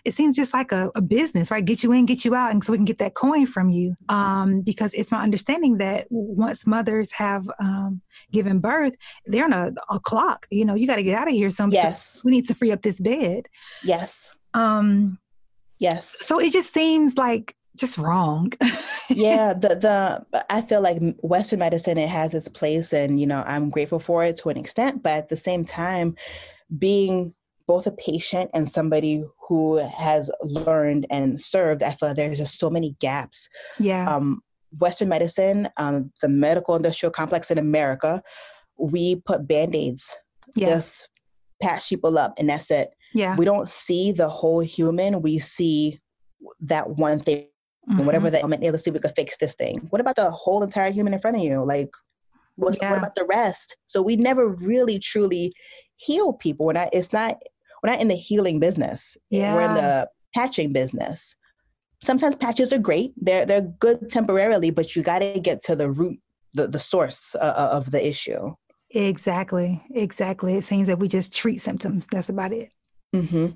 it 0.04 0.14
seems 0.14 0.36
just 0.36 0.54
like 0.54 0.72
a, 0.72 0.90
a 0.94 1.02
business 1.02 1.50
right 1.50 1.64
get 1.64 1.82
you 1.82 1.92
in 1.92 2.06
get 2.06 2.24
you 2.24 2.34
out 2.34 2.50
and 2.50 2.62
so 2.64 2.72
we 2.72 2.78
can 2.78 2.84
get 2.84 2.98
that 2.98 3.14
coin 3.14 3.46
from 3.46 3.68
you 3.68 3.94
um, 4.08 4.60
because 4.60 4.94
it's 5.02 5.12
my 5.12 5.22
understanding 5.22 5.78
that 5.78 6.06
once 6.10 6.66
mothers 6.66 7.12
have 7.12 7.48
um, 7.58 8.00
given 8.30 8.58
birth 8.58 8.94
they're 9.26 9.44
on 9.44 9.52
a, 9.52 9.72
a 9.90 10.00
clock 10.00 10.46
you 10.50 10.64
know 10.64 10.74
you 10.74 10.86
got 10.86 10.96
to 10.96 11.02
get 11.02 11.18
out 11.18 11.28
of 11.28 11.34
here 11.34 11.50
so 11.50 11.68
yes 11.70 12.22
we 12.24 12.30
need 12.30 12.48
to 12.48 12.54
free 12.54 12.72
up 12.72 12.82
this 12.82 13.00
bed 13.00 13.46
yes 13.84 14.34
um 14.54 15.18
yes 15.78 16.24
so 16.24 16.38
it 16.38 16.52
just 16.52 16.72
seems 16.72 17.16
like 17.16 17.54
just 17.76 17.98
wrong. 17.98 18.52
yeah, 19.08 19.54
the 19.54 19.68
the 19.68 20.42
I 20.50 20.60
feel 20.60 20.80
like 20.80 20.98
Western 21.22 21.60
medicine 21.60 21.98
it 21.98 22.08
has 22.08 22.34
its 22.34 22.48
place, 22.48 22.92
and 22.92 23.18
you 23.20 23.26
know 23.26 23.42
I'm 23.46 23.70
grateful 23.70 23.98
for 23.98 24.24
it 24.24 24.36
to 24.38 24.50
an 24.50 24.56
extent. 24.56 25.02
But 25.02 25.12
at 25.12 25.28
the 25.28 25.36
same 25.36 25.64
time, 25.64 26.16
being 26.78 27.34
both 27.66 27.86
a 27.86 27.92
patient 27.92 28.50
and 28.54 28.68
somebody 28.68 29.24
who 29.48 29.76
has 29.78 30.30
learned 30.42 31.06
and 31.10 31.40
served, 31.40 31.82
I 31.82 31.92
feel 31.92 32.10
like 32.10 32.16
there's 32.16 32.38
just 32.38 32.58
so 32.58 32.68
many 32.68 32.96
gaps. 33.00 33.48
Yeah. 33.78 34.12
Um, 34.12 34.42
Western 34.78 35.08
medicine, 35.08 35.68
um, 35.76 36.12
the 36.20 36.28
medical 36.28 36.76
industrial 36.76 37.10
complex 37.10 37.50
in 37.50 37.58
America, 37.58 38.22
we 38.78 39.16
put 39.16 39.46
band 39.46 39.74
aids. 39.74 40.16
Yeah. 40.56 40.70
Just 40.70 41.08
patch 41.62 41.88
people 41.88 42.18
up, 42.18 42.34
and 42.38 42.48
that's 42.48 42.70
it. 42.70 42.90
Yeah. 43.14 43.36
We 43.36 43.44
don't 43.44 43.68
see 43.68 44.12
the 44.12 44.28
whole 44.28 44.60
human. 44.60 45.22
We 45.22 45.38
see 45.38 46.00
that 46.60 46.90
one 46.90 47.20
thing 47.20 47.46
mm-hmm. 47.88 48.04
whatever 48.04 48.30
the 48.30 48.38
element 48.38 48.62
let's 48.62 48.84
see 48.84 48.90
if 48.90 48.94
we 48.94 49.00
could 49.00 49.14
fix 49.14 49.36
this 49.38 49.54
thing. 49.54 49.86
What 49.90 50.00
about 50.00 50.16
the 50.16 50.30
whole 50.30 50.62
entire 50.62 50.90
human 50.90 51.14
in 51.14 51.20
front 51.20 51.36
of 51.36 51.42
you? 51.42 51.64
Like, 51.64 51.90
what's, 52.56 52.78
yeah. 52.80 52.90
what 52.90 52.98
about 52.98 53.14
the 53.14 53.26
rest? 53.26 53.76
So 53.86 54.02
we 54.02 54.16
never 54.16 54.48
really 54.48 54.98
truly 54.98 55.54
heal 55.96 56.32
people. 56.32 56.66
We're 56.66 56.72
not, 56.74 56.90
it's 56.92 57.12
not, 57.12 57.36
we're 57.82 57.90
not 57.90 58.00
in 58.00 58.08
the 58.08 58.16
healing 58.16 58.60
business. 58.60 59.16
Yeah. 59.30 59.54
We're 59.54 59.62
in 59.62 59.74
the 59.74 60.08
patching 60.34 60.72
business. 60.72 61.36
Sometimes 62.02 62.34
patches 62.34 62.72
are 62.72 62.78
great. 62.78 63.12
They're, 63.16 63.46
they're 63.46 63.60
good 63.60 64.10
temporarily, 64.10 64.70
but 64.70 64.96
you 64.96 65.02
got 65.02 65.20
to 65.20 65.38
get 65.40 65.62
to 65.64 65.76
the 65.76 65.90
root, 65.90 66.18
the, 66.54 66.66
the 66.66 66.78
source 66.78 67.34
uh, 67.36 67.54
uh, 67.56 67.70
of 67.72 67.90
the 67.90 68.06
issue. 68.06 68.54
Exactly. 68.90 69.82
Exactly. 69.94 70.56
It 70.56 70.64
seems 70.64 70.88
that 70.88 70.98
we 70.98 71.08
just 71.08 71.32
treat 71.32 71.58
symptoms. 71.58 72.06
That's 72.10 72.28
about 72.28 72.52
it. 72.52 72.70
Mm-hmm. 73.14 73.46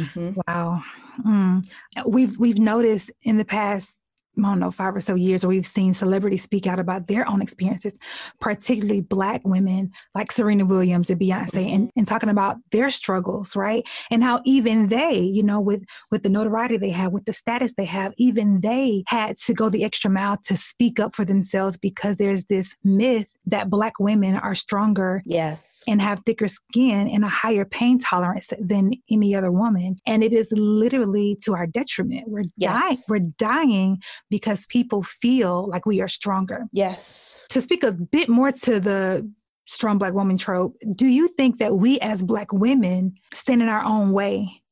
Mm-hmm. 0.00 0.40
Wow. 0.46 0.82
Mm. 1.24 1.66
We've 2.06 2.38
we've 2.38 2.58
noticed 2.58 3.10
in 3.22 3.38
the 3.38 3.44
past 3.44 3.98
I 4.38 4.42
don't 4.42 4.58
know, 4.58 4.70
five 4.70 4.94
or 4.94 5.00
so 5.00 5.14
years 5.14 5.44
where 5.44 5.50
we've 5.50 5.66
seen 5.66 5.94
celebrities 5.94 6.42
speak 6.42 6.66
out 6.66 6.78
about 6.78 7.08
their 7.08 7.28
own 7.28 7.40
experiences, 7.40 7.98
particularly 8.40 9.00
Black 9.00 9.40
women 9.44 9.92
like 10.14 10.30
Serena 10.30 10.64
Williams 10.64 11.08
and 11.10 11.20
Beyonce, 11.20 11.72
and, 11.74 11.90
and 11.96 12.06
talking 12.06 12.28
about 12.28 12.56
their 12.70 12.90
struggles, 12.90 13.56
right? 13.56 13.88
And 14.10 14.22
how 14.22 14.42
even 14.44 14.88
they, 14.88 15.18
you 15.18 15.42
know, 15.42 15.60
with 15.60 15.84
with 16.10 16.22
the 16.22 16.28
notoriety 16.28 16.76
they 16.76 16.90
have, 16.90 17.12
with 17.12 17.24
the 17.24 17.32
status 17.32 17.74
they 17.74 17.84
have, 17.86 18.12
even 18.18 18.60
they 18.60 19.04
had 19.06 19.38
to 19.38 19.54
go 19.54 19.68
the 19.68 19.84
extra 19.84 20.10
mile 20.10 20.36
to 20.44 20.56
speak 20.56 21.00
up 21.00 21.16
for 21.16 21.24
themselves 21.24 21.76
because 21.76 22.16
there's 22.16 22.44
this 22.44 22.76
myth 22.84 23.28
that 23.46 23.70
black 23.70 23.98
women 24.00 24.36
are 24.36 24.54
stronger 24.54 25.22
yes. 25.24 25.82
and 25.86 26.02
have 26.02 26.20
thicker 26.26 26.48
skin 26.48 27.08
and 27.08 27.24
a 27.24 27.28
higher 27.28 27.64
pain 27.64 27.98
tolerance 27.98 28.52
than 28.58 28.92
any 29.10 29.34
other 29.34 29.52
woman. 29.52 29.96
And 30.06 30.24
it 30.24 30.32
is 30.32 30.50
literally 30.52 31.36
to 31.44 31.54
our 31.54 31.66
detriment. 31.66 32.28
We're 32.28 32.44
yes. 32.56 32.72
dying 32.72 32.98
we're 33.08 33.30
dying 33.38 34.02
because 34.30 34.66
people 34.66 35.02
feel 35.02 35.68
like 35.68 35.86
we 35.86 36.00
are 36.00 36.08
stronger. 36.08 36.64
Yes. 36.72 37.46
To 37.50 37.60
speak 37.60 37.82
a 37.82 37.92
bit 37.92 38.28
more 38.28 38.52
to 38.52 38.80
the 38.80 39.30
strong 39.68 39.98
black 39.98 40.12
woman 40.12 40.38
trope 40.38 40.76
do 40.94 41.06
you 41.06 41.26
think 41.26 41.58
that 41.58 41.74
we 41.74 41.98
as 41.98 42.22
black 42.22 42.52
women 42.52 43.12
stand 43.34 43.60
in 43.60 43.68
our 43.68 43.84
own 43.84 44.12
way 44.12 44.62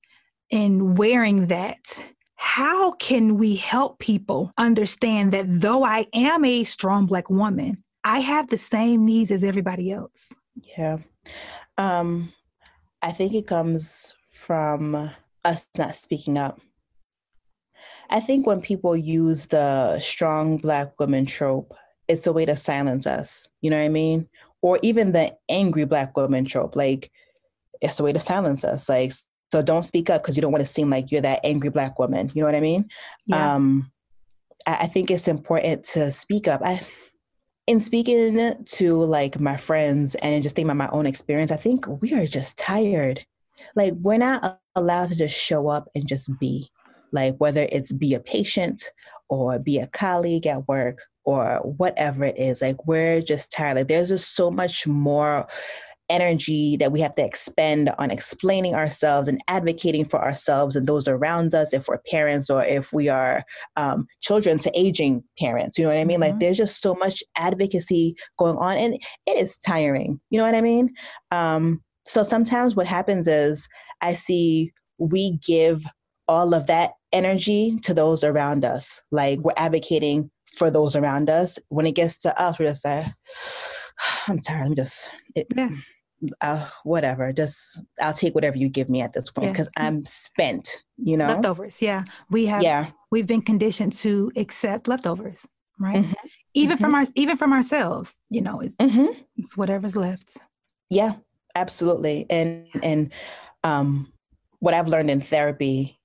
in 0.50 0.94
wearing 0.94 1.48
that? 1.48 2.04
How 2.36 2.92
can 2.92 3.36
we 3.38 3.56
help 3.56 3.98
people 3.98 4.52
understand 4.58 5.32
that 5.32 5.46
though 5.48 5.84
I 5.84 6.06
am 6.14 6.44
a 6.44 6.64
strong 6.64 7.06
Black 7.06 7.28
woman, 7.30 7.82
I 8.04 8.20
have 8.20 8.48
the 8.48 8.58
same 8.58 9.04
needs 9.06 9.30
as 9.30 9.42
everybody 9.42 9.90
else. 9.90 10.32
Yeah. 10.76 10.98
Um, 11.78 12.32
I 13.02 13.12
think 13.12 13.34
it 13.34 13.46
comes 13.46 14.14
from 14.30 15.10
us 15.44 15.66
not 15.76 15.96
speaking 15.96 16.38
up. 16.38 16.60
I 18.10 18.20
think 18.20 18.46
when 18.46 18.60
people 18.60 18.94
use 18.96 19.46
the 19.46 19.98
strong 19.98 20.58
black 20.58 20.98
woman 21.00 21.24
trope, 21.24 21.74
it's 22.06 22.26
a 22.26 22.32
way 22.32 22.44
to 22.44 22.54
silence 22.54 23.06
us. 23.06 23.48
You 23.62 23.70
know 23.70 23.78
what 23.78 23.86
I 23.86 23.88
mean? 23.88 24.28
Or 24.60 24.78
even 24.82 25.12
the 25.12 25.34
angry 25.48 25.86
black 25.86 26.16
woman 26.16 26.44
trope, 26.44 26.76
like 26.76 27.10
it's 27.80 27.98
a 27.98 28.04
way 28.04 28.12
to 28.12 28.20
silence 28.20 28.64
us. 28.64 28.88
Like, 28.88 29.12
so 29.50 29.62
don't 29.62 29.82
speak 29.84 30.10
up 30.10 30.22
because 30.22 30.36
you 30.36 30.42
don't 30.42 30.52
want 30.52 30.66
to 30.66 30.72
seem 30.72 30.90
like 30.90 31.10
you're 31.10 31.22
that 31.22 31.40
angry 31.44 31.70
black 31.70 31.98
woman. 31.98 32.30
You 32.34 32.42
know 32.42 32.46
what 32.46 32.54
I 32.54 32.60
mean? 32.60 32.88
Yeah. 33.26 33.54
Um, 33.54 33.90
I, 34.66 34.76
I 34.82 34.86
think 34.86 35.10
it's 35.10 35.28
important 35.28 35.84
to 35.86 36.12
speak 36.12 36.46
up. 36.46 36.60
I 36.62 36.80
in 37.66 37.80
speaking 37.80 38.54
to 38.64 39.02
like 39.04 39.40
my 39.40 39.56
friends 39.56 40.14
and 40.16 40.42
just 40.42 40.54
thinking 40.54 40.70
about 40.70 40.90
my 40.92 40.96
own 40.98 41.06
experience, 41.06 41.50
I 41.50 41.56
think 41.56 41.86
we 42.02 42.12
are 42.14 42.26
just 42.26 42.58
tired. 42.58 43.24
Like 43.74 43.94
we're 43.94 44.18
not 44.18 44.60
allowed 44.74 45.08
to 45.08 45.16
just 45.16 45.38
show 45.38 45.68
up 45.68 45.88
and 45.94 46.06
just 46.06 46.30
be. 46.38 46.68
Like 47.12 47.36
whether 47.38 47.66
it's 47.70 47.92
be 47.92 48.14
a 48.14 48.20
patient 48.20 48.90
or 49.28 49.58
be 49.58 49.78
a 49.78 49.86
colleague 49.86 50.46
at 50.46 50.66
work 50.68 50.98
or 51.24 51.60
whatever 51.76 52.24
it 52.24 52.38
is, 52.38 52.60
like 52.60 52.86
we're 52.86 53.22
just 53.22 53.52
tired. 53.52 53.76
Like 53.76 53.88
there's 53.88 54.08
just 54.08 54.34
so 54.34 54.50
much 54.50 54.86
more 54.86 55.46
energy 56.08 56.76
that 56.76 56.92
we 56.92 57.00
have 57.00 57.14
to 57.14 57.24
expend 57.24 57.90
on 57.98 58.10
explaining 58.10 58.74
ourselves 58.74 59.26
and 59.26 59.40
advocating 59.48 60.04
for 60.04 60.20
ourselves 60.22 60.76
and 60.76 60.86
those 60.86 61.08
around 61.08 61.54
us 61.54 61.72
if 61.72 61.88
we're 61.88 62.00
parents 62.10 62.50
or 62.50 62.62
if 62.64 62.92
we 62.92 63.08
are 63.08 63.42
um, 63.76 64.06
children 64.20 64.58
to 64.58 64.70
aging 64.78 65.22
parents 65.38 65.78
you 65.78 65.84
know 65.84 65.90
what 65.90 65.98
i 65.98 66.04
mean 66.04 66.20
mm-hmm. 66.20 66.32
like 66.32 66.40
there's 66.40 66.58
just 66.58 66.82
so 66.82 66.94
much 66.94 67.22
advocacy 67.38 68.14
going 68.38 68.56
on 68.56 68.76
and 68.76 68.94
it 69.26 69.38
is 69.38 69.58
tiring 69.58 70.20
you 70.30 70.38
know 70.38 70.44
what 70.44 70.54
i 70.54 70.60
mean 70.60 70.92
um, 71.30 71.82
so 72.06 72.22
sometimes 72.22 72.76
what 72.76 72.86
happens 72.86 73.26
is 73.26 73.66
i 74.02 74.12
see 74.12 74.70
we 74.98 75.38
give 75.46 75.84
all 76.28 76.54
of 76.54 76.66
that 76.66 76.92
energy 77.12 77.78
to 77.82 77.94
those 77.94 78.22
around 78.22 78.64
us 78.64 79.00
like 79.10 79.38
we're 79.40 79.52
advocating 79.56 80.30
for 80.58 80.70
those 80.70 80.94
around 80.94 81.30
us 81.30 81.58
when 81.68 81.86
it 81.86 81.94
gets 81.94 82.18
to 82.18 82.40
us 82.40 82.58
we're 82.58 82.66
just 82.66 82.84
like 82.84 83.06
I'm 84.28 84.40
tired. 84.40 84.66
I'm 84.66 84.74
just 84.74 85.10
it, 85.36 85.46
yeah 85.54 85.68
uh, 86.40 86.68
whatever. 86.84 87.32
Just 87.32 87.82
I'll 88.00 88.12
take 88.12 88.34
whatever 88.34 88.56
you 88.56 88.68
give 88.68 88.88
me 88.88 89.00
at 89.00 89.12
this 89.12 89.30
point 89.30 89.52
because 89.52 89.70
yeah. 89.76 89.86
I'm 89.86 90.04
spent. 90.04 90.82
You 90.96 91.16
know, 91.16 91.26
leftovers. 91.26 91.82
Yeah, 91.82 92.04
we 92.30 92.46
have. 92.46 92.62
Yeah, 92.62 92.90
we've 93.10 93.26
been 93.26 93.42
conditioned 93.42 93.94
to 93.94 94.30
accept 94.36 94.86
leftovers, 94.88 95.46
right? 95.78 95.96
Mm-hmm. 96.04 96.12
Even 96.54 96.76
mm-hmm. 96.76 96.84
from 96.84 96.94
our 96.94 97.04
even 97.14 97.36
from 97.36 97.52
ourselves. 97.52 98.16
You 98.30 98.42
know, 98.42 98.60
it, 98.60 98.76
mm-hmm. 98.78 99.18
it's 99.36 99.56
whatever's 99.56 99.96
left. 99.96 100.36
Yeah, 100.90 101.14
absolutely. 101.54 102.26
And 102.30 102.66
and 102.82 103.12
um, 103.64 104.12
what 104.60 104.74
I've 104.74 104.88
learned 104.88 105.10
in 105.10 105.20
therapy, 105.20 105.98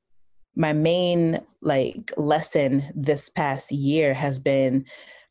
my 0.55 0.73
main 0.73 1.39
like 1.61 2.11
lesson 2.17 2.83
this 2.95 3.29
past 3.29 3.71
year 3.71 4.13
has 4.13 4.39
been, 4.39 4.85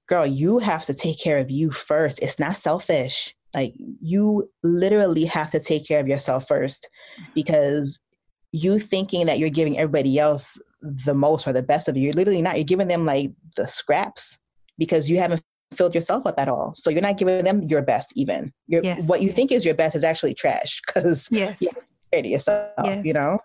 girl, 0.08 0.26
you 0.26 0.58
have 0.58 0.84
to 0.86 0.94
take 0.94 1.18
care 1.20 1.38
of 1.38 1.50
you 1.50 1.70
first. 1.70 2.22
It's 2.22 2.38
not 2.38 2.56
selfish 2.56 3.34
like 3.54 3.74
you 4.00 4.50
literally 4.62 5.24
have 5.24 5.50
to 5.50 5.60
take 5.60 5.86
care 5.86 6.00
of 6.00 6.08
yourself 6.08 6.46
first 6.46 6.88
because 7.34 8.00
you 8.52 8.78
thinking 8.78 9.26
that 9.26 9.38
you're 9.38 9.50
giving 9.50 9.78
everybody 9.78 10.18
else 10.18 10.58
the 10.82 11.14
most 11.14 11.46
or 11.46 11.52
the 11.52 11.62
best 11.62 11.88
of 11.88 11.96
you, 11.96 12.04
you're 12.04 12.12
literally 12.12 12.42
not. 12.42 12.56
You're 12.56 12.64
giving 12.64 12.88
them 12.88 13.04
like 13.04 13.32
the 13.56 13.66
scraps 13.66 14.38
because 14.78 15.10
you 15.10 15.18
haven't 15.18 15.42
filled 15.72 15.94
yourself 15.94 16.26
up 16.26 16.38
at 16.38 16.48
all. 16.48 16.72
So 16.74 16.90
you're 16.90 17.02
not 17.02 17.18
giving 17.18 17.44
them 17.44 17.62
your 17.64 17.82
best 17.82 18.12
even. 18.16 18.52
You're, 18.66 18.82
yes. 18.82 19.06
What 19.06 19.22
you 19.22 19.32
think 19.32 19.52
is 19.52 19.64
your 19.64 19.74
best 19.74 19.96
is 19.96 20.04
actually 20.04 20.34
trash 20.34 20.80
because 20.86 21.28
yes. 21.30 21.60
you're 21.60 22.24
yourself, 22.24 22.70
yes. 22.84 23.04
you 23.04 23.12
know? 23.12 23.38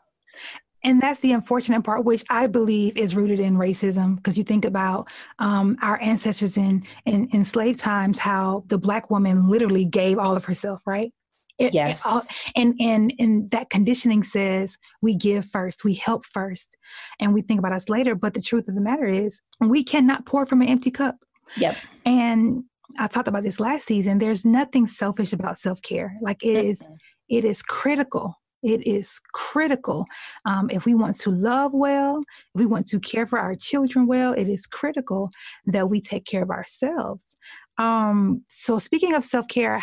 And 0.84 1.02
that's 1.02 1.20
the 1.20 1.32
unfortunate 1.32 1.84
part, 1.84 2.04
which 2.04 2.24
I 2.30 2.48
believe 2.48 2.98
is 2.98 3.16
rooted 3.16 3.40
in 3.40 3.56
racism. 3.56 4.18
Because 4.18 4.38
you 4.38 4.44
think 4.44 4.66
about 4.66 5.10
um, 5.40 5.78
our 5.82 6.02
ancestors 6.02 6.58
in, 6.58 6.86
in 7.06 7.28
in 7.30 7.44
slave 7.44 7.78
times, 7.78 8.18
how 8.18 8.64
the 8.68 8.78
black 8.78 9.10
woman 9.10 9.50
literally 9.50 9.86
gave 9.86 10.18
all 10.18 10.36
of 10.36 10.46
herself, 10.46 10.82
right? 10.86 11.14
It, 11.60 11.74
yes. 11.74 12.04
It, 12.06 12.52
and 12.56 12.76
and 12.80 13.14
and 13.20 13.52
that 13.52 13.70
conditioning 13.70 14.24
says 14.24 14.78
we 15.02 15.16
give 15.16 15.46
first, 15.46 15.84
we 15.84 15.94
help 15.94 16.26
first, 16.26 16.78
and 17.20 17.34
we 17.34 17.42
think 17.42 17.60
about 17.60 17.74
us 17.74 17.90
later. 17.90 18.16
But 18.16 18.34
the 18.34 18.42
truth 18.42 18.68
of 18.68 18.76
the 18.76 18.82
matter 18.82 19.08
is, 19.08 19.42
we 19.62 19.84
cannot 19.84 20.26
pour 20.26 20.46
from 20.46 20.62
an 20.62 20.68
empty 20.68 20.92
cup. 20.92 21.16
Yep. 21.58 21.78
And 22.06 22.64
I 23.00 23.08
talked 23.08 23.28
about 23.28 23.44
this 23.44 23.60
last 23.60 23.86
season. 23.86 24.20
There's 24.20 24.44
nothing 24.46 24.88
selfish 24.88 25.32
about 25.32 25.58
self 25.58 25.82
care. 25.82 26.18
Like 26.22 26.44
it 26.44 26.66
is, 26.66 26.86
it 27.30 27.46
is 27.46 27.62
critical 27.62 28.36
it 28.64 28.88
is 28.88 29.20
critical. 29.34 30.06
Um, 30.46 30.70
if 30.70 30.86
we 30.86 30.96
want 30.96 31.20
to 31.22 31.30
love 31.30 31.72
well, 31.74 32.20
if 32.56 32.60
we 32.60 32.66
want 32.66 32.88
to 32.88 33.00
care 33.00 33.28
for 33.28 33.38
our 33.40 33.56
children 33.56 34.08
well, 34.08 34.34
it 34.34 34.48
is 34.48 34.66
critical 34.66 35.30
that 35.66 35.90
we 35.90 36.02
take 36.02 36.26
care 36.26 36.44
of 36.44 36.50
ourselves. 36.50 37.38
Um, 37.78 38.44
so, 38.48 38.78
speaking 38.78 39.16
of 39.16 39.24
self 39.24 39.48
care, 39.48 39.82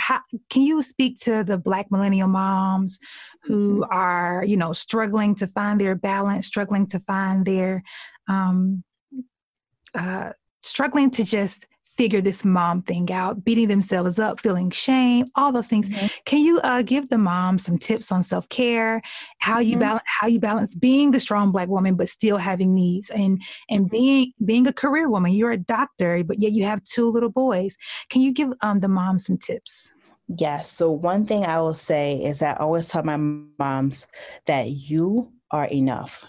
can 0.49 0.63
you 0.63 0.81
speak 0.83 1.19
to 1.21 1.43
the 1.43 1.59
Black 1.59 1.91
millennial 1.91 2.29
moms 2.29 2.99
who 3.43 3.81
mm-hmm. 3.81 3.93
are, 3.93 4.45
you 4.47 4.57
know, 4.57 4.73
struggling 4.73 5.35
to 5.37 5.47
find 5.47 5.81
their 5.81 5.97
balance, 5.97 6.47
struggling 6.47 6.87
to 6.89 7.01
find 7.01 7.45
their, 7.45 7.83
um, 8.29 8.85
uh, 9.95 10.31
struggling 10.61 11.11
to 11.11 11.25
just 11.25 11.67
figure 11.97 12.21
this 12.21 12.45
mom 12.45 12.83
thing 12.83 13.13
out, 13.13 13.45
beating 13.45 13.69
themselves 13.69 14.19
up, 14.19 14.41
feeling 14.41 14.71
shame, 14.71 15.27
all 15.35 15.53
those 15.53 15.69
things. 15.69 15.89
Mm-hmm. 15.89 16.07
Can 16.25 16.41
you 16.41 16.61
uh, 16.61 16.83
give 16.83 17.09
the 17.09 17.19
mom 17.19 17.59
some 17.59 17.79
tips 17.79 18.11
on 18.13 18.23
self 18.23 18.49
care, 18.49 19.03
how 19.39 19.59
you 19.59 19.73
mm-hmm. 19.73 19.81
balance 19.81 20.05
how 20.21 20.27
you 20.27 20.41
balance 20.41 20.75
being 20.75 21.11
the 21.11 21.21
strong 21.21 21.53
black 21.53 21.69
woman 21.69 21.97
but 21.97 22.09
still 22.09 22.37
having 22.37 22.75
needs, 22.75 23.11
and 23.11 23.43
and 23.69 23.87
mm-hmm. 23.87 23.97
being 23.97 24.33
being 24.45 24.67
a 24.67 24.73
career 24.73 25.09
woman. 25.09 25.33
You're 25.33 25.53
a 25.53 25.59
doctor, 25.59 26.25
but 26.25 26.41
yet 26.41 26.53
you 26.53 26.65
have 26.65 26.83
two 26.85 27.11
little 27.11 27.31
boys. 27.31 27.77
Can 28.09 28.23
you 28.23 28.33
give 28.33 28.53
um, 28.63 28.81
the 28.81 28.89
mom 28.89 29.19
some 29.19 29.37
tips? 29.37 29.93
Yes. 30.39 30.71
So 30.71 30.91
one 30.91 31.27
thing 31.27 31.45
I 31.45 31.59
will 31.59 31.75
say 31.75 32.23
is 32.23 32.39
that 32.39 32.61
I 32.61 32.65
always 32.65 32.89
tell 32.89 33.03
my 33.03 33.17
moms 33.17 34.07
that 34.47 34.69
you 34.69 35.33
are 35.51 35.67
enough. 35.67 36.25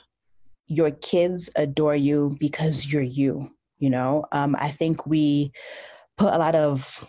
Your 0.65 0.89
kids 0.89 1.51
adore 1.55 1.95
you 1.95 2.35
because 2.39 2.91
you're 2.91 3.03
you 3.03 3.51
you 3.81 3.89
know? 3.89 4.23
Um, 4.31 4.55
i 4.57 4.69
think 4.69 5.05
we 5.05 5.51
put 6.17 6.33
a 6.33 6.37
lot 6.37 6.55
of 6.55 7.05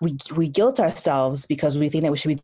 we 0.00 0.16
we 0.34 0.48
guilt 0.48 0.80
ourselves 0.80 1.46
because 1.46 1.76
we 1.76 1.88
think 1.88 2.04
that 2.04 2.10
we 2.10 2.18
should 2.18 2.36
be 2.36 2.42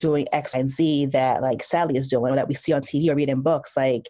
doing 0.00 0.26
x 0.32 0.54
and 0.54 0.70
z 0.70 1.06
that 1.06 1.42
like 1.42 1.62
sally 1.62 1.96
is 1.96 2.08
doing 2.08 2.32
or 2.32 2.36
that 2.36 2.48
we 2.48 2.54
see 2.54 2.72
on 2.72 2.82
tv 2.82 3.08
or 3.08 3.14
reading 3.14 3.42
books. 3.42 3.76
Like 3.76 4.08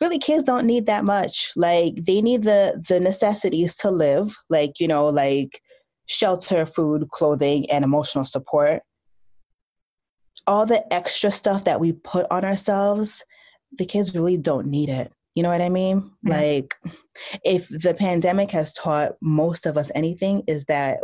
really 0.00 0.18
kids 0.18 0.44
don't 0.44 0.66
need 0.66 0.86
that 0.86 1.04
much. 1.04 1.52
Like 1.56 2.04
they 2.04 2.20
need 2.20 2.42
the 2.42 2.82
the 2.88 3.00
necessities 3.00 3.74
to 3.76 3.90
live 3.90 4.36
like 4.50 4.78
you 4.78 4.88
know 4.88 5.06
like 5.06 5.60
shelter 6.06 6.66
food 6.66 7.08
clothing 7.10 7.68
and 7.70 7.84
emotional 7.84 8.24
support. 8.24 8.82
All 10.46 10.66
the 10.66 10.92
extra 10.92 11.32
stuff 11.32 11.64
that 11.64 11.80
we 11.80 11.92
put 11.92 12.26
on 12.30 12.44
ourselves 12.44 13.24
the 13.78 13.86
kids 13.86 14.14
really 14.14 14.36
don't 14.36 14.68
need 14.68 14.88
it 14.88 15.12
you 15.36 15.42
know 15.42 15.50
what 15.50 15.60
I 15.60 15.68
mean? 15.68 16.00
Mm-hmm. 16.00 16.30
Like, 16.30 16.74
if 17.44 17.68
the 17.68 17.94
pandemic 17.94 18.50
has 18.50 18.72
taught 18.72 19.12
most 19.20 19.66
of 19.66 19.76
us 19.76 19.92
anything, 19.94 20.42
is 20.48 20.64
that 20.64 21.00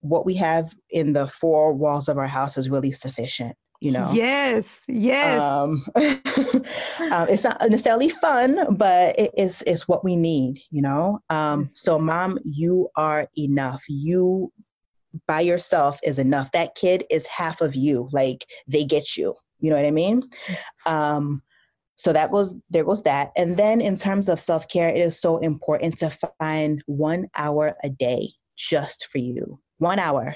what 0.00 0.24
we 0.24 0.34
have 0.34 0.74
in 0.88 1.12
the 1.12 1.26
four 1.26 1.74
walls 1.74 2.08
of 2.08 2.16
our 2.16 2.28
house 2.28 2.56
is 2.56 2.70
really 2.70 2.92
sufficient. 2.92 3.56
You 3.80 3.90
know? 3.90 4.12
Yes, 4.12 4.82
yes. 4.86 5.40
Um, 5.40 5.84
um, 5.96 7.28
it's 7.28 7.42
not 7.42 7.60
necessarily 7.68 8.08
fun, 8.08 8.76
but 8.76 9.18
it 9.18 9.32
is 9.36 9.64
it's 9.66 9.88
what 9.88 10.04
we 10.04 10.14
need. 10.14 10.60
You 10.70 10.82
know. 10.82 11.18
Um, 11.28 11.66
so, 11.66 11.98
mom, 11.98 12.38
you 12.44 12.88
are 12.94 13.28
enough. 13.36 13.82
You 13.88 14.52
by 15.26 15.40
yourself 15.40 15.98
is 16.04 16.20
enough. 16.20 16.52
That 16.52 16.76
kid 16.76 17.04
is 17.10 17.26
half 17.26 17.60
of 17.60 17.74
you. 17.74 18.08
Like 18.12 18.46
they 18.68 18.84
get 18.84 19.16
you. 19.16 19.34
You 19.58 19.70
know 19.70 19.76
what 19.76 19.86
I 19.86 19.90
mean? 19.90 20.22
Um, 20.86 21.42
so 22.02 22.12
that 22.12 22.32
goes 22.32 22.52
there 22.68 22.82
goes 22.82 23.04
that. 23.04 23.30
And 23.36 23.56
then 23.56 23.80
in 23.80 23.94
terms 23.94 24.28
of 24.28 24.40
self-care 24.40 24.88
it 24.88 24.96
is 24.96 25.20
so 25.20 25.38
important 25.38 25.96
to 25.98 26.10
find 26.40 26.82
one 26.86 27.28
hour 27.36 27.76
a 27.84 27.90
day 27.90 28.30
just 28.56 29.06
for 29.06 29.18
you. 29.18 29.60
One 29.78 30.00
hour 30.00 30.34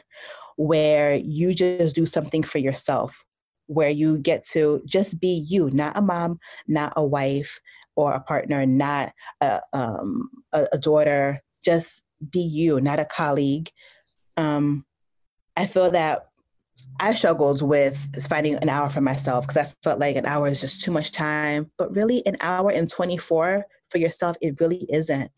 where 0.57 1.17
you 1.17 1.55
just 1.55 1.97
do 1.97 2.07
something 2.07 2.45
for 2.45 2.59
yourself 2.59 3.25
where 3.67 3.91
you 3.91 4.19
get 4.19 4.45
to 4.53 4.81
just 4.87 5.19
be 5.19 5.45
you 5.49 5.69
not 5.73 5.99
a 5.99 6.01
mom 6.01 6.39
not 6.69 6.93
a 6.95 7.05
wife 7.05 7.59
or 7.97 8.12
a 8.12 8.21
partner 8.21 8.64
not 8.64 9.12
a, 9.41 9.61
um, 9.73 10.31
a, 10.53 10.69
a 10.71 10.79
daughter. 10.79 11.41
Just 11.64 12.05
be 12.31 12.43
you 12.43 12.81
not 12.81 13.01
a 13.01 13.05
colleague. 13.05 13.71
Um, 14.37 14.87
i 15.57 15.67
feel 15.67 15.91
that 15.91 16.29
I 16.99 17.14
struggled 17.14 17.62
with 17.62 18.09
finding 18.26 18.57
an 18.57 18.68
hour 18.68 18.89
for 18.89 19.01
myself 19.01 19.47
because 19.47 19.57
I 19.57 19.72
felt 19.82 20.01
like 20.01 20.16
an 20.16 20.26
hour 20.26 20.47
is 20.47 20.61
just 20.61 20.80
too 20.80 20.91
much 20.91 21.12
time. 21.12 21.70
But 21.78 21.95
really, 21.95 22.24
an 22.26 22.37
hour 22.41 22.70
and 22.70 22.89
24 22.89 23.66
for 23.91 23.99
yourself, 23.99 24.37
it 24.41 24.61
really 24.61 24.87
isn't. 24.91 25.30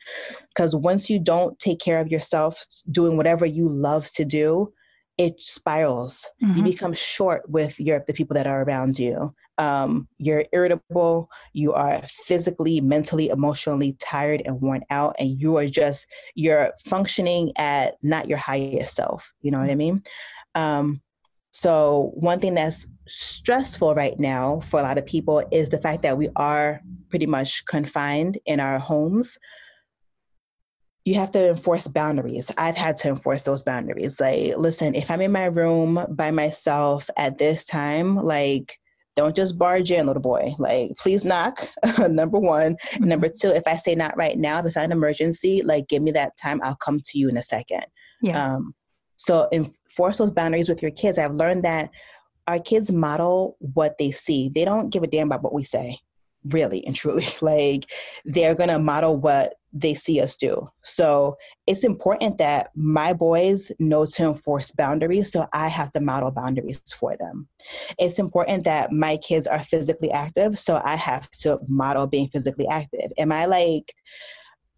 Because 0.55 0.74
once 0.74 1.11
you 1.11 1.18
don't 1.18 1.59
take 1.59 1.80
care 1.80 2.01
of 2.01 2.09
yourself, 2.09 2.62
doing 2.90 3.16
whatever 3.16 3.44
you 3.44 3.68
love 3.68 4.09
to 4.12 4.24
do, 4.24 4.72
it 5.18 5.42
spirals. 5.42 6.28
Mm-hmm. 6.42 6.59
You 6.59 6.62
become 6.62 6.92
short 6.92 7.49
with 7.51 7.78
your 7.80 8.05
the 8.07 8.12
people 8.12 8.34
that 8.34 8.46
are 8.46 8.62
around 8.62 8.99
you. 8.99 9.34
Um, 9.59 10.07
you're 10.18 10.44
irritable. 10.53 11.28
You 11.53 11.72
are 11.72 12.01
physically, 12.07 12.80
mentally, 12.80 13.28
emotionally 13.28 13.96
tired 13.99 14.42
and 14.44 14.61
worn 14.61 14.84
out, 14.90 15.16
and 15.18 15.40
you 15.40 15.59
are 15.59 15.66
just 15.66 16.07
you're 16.36 16.72
functioning 16.86 17.53
at 17.59 17.96
not 18.01 18.28
your 18.28 18.38
highest 18.38 18.94
self. 18.94 19.32
You 19.40 19.51
know 19.51 19.59
what 19.59 19.70
I 19.70 19.74
mean? 19.74 20.05
Um, 20.55 21.03
so, 21.59 22.13
one 22.15 22.39
thing 22.39 22.55
that's 22.55 22.89
stressful 23.09 23.93
right 23.97 24.17
now 24.17 24.61
for 24.61 24.79
a 24.79 24.83
lot 24.85 24.97
of 24.97 25.05
people 25.05 25.43
is 25.51 25.71
the 25.71 25.79
fact 25.79 26.03
that 26.03 26.17
we 26.17 26.29
are 26.37 26.81
pretty 27.11 27.27
much 27.27 27.65
confined 27.65 28.39
in 28.47 28.61
our 28.61 28.79
homes. 28.79 29.41
You 31.05 31.17
have 31.17 31.33
to 31.33 31.49
enforce 31.51 31.89
boundaries. 31.89 32.53
I've 32.59 32.77
had 32.77 32.97
to 32.99 33.09
enforce 33.09 33.43
those 33.43 33.63
boundaries. 33.63 34.21
Like, 34.21 34.57
listen, 34.57 34.95
if 34.95 35.11
I'm 35.11 35.21
in 35.21 35.33
my 35.33 35.47
room 35.47 36.07
by 36.11 36.31
myself 36.31 37.11
at 37.17 37.39
this 37.39 37.65
time, 37.65 38.15
like, 38.15 38.79
don't 39.17 39.35
just 39.35 39.59
barge 39.59 39.91
in, 39.91 40.07
little 40.07 40.23
boy. 40.23 40.53
Like, 40.61 40.93
please 40.97 41.25
knock. 41.25 41.67
number 42.09 42.39
one. 42.39 42.77
Mm-hmm. 42.93 43.05
Number 43.05 43.29
two, 43.29 43.49
if 43.49 43.67
I 43.67 43.75
say 43.75 43.97
not 43.97 44.17
right 44.17 44.39
now, 44.39 44.61
if 44.61 44.67
it's 44.67 44.77
an 44.77 44.93
emergency, 44.93 45.63
like, 45.65 45.89
give 45.89 46.05
me 46.05 46.13
that 46.13 46.37
time. 46.37 46.61
I'll 46.63 46.77
come 46.77 47.01
to 47.01 47.19
you 47.19 47.29
in 47.29 47.37
a 47.37 47.43
second. 47.43 47.83
Yeah. 48.23 48.55
Um, 48.55 48.77
so 49.17 49.49
enforce 49.89 50.18
those 50.18 50.32
boundaries 50.32 50.68
with 50.68 50.82
your 50.82 50.91
kids. 50.91 51.18
I've 51.18 51.34
learned 51.34 51.64
that 51.64 51.91
our 52.47 52.59
kids 52.59 52.91
model 52.91 53.57
what 53.61 53.99
they 53.99 54.11
see. 54.11 54.49
They 54.49 54.64
don't 54.64 54.91
give 54.91 55.03
a 55.03 55.07
damn 55.07 55.28
about 55.28 55.43
what 55.43 55.55
we 55.55 55.64
say, 55.64 55.99
really 56.47 56.84
and 56.86 56.95
truly. 56.97 57.26
Like 57.41 57.91
they're 58.24 58.55
going 58.55 58.70
to 58.70 58.78
model 58.78 59.16
what 59.16 59.55
they 59.72 59.93
see 59.93 60.20
us 60.20 60.36
do. 60.36 60.66
So 60.82 61.36
it's 61.66 61.84
important 61.84 62.39
that 62.39 62.70
my 62.74 63.12
boys 63.12 63.70
know 63.78 64.07
to 64.07 64.24
enforce 64.24 64.72
boundaries. 64.72 65.30
So 65.30 65.47
I 65.53 65.68
have 65.68 65.93
to 65.93 66.01
model 66.01 66.30
boundaries 66.30 66.80
for 66.99 67.16
them. 67.18 67.49
It's 67.99 68.18
important 68.18 68.64
that 68.64 68.93
my 68.93 69.18
kids 69.18 69.47
are 69.47 69.59
physically 69.59 70.11
active. 70.11 70.59
So 70.59 70.80
I 70.84 70.97
have 70.97 71.30
to 71.43 71.59
model 71.68 72.07
being 72.07 72.28
physically 72.28 72.66
active. 72.68 73.12
Am 73.18 73.30
I 73.30 73.45
like, 73.45 73.95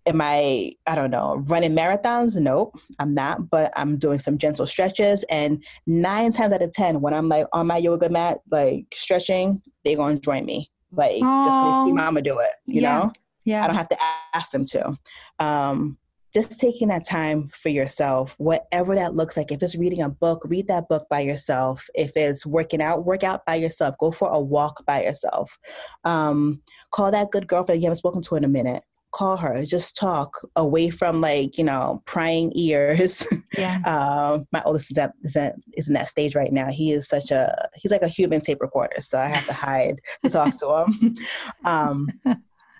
am 0.07 0.21
I, 0.21 0.73
I 0.87 0.95
don't 0.95 1.11
know, 1.11 1.43
running 1.47 1.75
marathons? 1.75 2.41
Nope, 2.41 2.79
I'm 2.99 3.15
not, 3.15 3.51
but 3.51 3.73
I'm 3.77 3.99
doing 3.99 4.19
some 4.19 4.39
gentle 4.39 4.67
stretches. 4.67 5.25
And 5.25 5.63
nine 5.87 6.33
times 6.33 6.53
out 6.53 6.63
of 6.63 6.73
10, 6.73 7.01
when 7.01 7.15
I'm 7.15 7.29
like 7.29 7.47
on 7.53 7.67
my 7.67 7.77
yoga 7.77 8.09
mat, 8.09 8.39
like 8.51 8.87
stretching, 8.93 9.63
they're 9.85 9.97
going 9.97 10.17
to 10.17 10.21
join 10.21 10.45
me. 10.45 10.71
Like 10.93 11.23
Aww. 11.23 11.45
just 11.45 11.59
because 11.59 11.85
they 11.85 11.91
see 11.91 11.95
mama 11.95 12.23
do 12.23 12.39
it, 12.39 12.51
you 12.67 12.83
yeah. 12.83 12.99
know? 12.99 13.13
Yeah. 13.45 13.65
I 13.65 13.67
don't 13.67 13.77
have 13.77 13.89
to 13.89 13.99
ask 14.35 14.51
them 14.51 14.65
to. 14.67 14.93
Um, 15.39 15.99
just 16.33 16.61
taking 16.61 16.89
that 16.89 17.05
time 17.05 17.51
for 17.53 17.71
yourself, 17.71 18.37
whatever 18.39 18.95
that 18.95 19.15
looks 19.15 19.37
like. 19.37 19.51
If 19.51 19.63
it's 19.63 19.75
reading 19.75 20.03
a 20.03 20.09
book, 20.09 20.43
read 20.45 20.69
that 20.69 20.89
book 20.89 21.07
by 21.11 21.21
yourself. 21.21 21.89
If 21.95 22.17
it's 22.17 22.47
working 22.47 22.81
out, 22.81 23.05
work 23.05 23.25
out 23.25 23.45
by 23.47 23.57
yourself. 23.57 23.97
Go 23.99 24.13
for 24.13 24.29
a 24.29 24.39
walk 24.39 24.85
by 24.87 25.03
yourself. 25.03 25.59
Um, 26.05 26.63
call 26.93 27.11
that 27.11 27.33
good 27.33 27.49
girlfriend 27.49 27.81
you 27.81 27.87
haven't 27.87 27.97
spoken 27.97 28.23
to 28.23 28.37
in 28.37 28.45
a 28.45 28.49
minute 28.49 28.85
call 29.13 29.37
her 29.37 29.65
just 29.65 29.97
talk 29.97 30.41
away 30.57 30.91
from 30.91 31.21
like 31.21 31.59
you 31.59 31.65
know 31.65 32.03
prying 32.07 32.53
ears. 32.55 33.27
Yeah. 33.59 33.81
Um, 33.85 34.47
my 34.53 34.63
oldest 34.65 34.93
is 34.93 34.99
at, 34.99 35.13
is, 35.23 35.35
at, 35.35 35.57
is 35.73 35.89
in 35.89 35.95
that 35.95 36.09
stage 36.09 36.37
right 36.37 36.53
now. 36.53 36.69
He 36.69 36.93
is 36.93 37.09
such 37.09 37.33
a 37.33 37.69
he's 37.75 37.91
like 37.91 38.03
a 38.03 38.09
human 38.09 38.41
tape 38.41 38.61
recorder 38.61 39.01
so 39.01 39.19
i 39.19 39.27
have 39.27 39.45
to 39.47 39.53
hide 39.53 40.01
to 40.25 40.31
talk 40.31 40.57
to 40.61 40.85
him. 40.85 41.17
Um, 41.65 42.09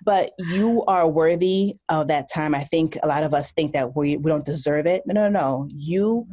but 0.05 0.31
you 0.39 0.83
are 0.85 1.07
worthy 1.07 1.75
of 1.89 2.07
that 2.07 2.31
time. 2.33 2.55
I 2.55 2.63
think 2.63 2.97
a 3.03 3.07
lot 3.07 3.23
of 3.23 3.33
us 3.33 3.51
think 3.51 3.73
that 3.73 3.95
we, 3.95 4.17
we 4.17 4.31
don't 4.31 4.45
deserve 4.45 4.85
it. 4.85 5.03
No 5.05 5.13
no 5.13 5.29
no. 5.29 5.67
You 5.69 6.25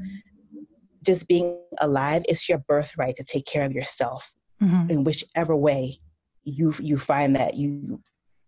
just 1.04 1.26
being 1.28 1.60
alive 1.80 2.22
it's 2.28 2.48
your 2.48 2.58
birthright 2.68 3.16
to 3.16 3.24
take 3.24 3.46
care 3.46 3.64
of 3.64 3.72
yourself 3.72 4.32
mm-hmm. 4.62 4.90
in 4.90 5.04
whichever 5.04 5.56
way 5.56 6.00
you 6.44 6.74
you 6.80 6.98
find 6.98 7.36
that 7.36 7.54
you 7.54 8.00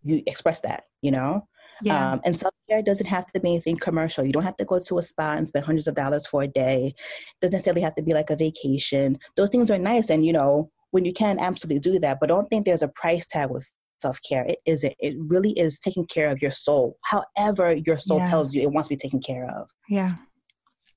you 0.03 0.23
express 0.27 0.61
that 0.61 0.85
you 1.03 1.11
know 1.11 1.47
yeah. 1.83 2.13
Um, 2.13 2.21
and 2.25 2.39
self 2.39 2.55
care 2.69 2.83
doesn't 2.83 3.07
have 3.07 3.27
to 3.33 3.41
be 3.41 3.51
anything 3.51 3.77
commercial. 3.77 4.25
You 4.25 4.33
don't 4.33 4.43
have 4.43 4.57
to 4.59 4.65
go 4.65 4.79
to 4.79 4.99
a 4.99 5.03
spa 5.03 5.35
and 5.37 5.49
spend 5.49 5.65
hundreds 5.65 5.87
of 5.87 5.95
dollars 5.95 6.27
for 6.27 6.43
a 6.43 6.49
day. 6.49 6.95
It 6.97 7.41
doesn't 7.41 7.53
necessarily 7.53 7.83
have 7.83 7.95
to 7.97 8.03
be 8.03 8.13
like 8.13 8.31
a 8.31 8.37
vacation. 8.37 9.19
Those 9.37 9.51
things 9.51 9.71
are 9.71 9.79
nice, 9.79 10.11
and 10.11 10.25
you 10.25 10.33
know 10.33 10.71
when 10.91 11.05
you 11.05 11.13
can 11.13 11.39
absolutely 11.39 11.81
do 11.81 11.99
that. 12.01 12.19
But 12.21 12.29
don't 12.29 12.49
think 12.49 12.67
there's 12.67 12.83
a 12.83 12.89
price 12.89 13.27
tag 13.27 13.51
with 13.51 13.71
self 14.01 14.19
care. 14.29 14.45
It 14.45 14.59
isn't. 14.67 14.95
It 14.99 15.17
really 15.19 15.53
is 15.53 15.79
taking 15.79 16.07
care 16.07 16.31
of 16.31 16.43
your 16.43 16.51
soul. 16.51 16.99
However, 17.05 17.75
your 17.75 17.99
soul 17.99 18.19
yeah. 18.19 18.25
tells 18.25 18.55
you 18.55 18.63
it 18.63 18.73
wants 18.73 18.89
to 18.89 18.95
be 18.95 18.99
taken 18.99 19.21
care 19.21 19.47
of. 19.47 19.69
Yeah. 19.89 20.15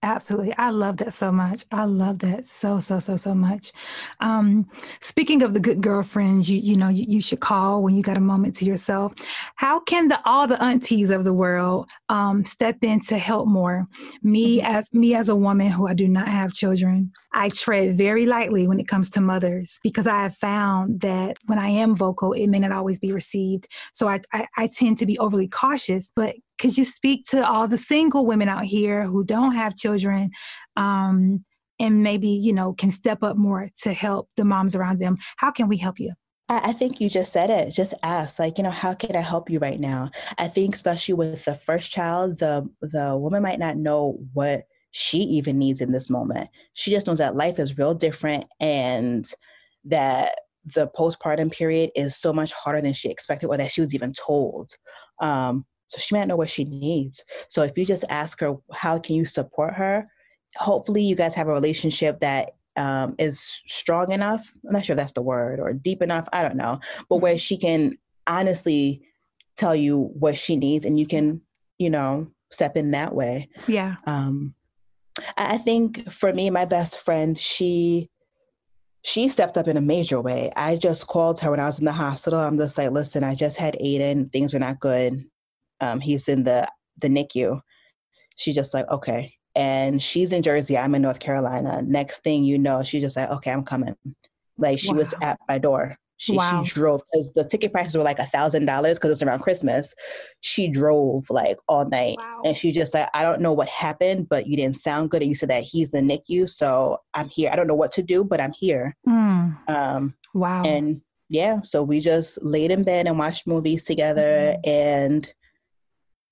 Absolutely. 0.04 0.54
I 0.58 0.70
love 0.70 0.98
that 0.98 1.14
so 1.14 1.32
much. 1.32 1.64
I 1.72 1.86
love 1.86 2.20
that 2.20 2.46
so, 2.46 2.82
so, 2.82 3.00
so, 3.00 3.16
so 3.16 3.34
much. 3.34 3.72
Um, 4.20 4.70
speaking 5.00 5.42
of 5.44 5.54
the 5.54 5.62
good 5.62 5.80
girlfriends, 5.80 6.52
you, 6.52 6.60
you 6.60 6.76
know, 6.76 6.90
you, 6.90 7.06
you, 7.08 7.22
should 7.22 7.40
call 7.40 7.82
when 7.82 7.96
you 7.96 8.04
got 8.04 8.18
a 8.18 8.20
moment 8.22 8.54
to 8.56 8.66
yourself. 8.66 9.14
How 9.56 9.80
can 9.80 10.10
the, 10.10 10.20
all 10.26 10.46
the 10.46 10.62
aunties 10.62 11.10
of 11.10 11.24
the 11.24 11.34
world, 11.34 11.90
um, 12.10 12.44
step 12.44 12.80
in 12.82 13.00
to 13.02 13.18
help 13.18 13.48
more? 13.48 13.88
Me 14.22 14.58
mm-hmm. 14.58 14.76
as, 14.76 14.86
me 14.92 15.16
as 15.16 15.30
a 15.30 15.36
woman 15.38 15.72
who 15.72 15.88
I 15.88 15.94
do 15.94 16.10
not 16.10 16.28
have 16.28 16.52
children, 16.52 17.14
I 17.32 17.48
tread 17.48 17.98
very 17.98 18.26
lightly 18.26 18.68
when 18.68 18.82
it 18.82 18.90
comes 18.90 19.10
to 19.12 19.22
mothers 19.22 19.80
because 19.84 20.06
I 20.06 20.24
have 20.24 20.36
found 20.36 21.00
that 21.00 21.38
when 21.46 21.60
I 21.60 21.70
am 21.70 21.96
vocal, 21.96 22.34
it 22.34 22.48
may 22.48 22.60
not 22.60 22.74
always 22.74 23.00
be 23.00 23.14
received. 23.14 23.70
So 23.94 24.10
I, 24.10 24.20
I, 24.34 24.48
I 24.58 24.68
tend 24.68 25.00
to 25.00 25.06
be 25.06 25.18
overly 25.18 25.48
cautious, 25.48 26.12
but 26.14 26.36
could 26.64 26.78
you 26.78 26.86
speak 26.86 27.26
to 27.26 27.46
all 27.46 27.68
the 27.68 27.78
single 27.78 28.26
women 28.26 28.48
out 28.48 28.64
here 28.64 29.04
who 29.04 29.22
don't 29.26 29.54
have 29.54 29.76
children 29.76 30.32
um, 30.78 31.44
and 31.78 32.04
maybe 32.04 32.30
you 32.30 32.54
know 32.54 32.74
can 32.74 32.90
step 32.90 33.22
up 33.22 33.36
more 33.36 33.70
to 33.82 33.92
help 33.92 34.30
the 34.38 34.46
moms 34.46 34.74
around 34.74 35.00
them 35.00 35.16
how 35.36 35.52
can 35.52 35.68
we 35.68 35.78
help 35.78 36.00
you 36.00 36.14
I 36.50 36.74
think 36.74 37.00
you 37.00 37.10
just 37.10 37.32
said 37.32 37.50
it. 37.50 37.72
Just 37.72 37.94
ask, 38.04 38.38
like, 38.38 38.58
you 38.58 38.66
know, 38.66 38.70
how 38.70 38.94
can 38.94 39.16
I 39.16 39.22
help 39.22 39.50
you 39.50 39.60
right 39.60 39.80
now? 39.80 40.12
I 40.38 40.50
think, 40.50 40.76
especially 40.76 41.16
with 41.16 41.46
the 41.46 41.56
first 41.56 41.92
child, 41.92 42.38
the 42.38 42.70
the 42.82 43.18
woman 43.18 43.42
might 43.42 43.60
not 43.60 43.78
know 43.78 44.20
what 44.34 44.66
she 44.92 45.20
even 45.20 45.58
needs 45.58 45.82
in 45.82 45.94
this 45.94 46.10
moment. 46.10 46.50
She 46.74 46.92
just 46.92 47.08
knows 47.08 47.18
that 47.18 47.38
life 47.38 47.60
is 47.60 47.78
real 47.78 47.96
different 47.96 48.46
and 48.60 49.26
that 49.86 50.36
the 50.76 50.90
postpartum 50.90 51.52
period 51.52 51.92
is 51.96 52.16
so 52.16 52.32
much 52.32 52.52
harder 52.52 52.82
than 52.82 52.94
she 52.94 53.10
expected 53.10 53.48
or 53.48 53.58
that 53.58 53.72
she 53.72 53.82
was 53.82 53.96
even 53.96 54.14
told. 54.14 54.74
Um, 55.20 55.66
so 55.94 56.00
she 56.00 56.16
might 56.16 56.28
know 56.28 56.36
what 56.36 56.50
she 56.50 56.64
needs. 56.64 57.24
So 57.50 57.62
if 57.62 57.78
you 57.78 57.86
just 57.86 58.04
ask 58.10 58.40
her, 58.40 58.56
how 58.72 58.98
can 58.98 59.16
you 59.16 59.26
support 59.26 59.76
her? 59.76 60.08
Hopefully, 60.56 61.04
you 61.04 61.16
guys 61.16 61.36
have 61.36 61.48
a 61.48 61.54
relationship 61.54 62.20
that 62.22 62.52
um, 62.76 63.14
is 63.20 63.40
strong 63.68 64.12
enough. 64.12 64.52
I'm 64.66 64.74
not 64.74 64.86
sure 64.86 64.96
that's 64.96 65.14
the 65.14 65.22
word 65.22 65.60
or 65.60 65.72
deep 65.72 66.02
enough. 66.02 66.28
I 66.34 66.42
don't 66.42 66.56
know, 66.56 66.80
but 67.10 67.18
where 67.18 67.38
she 67.38 67.58
can 67.58 68.00
honestly 68.26 69.04
tell 69.56 69.76
you 69.76 70.10
what 70.18 70.36
she 70.36 70.56
needs 70.56 70.84
and 70.84 71.00
you 71.00 71.06
can, 71.06 71.42
you 71.78 71.92
know, 71.92 72.28
step 72.52 72.76
in 72.76 72.90
that 72.92 73.14
way. 73.14 73.50
Yeah. 73.68 73.98
Um, 74.08 74.56
I 75.38 75.60
think 75.60 76.12
for 76.12 76.34
me, 76.34 76.50
my 76.50 76.66
best 76.66 77.00
friend, 77.02 77.38
she 77.38 78.10
she 79.04 79.28
stepped 79.28 79.58
up 79.58 79.68
in 79.68 79.78
a 79.78 79.82
major 79.82 80.20
way. 80.22 80.50
I 80.56 80.76
just 80.76 81.06
called 81.06 81.40
her 81.42 81.52
when 81.52 81.60
I 81.60 81.68
was 81.68 81.78
in 81.78 81.86
the 81.86 81.92
hospital. 81.92 82.40
I'm 82.40 82.58
just 82.58 82.80
like, 82.80 82.90
listen, 82.90 83.24
I 83.24 83.36
just 83.36 83.58
had 83.58 83.78
Aiden. 83.84 84.32
Things 84.32 84.56
are 84.56 84.60
not 84.60 84.80
good 84.80 85.24
um, 85.84 86.00
he's 86.00 86.28
in 86.28 86.44
the 86.44 86.68
the 87.02 87.10
NICU. 87.10 87.60
She's 88.36 88.56
just 88.56 88.74
like, 88.74 88.88
okay. 88.90 89.34
And 89.56 90.02
she's 90.02 90.34
in 90.34 90.42
Jersey. 90.42 90.78
I'm 90.78 90.96
in 90.96 91.04
North 91.04 91.20
Carolina. 91.20 91.82
Next 91.84 92.24
thing 92.24 92.44
you 92.44 92.58
know, 92.58 92.82
she's 92.82 93.02
just 93.02 93.16
like, 93.16 93.30
okay, 93.30 93.52
I'm 93.52 93.64
coming. 93.64 93.96
Like 94.58 94.80
she 94.80 94.92
wow. 94.92 94.98
was 94.98 95.14
at 95.22 95.40
my 95.48 95.58
door. 95.60 95.96
She, 96.18 96.38
wow. 96.38 96.64
she 96.64 96.74
drove 96.74 97.02
because 97.12 97.34
the 97.34 97.44
ticket 97.44 97.74
prices 97.74 97.98
were 97.98 98.04
like 98.04 98.20
a 98.20 98.26
thousand 98.26 98.66
dollars 98.66 98.98
because 98.98 99.12
it's 99.12 99.22
around 99.22 99.40
Christmas. 99.40 99.94
She 100.40 100.70
drove 100.70 101.30
like 101.30 101.58
all 101.68 101.86
night, 101.90 102.16
wow. 102.18 102.42
and 102.46 102.56
she 102.56 102.72
just 102.72 102.94
like, 102.94 103.10
I 103.14 103.24
don't 103.24 103.42
know 103.42 103.52
what 103.52 103.68
happened, 103.68 104.30
but 104.30 104.48
you 104.48 104.56
didn't 104.56 104.78
sound 104.78 105.10
good, 105.10 105.22
and 105.22 105.28
you 105.30 105.36
said 105.36 105.50
that 105.50 105.64
he's 105.64 105.92
the 105.92 106.00
NICU, 106.00 106.50
so 106.50 107.00
I'm 107.14 107.28
here. 107.28 107.50
I 107.52 107.58
don't 107.58 107.68
know 107.68 107.76
what 107.76 107.92
to 107.94 108.04
do, 108.04 108.24
but 108.24 108.40
I'm 108.40 108.54
here. 108.54 108.96
Mm. 109.06 109.58
Um, 109.68 110.14
wow. 110.34 110.64
And 110.64 111.02
yeah, 111.28 111.60
so 111.64 111.84
we 111.84 112.00
just 112.00 112.42
laid 112.42 112.72
in 112.72 112.84
bed 112.84 113.06
and 113.06 113.20
watched 113.20 113.46
movies 113.46 113.84
together, 113.84 114.56
mm. 114.66 114.70
and 114.70 115.34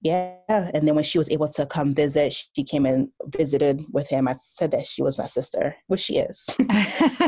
yeah 0.02 0.36
and 0.48 0.88
then 0.88 0.96
when 0.96 1.04
she 1.04 1.18
was 1.18 1.30
able 1.30 1.48
to 1.48 1.66
come 1.66 1.94
visit 1.94 2.34
she 2.34 2.64
came 2.64 2.86
and 2.86 3.10
visited 3.28 3.84
with 3.92 4.08
him. 4.08 4.28
I 4.28 4.36
said 4.42 4.72
that 4.72 4.86
she 4.86 5.02
was 5.02 5.18
my 5.18 5.26
sister 5.26 5.76
which 5.88 6.02
she 6.02 6.18
is. 6.18 6.50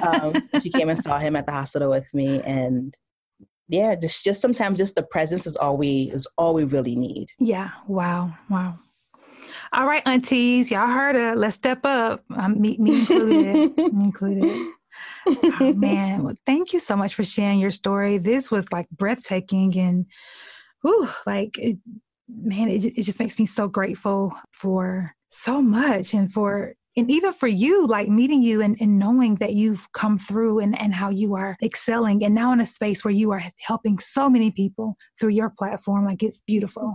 Um, 0.03 0.33
so 0.33 0.59
she 0.59 0.69
came 0.69 0.89
and 0.89 1.01
saw 1.01 1.17
him 1.17 1.35
at 1.35 1.45
the 1.45 1.53
hospital 1.53 1.89
with 1.89 2.05
me 2.13 2.41
and 2.41 2.93
yeah 3.69 3.95
just 3.95 4.23
just 4.23 4.41
sometimes 4.41 4.77
just 4.77 4.95
the 4.95 5.03
presence 5.03 5.45
is 5.45 5.55
all 5.55 5.77
we 5.77 6.09
is 6.13 6.27
all 6.37 6.53
we 6.53 6.65
really 6.65 6.95
need. 6.95 7.27
Yeah 7.39 7.69
wow 7.87 8.33
wow. 8.49 8.79
All 9.71 9.85
right 9.85 10.05
aunties 10.05 10.71
y'all 10.71 10.87
heard 10.87 11.15
it. 11.15 11.37
Let's 11.37 11.55
step 11.55 11.85
up. 11.85 12.23
Um, 12.35 12.59
me, 12.59 12.77
me 12.79 12.99
included 12.99 13.77
me 13.77 14.03
included. 14.03 14.71
Oh, 15.59 15.73
man. 15.73 16.23
Well, 16.23 16.35
thank 16.45 16.71
you 16.73 16.79
so 16.79 16.95
much 16.95 17.15
for 17.15 17.23
sharing 17.23 17.59
your 17.59 17.71
story. 17.71 18.17
This 18.17 18.51
was 18.51 18.71
like 18.71 18.87
breathtaking 18.89 19.77
and 19.77 20.05
Ooh, 20.85 21.09
like 21.25 21.57
it, 21.57 21.77
man, 22.27 22.69
it, 22.69 22.85
it 22.85 23.03
just 23.03 23.19
makes 23.19 23.37
me 23.39 23.45
so 23.45 23.67
grateful 23.67 24.33
for 24.51 25.15
so 25.29 25.61
much 25.61 26.13
and 26.13 26.31
for 26.31 26.75
and 26.95 27.09
even 27.09 27.33
for 27.33 27.47
you, 27.47 27.87
like 27.87 28.07
meeting 28.07 28.43
you 28.43 28.61
and, 28.61 28.77
and 28.79 28.99
knowing 28.99 29.35
that 29.35 29.53
you've 29.53 29.91
come 29.93 30.19
through 30.19 30.59
and, 30.59 30.79
and 30.79 30.93
how 30.93 31.09
you 31.09 31.33
are 31.33 31.57
excelling 31.63 32.23
and 32.23 32.35
now 32.35 32.53
in 32.53 32.61
a 32.61 32.67
space 32.67 33.03
where 33.03 33.13
you 33.13 33.31
are 33.31 33.41
helping 33.65 33.97
so 33.97 34.29
many 34.29 34.51
people 34.51 34.95
through 35.19 35.31
your 35.31 35.49
platform, 35.49 36.05
like 36.05 36.21
it's 36.21 36.41
beautiful. 36.45 36.93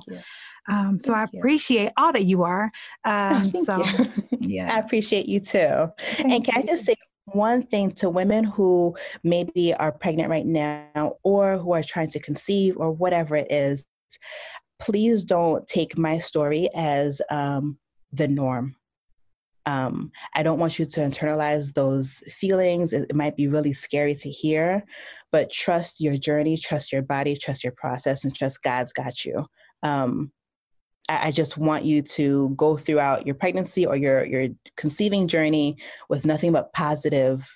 Um, 0.70 1.01
so 1.01 1.12
Thank 1.12 1.35
I 1.35 1.39
appreciate 1.39 1.85
you. 1.87 1.91
all 1.97 2.12
that 2.12 2.26
you 2.26 2.45
are. 2.45 2.70
Um, 3.05 3.53
so 3.64 3.85
yeah, 4.41 4.72
I 4.72 4.79
appreciate 4.79 5.26
you 5.26 5.41
too. 5.41 5.89
Thank 5.99 6.33
and 6.33 6.45
can 6.45 6.62
you. 6.62 6.62
I 6.62 6.72
just 6.72 6.85
say 6.85 6.95
one 7.33 7.66
thing 7.66 7.91
to 7.93 8.09
women 8.09 8.45
who 8.45 8.97
maybe 9.24 9.74
are 9.74 9.93
pregnant 9.93 10.31
right 10.31 10.47
now 10.47 11.16
or 11.24 11.59
who 11.59 11.72
are 11.72 11.83
trying 11.83 12.11
to 12.11 12.20
conceive 12.20 12.76
or 12.76 12.93
whatever 12.93 13.35
it 13.35 13.51
is 13.51 13.85
please 14.79 15.24
don't 15.24 15.66
take 15.66 15.99
my 15.99 16.18
story 16.18 16.68
as 16.74 17.20
um, 17.31 17.79
the 18.12 18.29
norm. 18.29 18.76
Um, 19.66 20.12
I 20.35 20.43
don't 20.43 20.59
want 20.59 20.79
you 20.79 20.87
to 20.87 21.01
internalize 21.01 21.74
those 21.74 22.22
feelings. 22.39 22.93
It, 22.95 23.11
it, 23.11 23.14
might 23.14 23.37
be 23.37 23.49
really 23.49 23.74
scary 23.74 24.14
to 24.14 24.31
hear, 24.31 24.83
but 25.31 25.53
trust 25.53 26.01
your 26.01 26.16
journey, 26.16 26.57
trust 26.57 26.91
your 26.91 27.03
body, 27.03 27.37
trust 27.37 27.62
your 27.62 27.74
process, 27.76 28.24
and 28.24 28.35
trust 28.35 28.62
God's 28.62 28.95
got 28.95 29.26
you. 29.26 29.45
Um, 29.83 30.33
I, 31.09 31.29
I 31.29 31.31
just 31.33 31.59
want 31.59 31.85
you 31.85 32.01
to 32.01 32.55
go 32.57 32.79
throughout 32.79 33.26
your 33.26 33.35
pregnancy 33.35 33.85
or 33.85 33.95
your 33.95 34.24
your 34.24 34.49
conceiving 34.79 35.29
journey 35.29 35.76
with 36.09 36.24
nothing 36.24 36.53
but 36.53 36.72
positive 36.72 37.47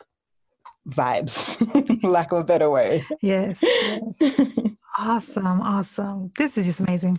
vibes, 0.88 2.02
lack 2.02 2.32
of 2.32 2.38
a 2.40 2.44
better 2.44 2.68
way. 2.68 3.04
Yes. 3.22 3.62
yes. 3.62 4.20
Awesome. 4.98 5.60
Awesome. 5.60 6.30
This 6.36 6.58
is 6.58 6.66
just 6.66 6.80
amazing. 6.80 7.18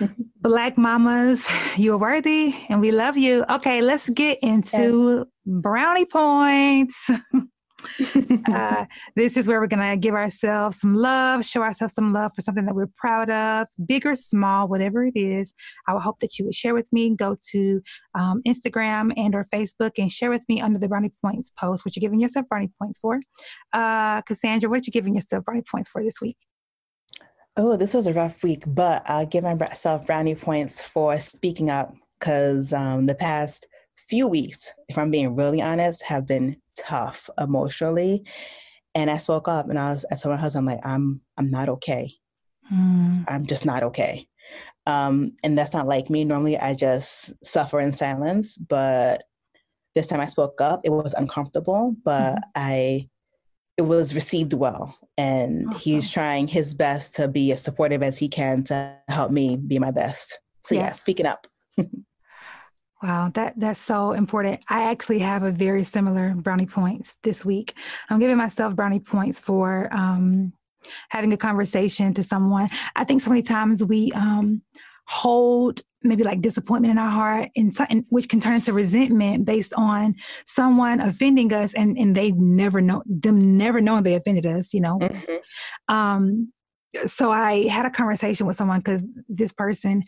Black 0.40 0.78
mamas, 0.78 1.48
you're 1.76 1.98
worthy 1.98 2.54
and 2.68 2.80
we 2.80 2.92
love 2.92 3.16
you. 3.16 3.44
Okay, 3.50 3.82
let's 3.82 4.08
get 4.10 4.38
into 4.42 5.18
yes. 5.18 5.26
brownie 5.44 6.06
points. 6.06 7.10
uh, 8.52 8.84
this 9.14 9.36
is 9.36 9.46
where 9.46 9.60
we're 9.60 9.66
going 9.66 9.90
to 9.90 9.96
give 9.96 10.14
ourselves 10.14 10.80
some 10.80 10.94
love, 10.94 11.44
show 11.44 11.62
ourselves 11.62 11.94
some 11.94 12.12
love 12.12 12.32
for 12.34 12.40
something 12.40 12.64
that 12.66 12.74
we're 12.74 12.90
proud 12.96 13.30
of, 13.30 13.68
big 13.86 14.04
or 14.04 14.14
small, 14.14 14.66
whatever 14.66 15.04
it 15.04 15.16
is. 15.16 15.54
I 15.86 15.94
would 15.94 16.02
hope 16.02 16.18
that 16.20 16.38
you 16.38 16.44
would 16.44 16.54
share 16.54 16.74
with 16.74 16.92
me. 16.92 17.14
Go 17.14 17.36
to 17.52 17.80
um, 18.18 18.42
Instagram 18.46 19.12
and 19.16 19.34
or 19.34 19.44
Facebook 19.52 19.92
and 19.98 20.10
share 20.10 20.30
with 20.30 20.44
me 20.48 20.60
under 20.60 20.78
the 20.78 20.88
brownie 20.88 21.12
points 21.24 21.52
post 21.58 21.84
what 21.84 21.94
you're 21.94 22.00
giving 22.00 22.20
yourself 22.20 22.48
brownie 22.48 22.70
points 22.80 22.98
for. 22.98 23.20
Uh, 23.72 24.22
Cassandra, 24.22 24.68
what 24.68 24.80
are 24.80 24.82
you 24.84 24.92
giving 24.92 25.14
yourself 25.14 25.44
brownie 25.44 25.62
points 25.62 25.88
for 25.88 26.02
this 26.02 26.20
week? 26.20 26.36
Oh, 27.60 27.76
this 27.76 27.92
was 27.92 28.06
a 28.06 28.14
rough 28.14 28.44
week, 28.44 28.62
but 28.68 29.02
I'll 29.06 29.26
give 29.26 29.42
myself 29.42 30.06
brownie 30.06 30.36
points 30.36 30.80
for 30.80 31.18
speaking 31.18 31.70
up 31.70 31.92
because 32.18 32.72
um, 32.72 33.06
the 33.06 33.16
past 33.16 33.66
few 33.96 34.28
weeks, 34.28 34.72
if 34.88 34.96
I'm 34.96 35.10
being 35.10 35.34
really 35.34 35.60
honest, 35.60 36.04
have 36.04 36.24
been 36.24 36.56
tough 36.78 37.28
emotionally. 37.36 38.22
And 38.94 39.10
I 39.10 39.16
spoke 39.16 39.48
up 39.48 39.68
and 39.68 39.76
I 39.76 39.90
was 39.90 40.06
I 40.12 40.14
told 40.14 40.36
my 40.36 40.40
husband, 40.40 40.70
I'm 40.70 40.76
like, 40.76 40.86
I'm 40.86 41.20
I'm 41.36 41.50
not 41.50 41.68
okay. 41.68 42.12
Mm. 42.72 43.24
I'm 43.26 43.44
just 43.44 43.66
not 43.66 43.82
okay. 43.82 44.28
Um, 44.86 45.32
and 45.42 45.58
that's 45.58 45.72
not 45.72 45.88
like 45.88 46.08
me. 46.08 46.22
Normally 46.22 46.56
I 46.56 46.74
just 46.74 47.44
suffer 47.44 47.80
in 47.80 47.92
silence, 47.92 48.56
but 48.56 49.24
this 49.96 50.06
time 50.06 50.20
I 50.20 50.26
spoke 50.26 50.60
up. 50.60 50.82
It 50.84 50.90
was 50.90 51.12
uncomfortable, 51.12 51.96
but 52.04 52.34
mm-hmm. 52.34 52.50
I 52.54 53.08
it 53.78 53.82
was 53.82 54.14
received 54.14 54.52
well 54.52 54.98
and 55.16 55.68
awesome. 55.68 55.78
he's 55.78 56.10
trying 56.10 56.48
his 56.48 56.74
best 56.74 57.14
to 57.14 57.28
be 57.28 57.52
as 57.52 57.62
supportive 57.62 58.02
as 58.02 58.18
he 58.18 58.28
can 58.28 58.64
to 58.64 58.96
help 59.08 59.30
me 59.30 59.56
be 59.56 59.78
my 59.78 59.92
best. 59.92 60.38
So 60.64 60.74
yeah, 60.74 60.82
yeah 60.82 60.92
speaking 60.92 61.26
up. 61.26 61.46
Wow 63.00 63.30
that 63.34 63.54
that's 63.56 63.78
so 63.78 64.10
important. 64.10 64.60
I 64.68 64.90
actually 64.90 65.20
have 65.20 65.44
a 65.44 65.52
very 65.52 65.84
similar 65.84 66.34
brownie 66.34 66.66
points 66.66 67.16
this 67.22 67.44
week. 67.44 67.74
I'm 68.10 68.18
giving 68.18 68.36
myself 68.36 68.74
brownie 68.74 68.98
points 68.98 69.38
for 69.38 69.88
um, 69.94 70.52
having 71.10 71.32
a 71.32 71.36
conversation 71.36 72.12
to 72.14 72.24
someone. 72.24 72.68
I 72.96 73.04
think 73.04 73.20
so 73.20 73.30
many 73.30 73.42
times 73.42 73.84
we 73.84 74.10
um, 74.16 74.62
hold 75.06 75.82
maybe 76.02 76.22
like 76.22 76.40
disappointment 76.40 76.92
in 76.92 76.98
our 76.98 77.10
heart 77.10 77.48
and, 77.56 77.76
and, 77.90 78.04
which 78.08 78.28
can 78.28 78.40
turn 78.40 78.54
into 78.54 78.72
resentment 78.72 79.44
based 79.44 79.72
on 79.74 80.14
someone 80.46 81.00
offending 81.00 81.52
us 81.52 81.74
and 81.74 81.98
and 81.98 82.16
they 82.16 82.30
never 82.32 82.80
know 82.80 83.02
them 83.06 83.56
never 83.56 83.80
knowing 83.80 84.02
they 84.02 84.14
offended 84.14 84.46
us 84.46 84.72
you 84.72 84.80
know? 84.80 84.98
Mm-hmm. 84.98 85.94
um 85.94 86.52
so 87.06 87.32
i 87.32 87.66
had 87.68 87.84
a 87.84 87.90
conversation 87.90 88.46
with 88.46 88.56
someone 88.56 88.78
because 88.78 89.02
this 89.28 89.52
person 89.52 90.02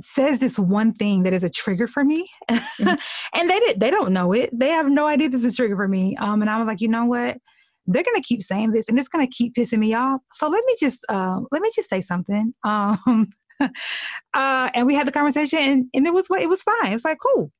says 0.00 0.38
this 0.38 0.58
one 0.58 0.92
thing 0.92 1.22
that 1.22 1.32
is 1.32 1.44
a 1.44 1.50
trigger 1.50 1.86
for 1.86 2.04
me. 2.04 2.28
Mm-hmm. 2.50 2.88
and 3.38 3.50
they 3.50 3.58
did, 3.60 3.80
they 3.80 3.90
don't 3.90 4.12
know 4.12 4.32
it. 4.32 4.50
They 4.52 4.70
have 4.70 4.88
no 4.88 5.06
idea 5.06 5.28
this 5.28 5.44
is 5.44 5.54
a 5.54 5.56
trigger 5.56 5.76
for 5.76 5.88
me. 5.88 6.16
Um 6.16 6.40
and 6.40 6.50
i'm 6.50 6.66
like 6.66 6.80
you 6.80 6.88
know 6.88 7.04
what? 7.04 7.38
They're 7.86 8.02
gonna 8.02 8.22
keep 8.22 8.42
saying 8.42 8.72
this 8.72 8.88
and 8.88 8.98
it's 8.98 9.08
gonna 9.08 9.28
keep 9.28 9.54
pissing 9.54 9.78
me 9.78 9.94
off. 9.94 10.20
So 10.32 10.48
let 10.48 10.64
me 10.64 10.76
just 10.80 11.04
uh 11.08 11.40
let 11.50 11.62
me 11.62 11.70
just 11.74 11.88
say 11.88 12.00
something. 12.00 12.54
Um 12.64 13.28
uh, 14.34 14.70
and 14.74 14.86
we 14.86 14.94
had 14.94 15.06
the 15.06 15.12
conversation, 15.12 15.58
and, 15.58 15.86
and 15.94 16.06
it 16.06 16.14
was 16.14 16.28
what 16.28 16.42
it 16.42 16.48
was 16.48 16.62
fine. 16.62 16.92
It's 16.92 17.04
like 17.04 17.18
cool. 17.18 17.50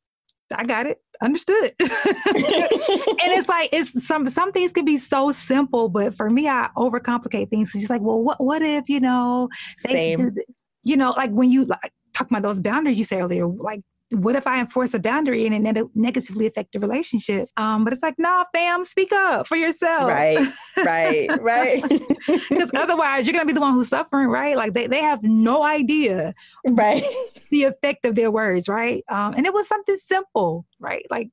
I 0.54 0.64
got 0.64 0.86
it. 0.86 0.98
Understood. 1.22 1.72
and 1.80 1.88
it's 3.32 3.48
like 3.48 3.70
it's 3.72 4.06
some 4.06 4.28
some 4.28 4.52
things 4.52 4.72
can 4.72 4.84
be 4.84 4.98
so 4.98 5.32
simple, 5.32 5.88
but 5.88 6.14
for 6.14 6.28
me, 6.28 6.48
I 6.48 6.68
overcomplicate 6.76 7.50
things. 7.50 7.70
It's 7.70 7.80
just 7.80 7.90
like, 7.90 8.02
well, 8.02 8.22
what 8.22 8.42
what 8.42 8.62
if 8.62 8.88
you 8.88 9.00
know? 9.00 9.48
They, 9.84 10.16
Same. 10.16 10.30
You 10.82 10.96
know, 10.96 11.12
like 11.12 11.30
when 11.30 11.50
you 11.50 11.64
like 11.64 11.92
talk 12.14 12.28
about 12.28 12.42
those 12.42 12.60
boundaries 12.60 12.98
you 12.98 13.04
said 13.04 13.20
earlier, 13.20 13.46
like 13.46 13.80
what 14.10 14.36
if 14.36 14.46
I 14.46 14.60
enforce 14.60 14.94
a 14.94 14.98
boundary 14.98 15.46
and 15.46 15.66
it 15.66 15.86
negatively 15.94 16.46
affect 16.46 16.72
the 16.72 16.80
relationship? 16.80 17.48
Um, 17.56 17.84
but 17.84 17.92
it's 17.92 18.02
like, 18.02 18.14
no, 18.18 18.44
fam, 18.54 18.84
speak 18.84 19.12
up 19.12 19.46
for 19.46 19.56
yourself. 19.56 20.08
Right, 20.08 20.38
right, 20.84 21.28
right. 21.40 21.82
Because 22.48 22.70
otherwise, 22.74 23.26
you're 23.26 23.32
gonna 23.32 23.46
be 23.46 23.52
the 23.52 23.60
one 23.60 23.74
who's 23.74 23.88
suffering, 23.88 24.28
right? 24.28 24.56
Like 24.56 24.74
they, 24.74 24.86
they 24.86 25.00
have 25.00 25.22
no 25.22 25.62
idea, 25.62 26.34
right, 26.68 27.02
the 27.50 27.64
effect 27.64 28.04
of 28.04 28.14
their 28.14 28.30
words, 28.30 28.68
right? 28.68 29.02
Um, 29.08 29.34
and 29.34 29.46
it 29.46 29.54
was 29.54 29.68
something 29.68 29.96
simple, 29.96 30.66
right? 30.78 31.04
Like, 31.10 31.30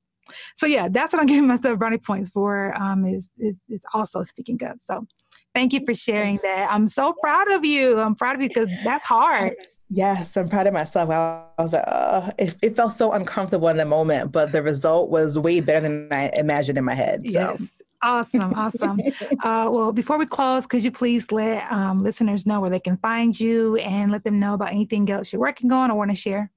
so 0.55 0.65
yeah, 0.65 0.87
that's 0.89 1.13
what 1.13 1.21
I'm 1.21 1.27
giving 1.27 1.47
myself 1.47 1.79
brownie 1.79 1.97
points 1.97 2.29
for. 2.29 2.73
Um, 2.81 3.05
is 3.05 3.31
is, 3.37 3.57
is 3.69 3.81
also 3.93 4.23
speaking 4.23 4.59
up. 4.63 4.77
So. 4.79 5.05
Thank 5.53 5.73
you 5.73 5.81
for 5.85 5.93
sharing 5.93 6.39
that. 6.43 6.69
I'm 6.71 6.87
so 6.87 7.13
proud 7.21 7.51
of 7.51 7.65
you. 7.65 7.99
I'm 7.99 8.15
proud 8.15 8.37
of 8.37 8.41
you 8.41 8.47
because 8.47 8.69
that's 8.85 9.03
hard. 9.03 9.53
Yes, 9.93 10.37
I'm 10.37 10.47
proud 10.47 10.67
of 10.67 10.73
myself. 10.73 11.09
I, 11.09 11.43
was 11.61 11.73
like, 11.73 11.83
uh, 11.85 12.31
it, 12.39 12.55
it, 12.61 12.75
felt 12.77 12.93
so 12.93 13.11
uncomfortable 13.11 13.67
in 13.67 13.75
the 13.75 13.85
moment, 13.85 14.31
but 14.31 14.53
the 14.53 14.63
result 14.63 15.09
was 15.09 15.37
way 15.37 15.59
better 15.59 15.81
than 15.81 16.07
I 16.11 16.31
imagined 16.33 16.77
in 16.77 16.85
my 16.85 16.95
head. 16.95 17.29
So. 17.29 17.39
Yes. 17.39 17.81
Awesome, 18.01 18.53
awesome. 18.55 19.01
uh, 19.43 19.69
well, 19.69 19.91
before 19.91 20.17
we 20.17 20.25
close, 20.25 20.65
could 20.65 20.81
you 20.81 20.91
please 20.91 21.29
let 21.33 21.69
um, 21.69 22.03
listeners 22.03 22.47
know 22.47 22.61
where 22.61 22.69
they 22.69 22.79
can 22.79 22.95
find 22.97 23.37
you 23.37 23.75
and 23.75 24.11
let 24.13 24.23
them 24.23 24.39
know 24.39 24.53
about 24.53 24.69
anything 24.69 25.09
else 25.11 25.33
you're 25.33 25.41
working 25.41 25.73
on 25.73 25.91
or 25.91 25.97
want 25.97 26.09
to 26.09 26.15
share? 26.15 26.51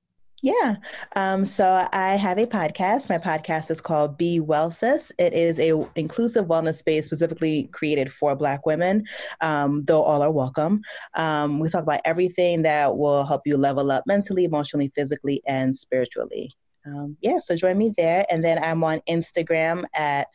Yeah. 0.44 0.76
Um, 1.16 1.46
so 1.46 1.88
I 1.94 2.16
have 2.16 2.36
a 2.36 2.44
podcast. 2.44 3.08
My 3.08 3.16
podcast 3.16 3.70
is 3.70 3.80
called 3.80 4.18
Be 4.18 4.40
Well 4.40 4.70
Sis. 4.70 5.10
It 5.18 5.32
is 5.32 5.58
a 5.58 5.88
inclusive 5.96 6.44
wellness 6.44 6.74
space 6.74 7.06
specifically 7.06 7.70
created 7.72 8.12
for 8.12 8.36
Black 8.36 8.66
women, 8.66 9.06
um, 9.40 9.84
though 9.86 10.02
all 10.02 10.20
are 10.20 10.30
welcome. 10.30 10.82
Um, 11.14 11.60
we 11.60 11.70
talk 11.70 11.82
about 11.82 12.02
everything 12.04 12.60
that 12.60 12.94
will 12.94 13.24
help 13.24 13.46
you 13.46 13.56
level 13.56 13.90
up 13.90 14.04
mentally, 14.06 14.44
emotionally, 14.44 14.92
physically, 14.94 15.40
and 15.46 15.78
spiritually. 15.78 16.50
Um, 16.84 17.16
yeah, 17.22 17.38
so 17.38 17.56
join 17.56 17.78
me 17.78 17.94
there. 17.96 18.26
And 18.30 18.44
then 18.44 18.62
I'm 18.62 18.84
on 18.84 19.00
Instagram 19.08 19.84
at 19.94 20.28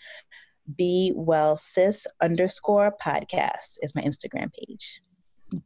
Be 0.76 1.14
Well 1.16 1.56
Sis 1.56 2.08
underscore 2.20 2.96
podcast 3.00 3.78
is 3.84 3.94
my 3.94 4.02
Instagram 4.02 4.52
page. 4.56 5.04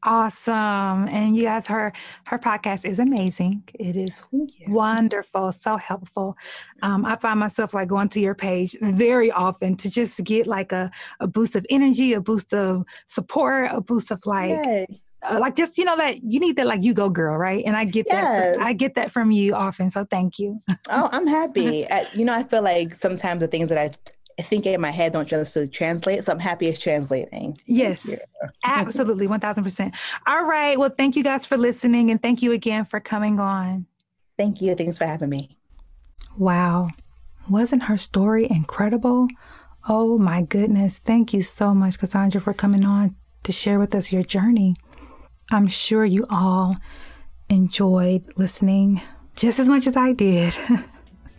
Awesome. 0.03 1.07
And 1.07 1.35
you 1.35 1.43
guys, 1.43 1.67
her 1.67 1.93
her 2.27 2.39
podcast 2.39 2.85
is 2.85 2.99
amazing. 2.99 3.63
It 3.73 3.95
is 3.95 4.23
wonderful, 4.67 5.51
so 5.51 5.77
helpful. 5.77 6.37
Um, 6.81 7.05
I 7.05 7.15
find 7.15 7.39
myself 7.39 7.73
like 7.73 7.87
going 7.87 8.09
to 8.09 8.19
your 8.19 8.35
page 8.35 8.75
very 8.81 9.31
often 9.31 9.75
to 9.77 9.89
just 9.89 10.23
get 10.23 10.47
like 10.47 10.71
a, 10.71 10.89
a 11.19 11.27
boost 11.27 11.55
of 11.55 11.65
energy, 11.69 12.13
a 12.13 12.21
boost 12.21 12.53
of 12.53 12.83
support, 13.07 13.71
a 13.71 13.81
boost 13.81 14.11
of 14.11 14.25
like 14.25 14.87
uh, 15.23 15.39
like 15.39 15.55
just 15.55 15.77
you 15.77 15.85
know 15.85 15.95
that 15.97 16.23
you 16.23 16.39
need 16.39 16.55
that 16.55 16.67
like 16.67 16.83
you 16.83 16.93
go 16.93 17.09
girl 17.09 17.37
right 17.37 17.63
and 17.65 17.77
i 17.77 17.85
get 17.85 18.05
yes. 18.09 18.57
that 18.57 18.61
i 18.61 18.73
get 18.73 18.95
that 18.95 19.11
from 19.11 19.31
you 19.31 19.53
often 19.53 19.89
so 19.89 20.05
thank 20.05 20.37
you 20.37 20.61
oh 20.89 21.09
i'm 21.11 21.27
happy 21.27 21.87
I, 21.89 22.07
you 22.13 22.25
know 22.25 22.33
i 22.33 22.43
feel 22.43 22.61
like 22.61 22.93
sometimes 22.93 23.39
the 23.39 23.47
things 23.47 23.69
that 23.69 23.77
i 23.77 23.91
think 24.41 24.65
in 24.65 24.81
my 24.81 24.91
head 24.91 25.13
don't 25.13 25.27
just 25.27 25.57
translate. 25.71 26.23
So 26.23 26.33
I'm 26.33 26.39
happy 26.39 26.67
it's 26.67 26.79
translating. 26.79 27.57
Yes, 27.65 28.07
yeah. 28.09 28.49
absolutely. 28.65 29.27
1000%. 29.27 29.93
All 30.27 30.45
right. 30.45 30.77
Well, 30.77 30.89
thank 30.89 31.15
you 31.15 31.23
guys 31.23 31.45
for 31.45 31.57
listening. 31.57 32.11
And 32.11 32.21
thank 32.21 32.41
you 32.41 32.51
again 32.51 32.85
for 32.85 32.99
coming 32.99 33.39
on. 33.39 33.85
Thank 34.37 34.61
you. 34.61 34.75
Thanks 34.75 34.97
for 34.97 35.05
having 35.05 35.29
me. 35.29 35.57
Wow. 36.37 36.89
Wasn't 37.49 37.83
her 37.83 37.97
story 37.97 38.47
incredible? 38.49 39.27
Oh 39.87 40.17
my 40.17 40.41
goodness. 40.41 40.97
Thank 40.97 41.33
you 41.33 41.41
so 41.41 41.73
much, 41.73 41.99
Cassandra, 41.99 42.41
for 42.41 42.53
coming 42.53 42.85
on 42.85 43.15
to 43.43 43.51
share 43.51 43.79
with 43.79 43.93
us 43.93 44.11
your 44.11 44.23
journey. 44.23 44.75
I'm 45.51 45.67
sure 45.67 46.05
you 46.05 46.25
all 46.29 46.77
enjoyed 47.49 48.25
listening 48.37 49.01
just 49.35 49.59
as 49.59 49.67
much 49.67 49.87
as 49.87 49.97
I 49.97 50.13
did. 50.13 50.57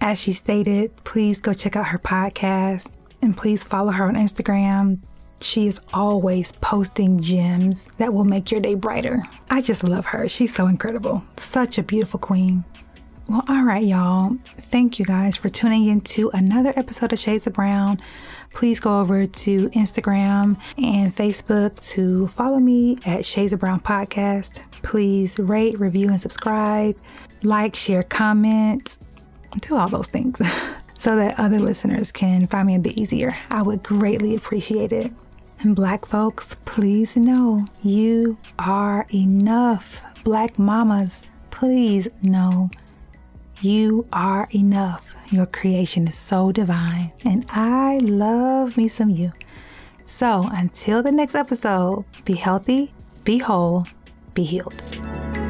As 0.04 0.20
she 0.20 0.34
stated, 0.34 0.94
please 1.04 1.40
go 1.40 1.54
check 1.54 1.76
out 1.76 1.86
her 1.86 1.98
podcast 1.98 2.90
and 3.22 3.34
please 3.34 3.64
follow 3.64 3.90
her 3.90 4.04
on 4.04 4.16
Instagram. 4.16 5.02
She 5.40 5.66
is 5.66 5.80
always 5.94 6.52
posting 6.52 7.22
gems 7.22 7.88
that 7.96 8.12
will 8.12 8.26
make 8.26 8.50
your 8.50 8.60
day 8.60 8.74
brighter. 8.74 9.22
I 9.48 9.62
just 9.62 9.82
love 9.82 10.04
her. 10.04 10.28
She's 10.28 10.54
so 10.54 10.66
incredible. 10.66 11.24
Such 11.38 11.78
a 11.78 11.82
beautiful 11.82 12.20
queen. 12.20 12.64
Well, 13.30 13.44
all 13.48 13.64
right, 13.64 13.82
y'all. 13.86 14.36
Thank 14.58 14.98
you 14.98 15.06
guys 15.06 15.38
for 15.38 15.48
tuning 15.48 15.86
in 15.86 16.02
to 16.02 16.30
another 16.34 16.74
episode 16.76 17.14
of 17.14 17.18
Shades 17.18 17.46
of 17.46 17.54
Brown. 17.54 17.98
Please 18.52 18.80
go 18.80 19.00
over 19.00 19.24
to 19.24 19.70
Instagram 19.70 20.60
and 20.76 21.16
Facebook 21.16 21.80
to 21.92 22.28
follow 22.28 22.58
me 22.58 22.98
at 23.06 23.24
Shades 23.24 23.54
of 23.54 23.60
Brown 23.60 23.80
Podcast. 23.80 24.64
Please 24.82 25.38
rate, 25.38 25.80
review, 25.80 26.10
and 26.10 26.20
subscribe. 26.20 26.94
Like, 27.42 27.74
share, 27.74 28.02
comment 28.02 28.98
do 29.60 29.76
all 29.76 29.88
those 29.88 30.08
things 30.08 30.40
so 30.98 31.16
that 31.16 31.38
other 31.38 31.58
listeners 31.58 32.12
can 32.12 32.46
find 32.46 32.66
me 32.66 32.74
a 32.74 32.78
bit 32.78 32.94
easier. 32.94 33.36
I 33.50 33.62
would 33.62 33.82
greatly 33.82 34.34
appreciate 34.34 34.92
it. 34.92 35.12
And 35.60 35.74
black 35.74 36.06
folks, 36.06 36.56
please 36.64 37.16
know 37.16 37.66
you 37.82 38.36
are 38.58 39.06
enough. 39.14 40.02
Black 40.24 40.58
mamas, 40.58 41.22
please 41.50 42.08
know 42.22 42.70
you 43.60 44.06
are 44.12 44.48
enough. 44.54 45.14
Your 45.30 45.46
creation 45.46 46.08
is 46.08 46.16
so 46.16 46.52
divine, 46.52 47.12
and 47.24 47.46
I 47.48 47.98
love 47.98 48.76
me 48.76 48.88
some 48.88 49.10
you. 49.10 49.32
So 50.06 50.48
until 50.52 51.02
the 51.02 51.12
next 51.12 51.34
episode, 51.34 52.04
be 52.24 52.34
healthy, 52.34 52.92
be 53.24 53.38
whole, 53.38 53.86
be 54.34 54.44
healed. 54.44 55.43